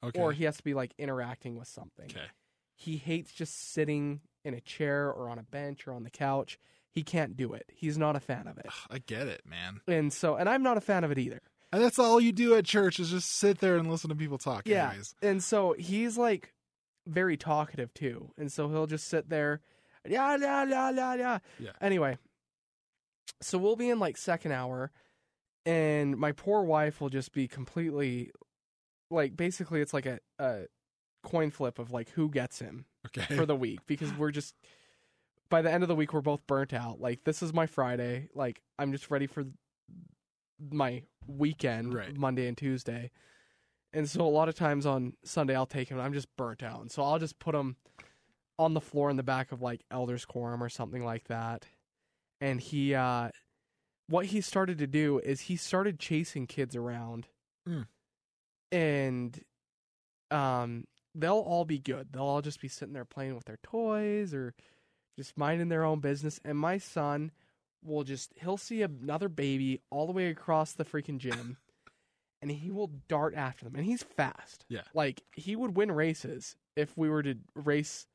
Okay. 0.03 0.19
Or 0.21 0.31
he 0.31 0.43
has 0.43 0.57
to 0.57 0.63
be 0.63 0.75
like 0.75 0.93
interacting 0.99 1.55
with 1.57 1.67
something. 1.67 2.05
okay. 2.11 2.27
He 2.75 2.97
hates 2.97 3.31
just 3.33 3.73
sitting 3.73 4.21
in 4.43 4.53
a 4.53 4.61
chair 4.61 5.11
or 5.11 5.27
on 5.27 5.39
a 5.39 5.43
bench 5.43 5.87
or 5.87 5.93
on 5.93 6.03
the 6.03 6.11
couch. 6.11 6.59
He 6.95 7.03
can't 7.03 7.35
do 7.35 7.53
it. 7.53 7.65
He's 7.73 7.97
not 7.97 8.15
a 8.15 8.21
fan 8.21 8.47
of 8.47 8.57
it. 8.57 8.67
I 8.89 8.99
get 8.99 9.27
it, 9.27 9.41
man. 9.45 9.81
And 9.87 10.11
so, 10.13 10.35
and 10.37 10.47
I'm 10.49 10.63
not 10.63 10.77
a 10.77 10.81
fan 10.81 11.03
of 11.03 11.11
it 11.11 11.17
either. 11.19 11.41
And 11.73 11.83
that's 11.83 11.99
all 11.99 12.21
you 12.21 12.31
do 12.31 12.55
at 12.55 12.63
church 12.63 12.99
is 13.01 13.09
just 13.11 13.29
sit 13.33 13.59
there 13.59 13.75
and 13.75 13.91
listen 13.91 14.09
to 14.09 14.15
people 14.15 14.37
talk. 14.37 14.63
Yeah. 14.65 14.87
Anyways. 14.87 15.13
And 15.21 15.43
so 15.43 15.75
he's 15.77 16.17
like 16.17 16.53
very 17.05 17.35
talkative 17.35 17.93
too. 17.93 18.31
And 18.37 18.49
so 18.49 18.69
he'll 18.69 18.87
just 18.87 19.07
sit 19.09 19.29
there, 19.29 19.59
yeah, 20.07 20.37
yeah, 20.37 20.63
yeah, 20.63 20.89
yeah, 20.91 21.15
yeah. 21.15 21.39
Yeah. 21.59 21.71
Anyway, 21.81 22.17
so 23.41 23.57
we'll 23.57 23.75
be 23.75 23.89
in 23.89 23.99
like 23.99 24.15
second 24.15 24.53
hour, 24.53 24.91
and 25.65 26.15
my 26.15 26.31
poor 26.31 26.63
wife 26.63 27.01
will 27.01 27.09
just 27.09 27.33
be 27.33 27.47
completely, 27.47 28.31
like, 29.11 29.35
basically 29.35 29.81
it's 29.81 29.93
like 29.93 30.05
a, 30.05 30.19
a 30.39 30.67
coin 31.23 31.51
flip 31.51 31.77
of 31.77 31.91
like 31.91 32.09
who 32.11 32.29
gets 32.29 32.59
him 32.59 32.85
Okay. 33.07 33.35
for 33.35 33.45
the 33.45 33.55
week 33.55 33.79
because 33.85 34.13
we're 34.13 34.31
just 34.31 34.55
by 35.49 35.61
the 35.61 35.71
end 35.71 35.83
of 35.83 35.89
the 35.89 35.95
week 35.95 36.13
we're 36.13 36.21
both 36.21 36.45
burnt 36.47 36.73
out. 36.73 36.99
Like 36.99 37.23
this 37.23 37.41
is 37.43 37.53
my 37.53 37.65
Friday. 37.67 38.29
Like 38.33 38.61
I'm 38.79 38.91
just 38.91 39.09
ready 39.11 39.27
for 39.27 39.45
my 40.71 41.03
weekend, 41.27 41.93
Right. 41.93 42.15
Monday 42.15 42.47
and 42.47 42.57
Tuesday. 42.57 43.11
And 43.93 44.09
so 44.09 44.21
a 44.21 44.27
lot 44.29 44.49
of 44.49 44.55
times 44.55 44.85
on 44.85 45.13
Sunday 45.23 45.55
I'll 45.55 45.65
take 45.65 45.89
him. 45.89 45.97
and 45.97 46.05
I'm 46.05 46.13
just 46.13 46.27
burnt 46.35 46.63
out, 46.63 46.81
and 46.81 46.91
so 46.91 47.01
I'll 47.03 47.19
just 47.19 47.39
put 47.39 47.55
him 47.55 47.77
on 48.57 48.73
the 48.73 48.81
floor 48.81 49.09
in 49.09 49.17
the 49.17 49.23
back 49.23 49.51
of 49.51 49.61
like 49.61 49.81
Elders 49.91 50.25
Quorum 50.25 50.63
or 50.63 50.69
something 50.69 51.03
like 51.03 51.25
that. 51.25 51.65
And 52.41 52.59
he, 52.59 52.93
uh 52.95 53.29
what 54.07 54.27
he 54.27 54.39
started 54.41 54.77
to 54.79 54.87
do 54.87 55.19
is 55.19 55.41
he 55.41 55.55
started 55.55 55.99
chasing 55.99 56.45
kids 56.47 56.75
around, 56.75 57.27
Mm. 57.67 57.87
and 58.71 59.39
um 60.31 60.85
they'll 61.15 61.39
all 61.39 61.65
be 61.65 61.79
good. 61.79 62.09
They'll 62.11 62.23
all 62.23 62.41
just 62.41 62.59
be 62.61 62.67
sitting 62.67 62.93
there 62.93 63.05
playing 63.05 63.35
with 63.35 63.45
their 63.45 63.59
toys 63.63 64.33
or 64.33 64.53
just 65.15 65.37
minding 65.37 65.69
their 65.69 65.83
own 65.83 65.99
business. 65.99 66.39
And 66.43 66.57
my 66.57 66.77
son 66.77 67.31
will 67.83 68.03
just, 68.03 68.33
he'll 68.37 68.57
see 68.57 68.81
another 68.81 69.29
baby 69.29 69.81
all 69.91 70.05
the 70.07 70.13
way 70.13 70.27
across 70.27 70.73
the 70.73 70.85
freaking 70.85 71.17
gym 71.17 71.57
and 72.41 72.51
he 72.51 72.71
will 72.71 72.91
dart 73.07 73.33
after 73.35 73.63
them. 73.65 73.75
And 73.75 73.85
he's 73.85 74.03
fast. 74.03 74.65
Yeah. 74.69 74.81
Like, 74.93 75.21
he 75.35 75.55
would 75.55 75.75
win 75.77 75.91
races 75.91 76.55
if 76.75 76.95
we 76.97 77.09
were 77.09 77.23
to 77.23 77.35
race 77.55 78.07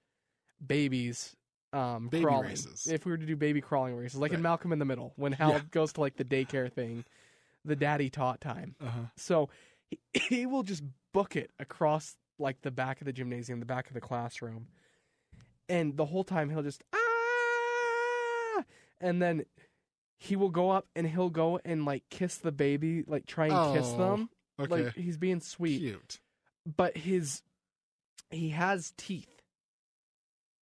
babies. 0.64 1.36
Um, 1.72 2.08
Baby 2.08 2.24
crawling. 2.24 2.48
races. 2.48 2.88
If 2.90 3.06
we 3.06 3.12
were 3.12 3.18
to 3.18 3.24
do 3.26 3.36
baby 3.36 3.60
crawling 3.60 3.94
races, 3.94 4.18
like 4.18 4.32
in 4.32 4.42
Malcolm 4.42 4.72
in 4.72 4.80
the 4.80 4.84
Middle, 4.84 5.12
when 5.14 5.30
Hal 5.30 5.50
Yeah. 5.52 5.60
goes 5.70 5.92
to 5.92 6.00
like 6.00 6.16
the 6.16 6.24
daycare 6.24 6.70
thing, 6.72 7.04
the 7.64 7.76
daddy 7.76 8.10
taught 8.10 8.40
time. 8.40 8.74
Uh-huh. 8.80 9.02
So 9.16 9.50
he, 9.88 9.98
he 10.20 10.46
will 10.46 10.64
just 10.64 10.82
book 11.14 11.36
it 11.36 11.52
across 11.60 12.16
like 12.40 12.62
the 12.62 12.72
back 12.72 13.00
of 13.00 13.04
the 13.04 13.12
gymnasium, 13.12 13.60
the 13.60 13.66
back 13.66 13.86
of 13.86 13.94
the 13.94 14.00
classroom. 14.00 14.66
And 15.70 15.96
the 15.96 16.04
whole 16.04 16.24
time 16.24 16.50
he'll 16.50 16.62
just 16.62 16.82
ah 16.92 18.64
and 19.00 19.22
then 19.22 19.44
he 20.18 20.36
will 20.36 20.50
go 20.50 20.70
up 20.70 20.86
and 20.94 21.06
he'll 21.06 21.30
go 21.30 21.60
and 21.64 21.84
like 21.86 22.02
kiss 22.10 22.36
the 22.36 22.52
baby, 22.52 23.04
like 23.06 23.26
try 23.26 23.46
and 23.46 23.76
kiss 23.76 23.90
Oh, 23.94 23.98
them. 23.98 24.30
Okay. 24.60 24.84
Like 24.84 24.94
he's 24.94 25.16
being 25.16 25.40
sweet. 25.40 25.78
Cute. 25.78 26.20
But 26.66 26.96
his 26.96 27.42
he 28.30 28.50
has 28.50 28.92
teeth. 28.96 29.42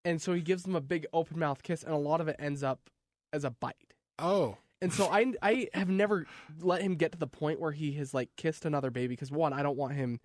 And 0.05 0.21
so 0.21 0.33
he 0.33 0.41
gives 0.41 0.63
them 0.63 0.75
a 0.75 0.81
big 0.81 1.05
open 1.11 1.39
mouth 1.39 1.63
kiss 1.63 1.83
and 1.83 1.93
a 1.93 1.97
lot 1.97 2.21
of 2.21 2.27
it 2.27 2.35
ends 2.39 2.63
up 2.63 2.89
as 3.33 3.43
a 3.43 3.49
bite. 3.49 3.93
Oh. 4.19 4.57
And 4.81 4.93
so 4.93 5.09
I 5.11 5.33
I 5.41 5.69
have 5.73 5.89
never 5.89 6.27
let 6.61 6.81
him 6.81 6.95
get 6.95 7.13
to 7.13 7.17
the 7.17 7.27
point 7.27 7.59
where 7.59 7.71
he 7.71 7.93
has 7.93 8.13
like 8.13 8.29
kissed 8.37 8.65
another 8.65 8.91
baby 8.91 9.07
because 9.07 9.31
one 9.31 9.53
I 9.53 9.63
don't 9.63 9.77
want 9.77 9.95
him 9.95 10.19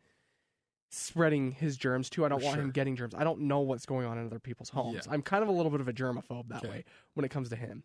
spreading 0.94 1.52
his 1.52 1.76
germs. 1.76 2.10
Two 2.10 2.24
I 2.24 2.28
don't 2.28 2.40
For 2.40 2.46
want 2.46 2.60
him 2.60 2.70
getting 2.70 2.96
germs. 2.96 3.14
I 3.14 3.24
don't 3.24 3.40
know 3.40 3.60
what's 3.60 3.86
going 3.86 4.06
on 4.06 4.18
in 4.18 4.26
other 4.26 4.38
people's 4.38 4.68
homes. 4.70 5.04
Yeah. 5.06 5.12
I'm 5.12 5.22
kind 5.22 5.42
of 5.42 5.48
a 5.48 5.52
little 5.52 5.70
bit 5.70 5.80
of 5.80 5.88
a 5.88 5.92
germaphobe 5.92 6.48
that 6.48 6.58
Okay. 6.64 6.68
way 6.68 6.84
when 7.14 7.24
it 7.24 7.30
comes 7.30 7.48
to 7.48 7.56
him. 7.56 7.82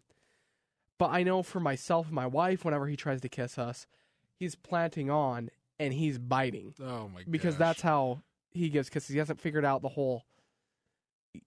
But 0.97 1.11
I 1.11 1.23
know 1.23 1.41
for 1.43 1.59
myself 1.59 2.07
and 2.07 2.15
my 2.15 2.27
wife, 2.27 2.65
whenever 2.65 2.87
he 2.87 2.95
tries 2.95 3.21
to 3.21 3.29
kiss 3.29 3.57
us, 3.57 3.87
he's 4.35 4.55
planting 4.55 5.09
on 5.09 5.49
and 5.79 5.93
he's 5.93 6.17
biting 6.17 6.73
Oh 6.81 7.07
my 7.07 7.23
because 7.29 7.53
gosh. 7.55 7.59
that's 7.59 7.81
how 7.81 8.23
he 8.51 8.69
gives 8.69 8.89
kisses. 8.89 9.09
He 9.13 9.19
hasn't 9.19 9.39
figured 9.39 9.63
out 9.63 9.81
the 9.81 9.89
whole 9.89 10.25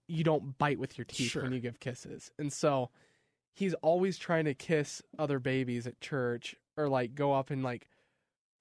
you 0.07 0.23
don't 0.23 0.57
bite 0.57 0.79
with 0.79 0.97
your 0.97 1.05
teeth 1.05 1.31
Sure. 1.31 1.43
when 1.43 1.51
you 1.51 1.59
give 1.59 1.79
kisses. 1.79 2.31
And 2.39 2.51
so 2.51 2.89
he's 3.53 3.73
always 3.75 4.17
trying 4.17 4.45
to 4.45 4.53
kiss 4.53 5.01
other 5.19 5.37
babies 5.39 5.85
at 5.85 5.99
church 5.99 6.55
or 6.77 6.87
like 6.87 7.13
go 7.13 7.33
up 7.33 7.49
and 7.49 7.61
like 7.61 7.87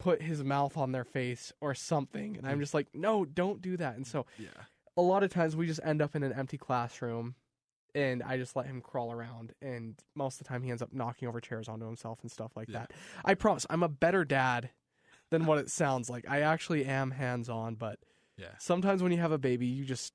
put 0.01 0.23
his 0.23 0.43
mouth 0.43 0.77
on 0.77 0.91
their 0.93 1.05
face 1.05 1.53
or 1.61 1.75
something. 1.75 2.37
And 2.37 2.47
I'm 2.47 2.57
Mm. 2.59 2.63
just 2.63 2.75
like, 2.75 2.93
"No, 2.95 3.25
don't 3.25 3.63
do 3.63 3.77
that." 3.77 3.95
And 3.97 4.07
so 4.07 4.27
Yeah. 4.39 4.49
a 4.97 5.03
lot 5.03 5.23
of 5.23 5.31
times 5.31 5.55
we 5.55 5.67
just 5.69 5.81
end 5.85 6.03
up 6.03 6.17
in 6.17 6.23
an 6.25 6.33
empty 6.33 6.59
classroom 6.59 7.37
and 7.95 8.23
I 8.23 8.37
just 8.37 8.57
let 8.57 8.67
him 8.67 8.81
crawl 8.81 9.13
around 9.13 9.55
and 9.61 10.03
most 10.15 10.35
of 10.41 10.47
the 10.47 10.49
time 10.49 10.63
he 10.63 10.71
ends 10.71 10.83
up 10.83 10.93
knocking 10.93 11.29
over 11.29 11.41
chairs 11.41 11.69
onto 11.69 11.87
himself 11.87 12.21
and 12.23 12.31
stuff 12.31 12.57
like 12.57 12.69
Yeah. 12.69 12.81
that. 12.87 12.93
I 13.25 13.35
promise 13.35 13.67
I'm 13.71 13.83
a 13.83 13.89
better 13.89 14.25
dad 14.25 14.71
than 15.31 15.45
what 15.47 15.59
it 15.59 15.71
sounds 15.71 16.09
like. 16.11 16.29
I 16.29 16.41
actually 16.41 16.85
am 16.87 17.13
hands-on, 17.13 17.77
but 17.77 18.01
Yeah. 18.37 18.57
sometimes 18.59 19.03
when 19.03 19.13
you 19.13 19.19
have 19.19 19.33
a 19.33 19.39
baby, 19.39 19.67
you 19.67 19.85
just 19.85 20.13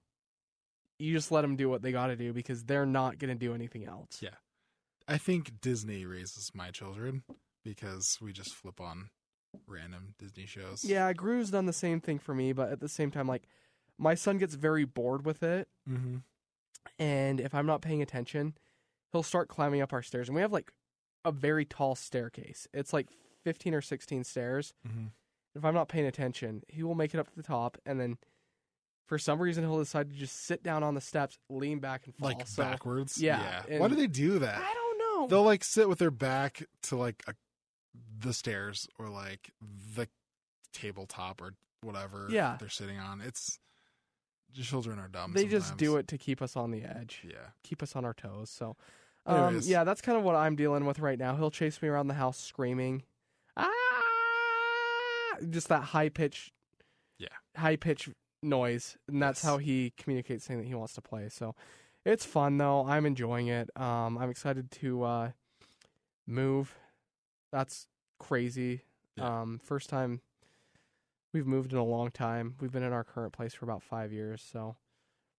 you 0.98 1.12
just 1.14 1.30
let 1.30 1.42
them 1.42 1.58
do 1.58 1.68
what 1.70 1.82
they 1.82 1.92
got 1.92 2.08
to 2.08 2.16
do 2.16 2.32
because 2.32 2.64
they're 2.64 2.86
not 2.86 3.18
going 3.20 3.28
to 3.28 3.36
do 3.38 3.54
anything 3.54 3.84
else. 3.86 4.22
Yeah. 4.22 4.36
I 5.10 5.18
think 5.18 5.60
Disney 5.60 6.06
raises 6.06 6.52
my 6.56 6.72
children 6.72 7.26
because 7.66 8.18
we 8.22 8.32
just 8.32 8.56
flip 8.56 8.80
on 8.80 9.10
random 9.68 10.14
Disney 10.20 10.46
shows. 10.46 10.84
Yeah, 10.84 11.12
Gru's 11.14 11.52
done 11.52 11.66
the 11.66 11.74
same 11.74 12.00
thing 12.02 12.20
for 12.20 12.34
me, 12.36 12.54
but 12.54 12.72
at 12.72 12.80
the 12.80 12.90
same 12.90 13.12
time 13.12 13.28
like 13.28 13.44
my 13.98 14.14
son 14.16 14.38
gets 14.38 14.56
very 14.56 14.86
bored 14.86 15.26
with 15.26 15.42
it 15.44 15.68
Mm-hmm. 15.90 16.18
and 17.00 17.40
if 17.40 17.54
I'm 17.56 17.66
not 17.66 17.82
paying 17.82 18.02
attention, 18.02 18.56
he'll 19.12 19.24
start 19.24 19.48
climbing 19.48 19.82
up 19.82 19.94
our 19.94 20.02
stairs. 20.02 20.28
And 20.30 20.36
we 20.36 20.42
have 20.42 20.52
like 20.54 20.72
a 21.24 21.32
very 21.32 21.66
tall 21.66 21.96
staircase. 21.96 22.68
It's 22.74 22.94
like 22.94 23.08
15 23.44 23.74
or 23.74 23.82
16 23.82 24.24
stairs. 24.24 24.74
Mm-hmm. 24.88 25.06
If 25.56 25.64
I'm 25.64 25.74
not 25.74 25.88
paying 25.88 26.06
attention, 26.06 26.64
he 26.68 26.84
will 26.84 26.96
make 26.96 27.14
it 27.14 27.20
up 27.20 27.30
to 27.30 27.36
the 27.36 27.44
top 27.44 27.78
and 27.86 28.00
then 28.00 28.18
for 29.08 29.18
some 29.20 29.40
reason 29.40 29.64
he'll 29.64 29.78
decide 29.78 30.10
to 30.12 30.16
just 30.18 30.46
sit 30.46 30.64
down 30.64 30.82
on 30.84 30.96
the 30.96 31.02
steps, 31.02 31.38
lean 31.50 31.80
back 31.80 32.06
and 32.06 32.16
fall. 32.16 32.28
Like 32.30 32.48
So, 32.48 32.64
backwards. 32.64 33.22
yeah, 33.22 33.62
yeah. 33.70 33.80
Why 33.80 33.88
do 33.88 33.96
they 33.96 34.08
do 34.08 34.40
that? 34.40 34.58
I 34.60 34.74
don't 34.74 34.98
know. 34.98 35.28
They'll 35.28 35.44
like 35.44 35.64
sit 35.64 35.88
with 35.88 36.00
their 36.00 36.12
back 36.12 36.64
to 36.84 36.96
like 36.98 37.24
a, 37.28 37.36
the 38.20 38.34
stairs 38.34 38.88
or 39.00 39.10
like 39.10 39.52
the 39.96 40.08
tabletop 40.74 41.42
or 41.42 41.54
whatever 41.82 42.28
Yeah. 42.30 42.58
they're 42.60 42.70
sitting 42.70 42.98
on. 43.00 43.22
It's 43.22 43.60
the 44.56 44.64
children 44.64 45.00
are 45.00 45.08
dumb. 45.10 45.34
they 45.34 45.46
just 45.48 45.76
do 45.78 45.98
it 45.98 46.08
to 46.08 46.18
keep 46.18 46.42
us 46.42 46.56
on 46.56 46.72
the 46.72 46.84
edge. 46.84 47.22
Yeah. 47.24 47.50
keep 47.64 47.84
us 47.84 47.96
on 47.96 48.06
our 48.06 48.14
toes. 48.14 48.50
So, 48.50 48.78
um, 49.26 49.60
yeah, 49.64 49.84
that's 49.84 50.02
kind 50.02 50.18
of 50.18 50.24
what 50.24 50.36
I'm 50.36 50.56
dealing 50.56 50.86
with 50.86 51.00
right 51.00 51.20
now. 51.20 51.36
He'll 51.36 51.52
chase 51.52 51.82
me 51.82 51.90
around 51.90 52.08
the 52.08 52.14
house 52.14 52.38
screaming, 52.40 53.04
ah, 53.58 55.38
just 55.50 55.68
that 55.70 55.82
high 55.84 56.10
pitch, 56.10 56.54
Yeah. 57.18 57.28
high 57.58 57.76
pitch 57.76 58.10
noise, 58.42 58.98
and 59.08 59.22
that's 59.22 59.44
Yes. 59.44 59.50
how 59.50 59.58
he 59.58 59.92
communicates 59.98 60.46
saying 60.46 60.62
that 60.62 60.68
he 60.68 60.76
wants 60.76 60.94
to 60.94 61.02
play. 61.02 61.30
So, 61.30 61.56
it's 62.06 62.24
fun 62.26 62.58
though. 62.58 62.86
I'm 62.88 63.06
enjoying 63.06 63.48
it. 63.48 63.70
Um, 63.76 64.18
I'm 64.18 64.30
excited 64.30 64.72
to 64.72 65.04
uh, 65.04 65.32
move. 66.28 66.78
That's 67.52 67.88
crazy. 68.20 68.82
Yeah. 69.16 69.42
Um, 69.42 69.60
first 69.64 69.90
time 69.90 70.22
we've 71.34 71.48
moved 71.48 71.72
in 71.72 71.78
a 71.78 71.84
long 71.84 72.12
time. 72.12 72.56
We've 72.60 72.72
been 72.72 72.84
in 72.84 72.94
our 72.94 73.04
current 73.04 73.34
place 73.34 73.54
for 73.54 73.66
about 73.66 73.84
five 73.84 74.12
years, 74.12 74.46
so 74.52 74.76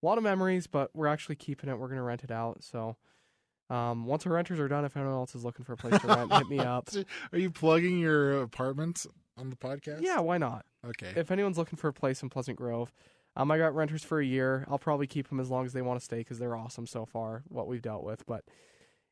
a 0.03 0.07
lot 0.07 0.19
of 0.19 0.25
memories. 0.25 0.67
But 0.67 0.91
we're 0.95 1.07
actually 1.07 1.37
keeping 1.37 1.69
it. 1.71 1.79
We're 1.79 1.89
gonna 1.89 2.03
rent 2.03 2.25
it 2.25 2.31
out. 2.31 2.63
So 2.63 2.97
um, 3.71 4.07
once 4.07 4.27
our 4.27 4.33
renters 4.33 4.61
are 4.61 4.69
done, 4.69 4.85
if 4.85 4.97
anyone 4.97 5.15
else 5.15 5.35
is 5.35 5.45
looking 5.45 5.65
for 5.65 5.73
a 5.73 5.77
place 5.77 6.01
to 6.01 6.07
rent, 6.07 6.33
hit 6.33 6.49
me 6.49 6.59
up. 6.61 6.89
Are 7.33 7.39
you 7.39 7.51
plugging 7.51 7.99
your 7.99 8.43
apartment 8.43 9.07
on 9.37 9.51
the 9.51 9.57
podcast? 9.57 10.03
Yeah, 10.03 10.21
why 10.21 10.39
not? 10.39 10.65
Okay. 10.87 11.13
If 11.17 11.31
anyone's 11.31 11.59
looking 11.59 11.77
for 11.77 11.89
a 11.89 11.93
place 11.93 12.23
in 12.23 12.31
Pleasant 12.31 12.57
Grove, 12.57 12.93
um, 13.35 13.51
I 13.51 13.59
got 13.59 13.75
renters 13.75 14.05
for 14.05 14.21
a 14.21 14.25
year. 14.25 14.65
I'll 14.71 14.79
probably 14.79 15.07
keep 15.07 15.29
them 15.29 15.41
as 15.41 15.51
long 15.51 15.67
as 15.67 15.73
they 15.73 15.83
want 15.83 15.99
to 15.99 16.05
stay 16.05 16.19
because 16.19 16.39
they're 16.39 16.57
awesome 16.57 16.87
so 16.87 17.05
far. 17.05 17.43
What 17.49 17.67
we've 17.67 17.83
dealt 17.83 18.05
with, 18.05 18.25
but 18.27 18.45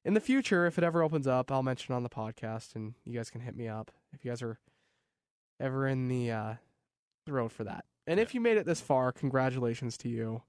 in 0.05 0.15
the 0.15 0.21
future, 0.21 0.67
if 0.67 0.79
it 0.79 0.85
ever 0.85 1.03
opens 1.03 1.27
up, 1.27 1.51
I'll 1.51 1.63
mention 1.63 1.95
on 1.95 2.03
the 2.03 2.09
podcast, 2.09 2.75
and 2.75 2.95
you 3.05 3.17
guys 3.17 3.31
can 3.31 3.41
hit 3.41 3.57
me 3.57 3.69
up 3.69 3.91
if 4.13 4.25
you 4.25 4.31
guys 4.31 4.43
are 4.43 4.59
ever 5.61 5.87
in 5.87 6.09
the 6.09 6.31
uh, 6.31 6.55
the 7.27 7.33
road 7.33 7.53
for 7.53 7.65
that. 7.65 7.85
And 8.07 8.21
if 8.21 8.35
you 8.35 8.41
made 8.41 8.59
it 8.59 8.67
this 8.67 8.81
far, 8.81 9.13
congratulations 9.13 9.97
to 9.99 10.09
you. 10.09 10.43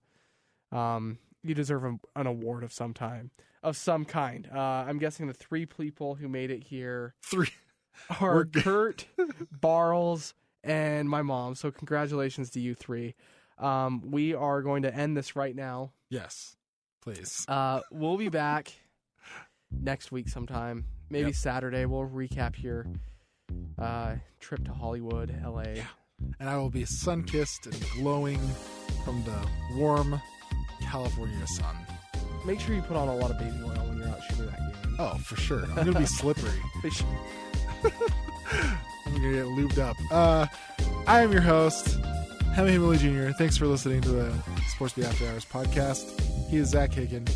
Um, 0.72 1.20
you 1.42 1.54
deserve 1.54 1.86
a, 1.86 1.98
an 2.16 2.28
award 2.28 2.64
of 2.64 2.74
some 2.74 2.94
time, 2.94 3.32
of 3.64 3.78
some 3.78 4.04
kind. 4.04 4.50
Uh, 4.54 4.60
I'm 4.60 5.00
guessing 5.00 5.28
the 5.28 5.34
three 5.34 5.66
people 5.66 6.16
who 6.16 6.28
made 6.28 6.52
it 6.52 6.64
here 6.64 7.14
Three. 7.24 7.50
are 8.20 8.36
We're. 8.36 8.46
Kurt, 8.46 9.06
Barles, 9.62 10.34
and 10.64 11.10
my 11.10 11.22
mom. 11.22 11.56
So 11.56 11.72
congratulations 11.72 12.50
to 12.52 12.60
you 12.60 12.76
three. 12.76 13.16
Um, 13.58 14.12
we 14.12 14.34
are 14.34 14.62
going 14.62 14.84
to 14.84 14.94
end 14.94 15.16
this 15.16 15.38
right 15.38 15.56
now. 15.56 15.94
Yes. 16.10 16.58
Please. 17.02 17.46
Uh, 17.48 17.82
we'll 17.92 18.18
be 18.18 18.30
back 18.30 18.74
next 19.82 20.12
week 20.12 20.28
sometime. 20.30 20.86
Maybe 21.10 21.28
Yep. 21.28 21.36
Saturday. 21.36 21.86
We'll 21.86 22.08
recap 22.10 22.62
your 22.62 22.86
uh, 23.78 24.16
trip 24.40 24.64
to 24.66 24.74
Hollywood, 24.74 25.34
LA. 25.46 25.84
And 26.40 26.50
I 26.50 26.58
will 26.58 26.70
be 26.70 26.86
sun 26.86 27.24
kissed 27.24 27.66
and 27.68 27.86
glowing 27.94 28.40
from 29.04 29.24
the 29.24 29.76
warm 29.78 30.20
California 30.82 31.46
sun. 31.48 31.76
Make 32.46 32.60
sure 32.60 32.76
you 32.76 32.82
put 32.82 32.96
on 32.98 33.08
a 33.08 33.16
lot 33.16 33.32
of 33.32 33.38
baby 33.40 33.56
oil 33.64 33.70
when 33.88 33.98
you're 33.98 34.08
out 34.08 34.22
shooting 34.30 34.46
that 34.48 34.58
game. 34.60 34.96
Oh, 35.00 35.16
for 35.24 35.36
sure. 35.36 35.64
I'm 35.64 35.76
going 35.76 35.94
to 35.94 36.00
be 36.00 36.06
slippery. 36.06 36.52
I'm 37.86 39.12
going 39.12 39.22
to 39.22 39.34
get 39.34 39.46
lubed 39.46 39.78
up. 39.80 39.96
Uh, 40.12 40.46
I 41.08 41.22
am 41.22 41.32
your 41.32 41.42
host, 41.42 42.00
Hema 42.56 42.70
Heimuli 42.72 42.98
Jr. 42.98 43.36
Thanks 43.38 43.58
for 43.58 43.68
listening 43.68 44.02
to 44.02 44.10
the 44.10 44.34
Sports 44.70 44.94
Beat 44.94 45.06
After 45.06 45.28
Hours 45.28 45.46
podcast. 45.46 46.20
He 46.50 46.58
is 46.58 46.70
Zak 46.70 46.92
Hicken. 46.92 47.30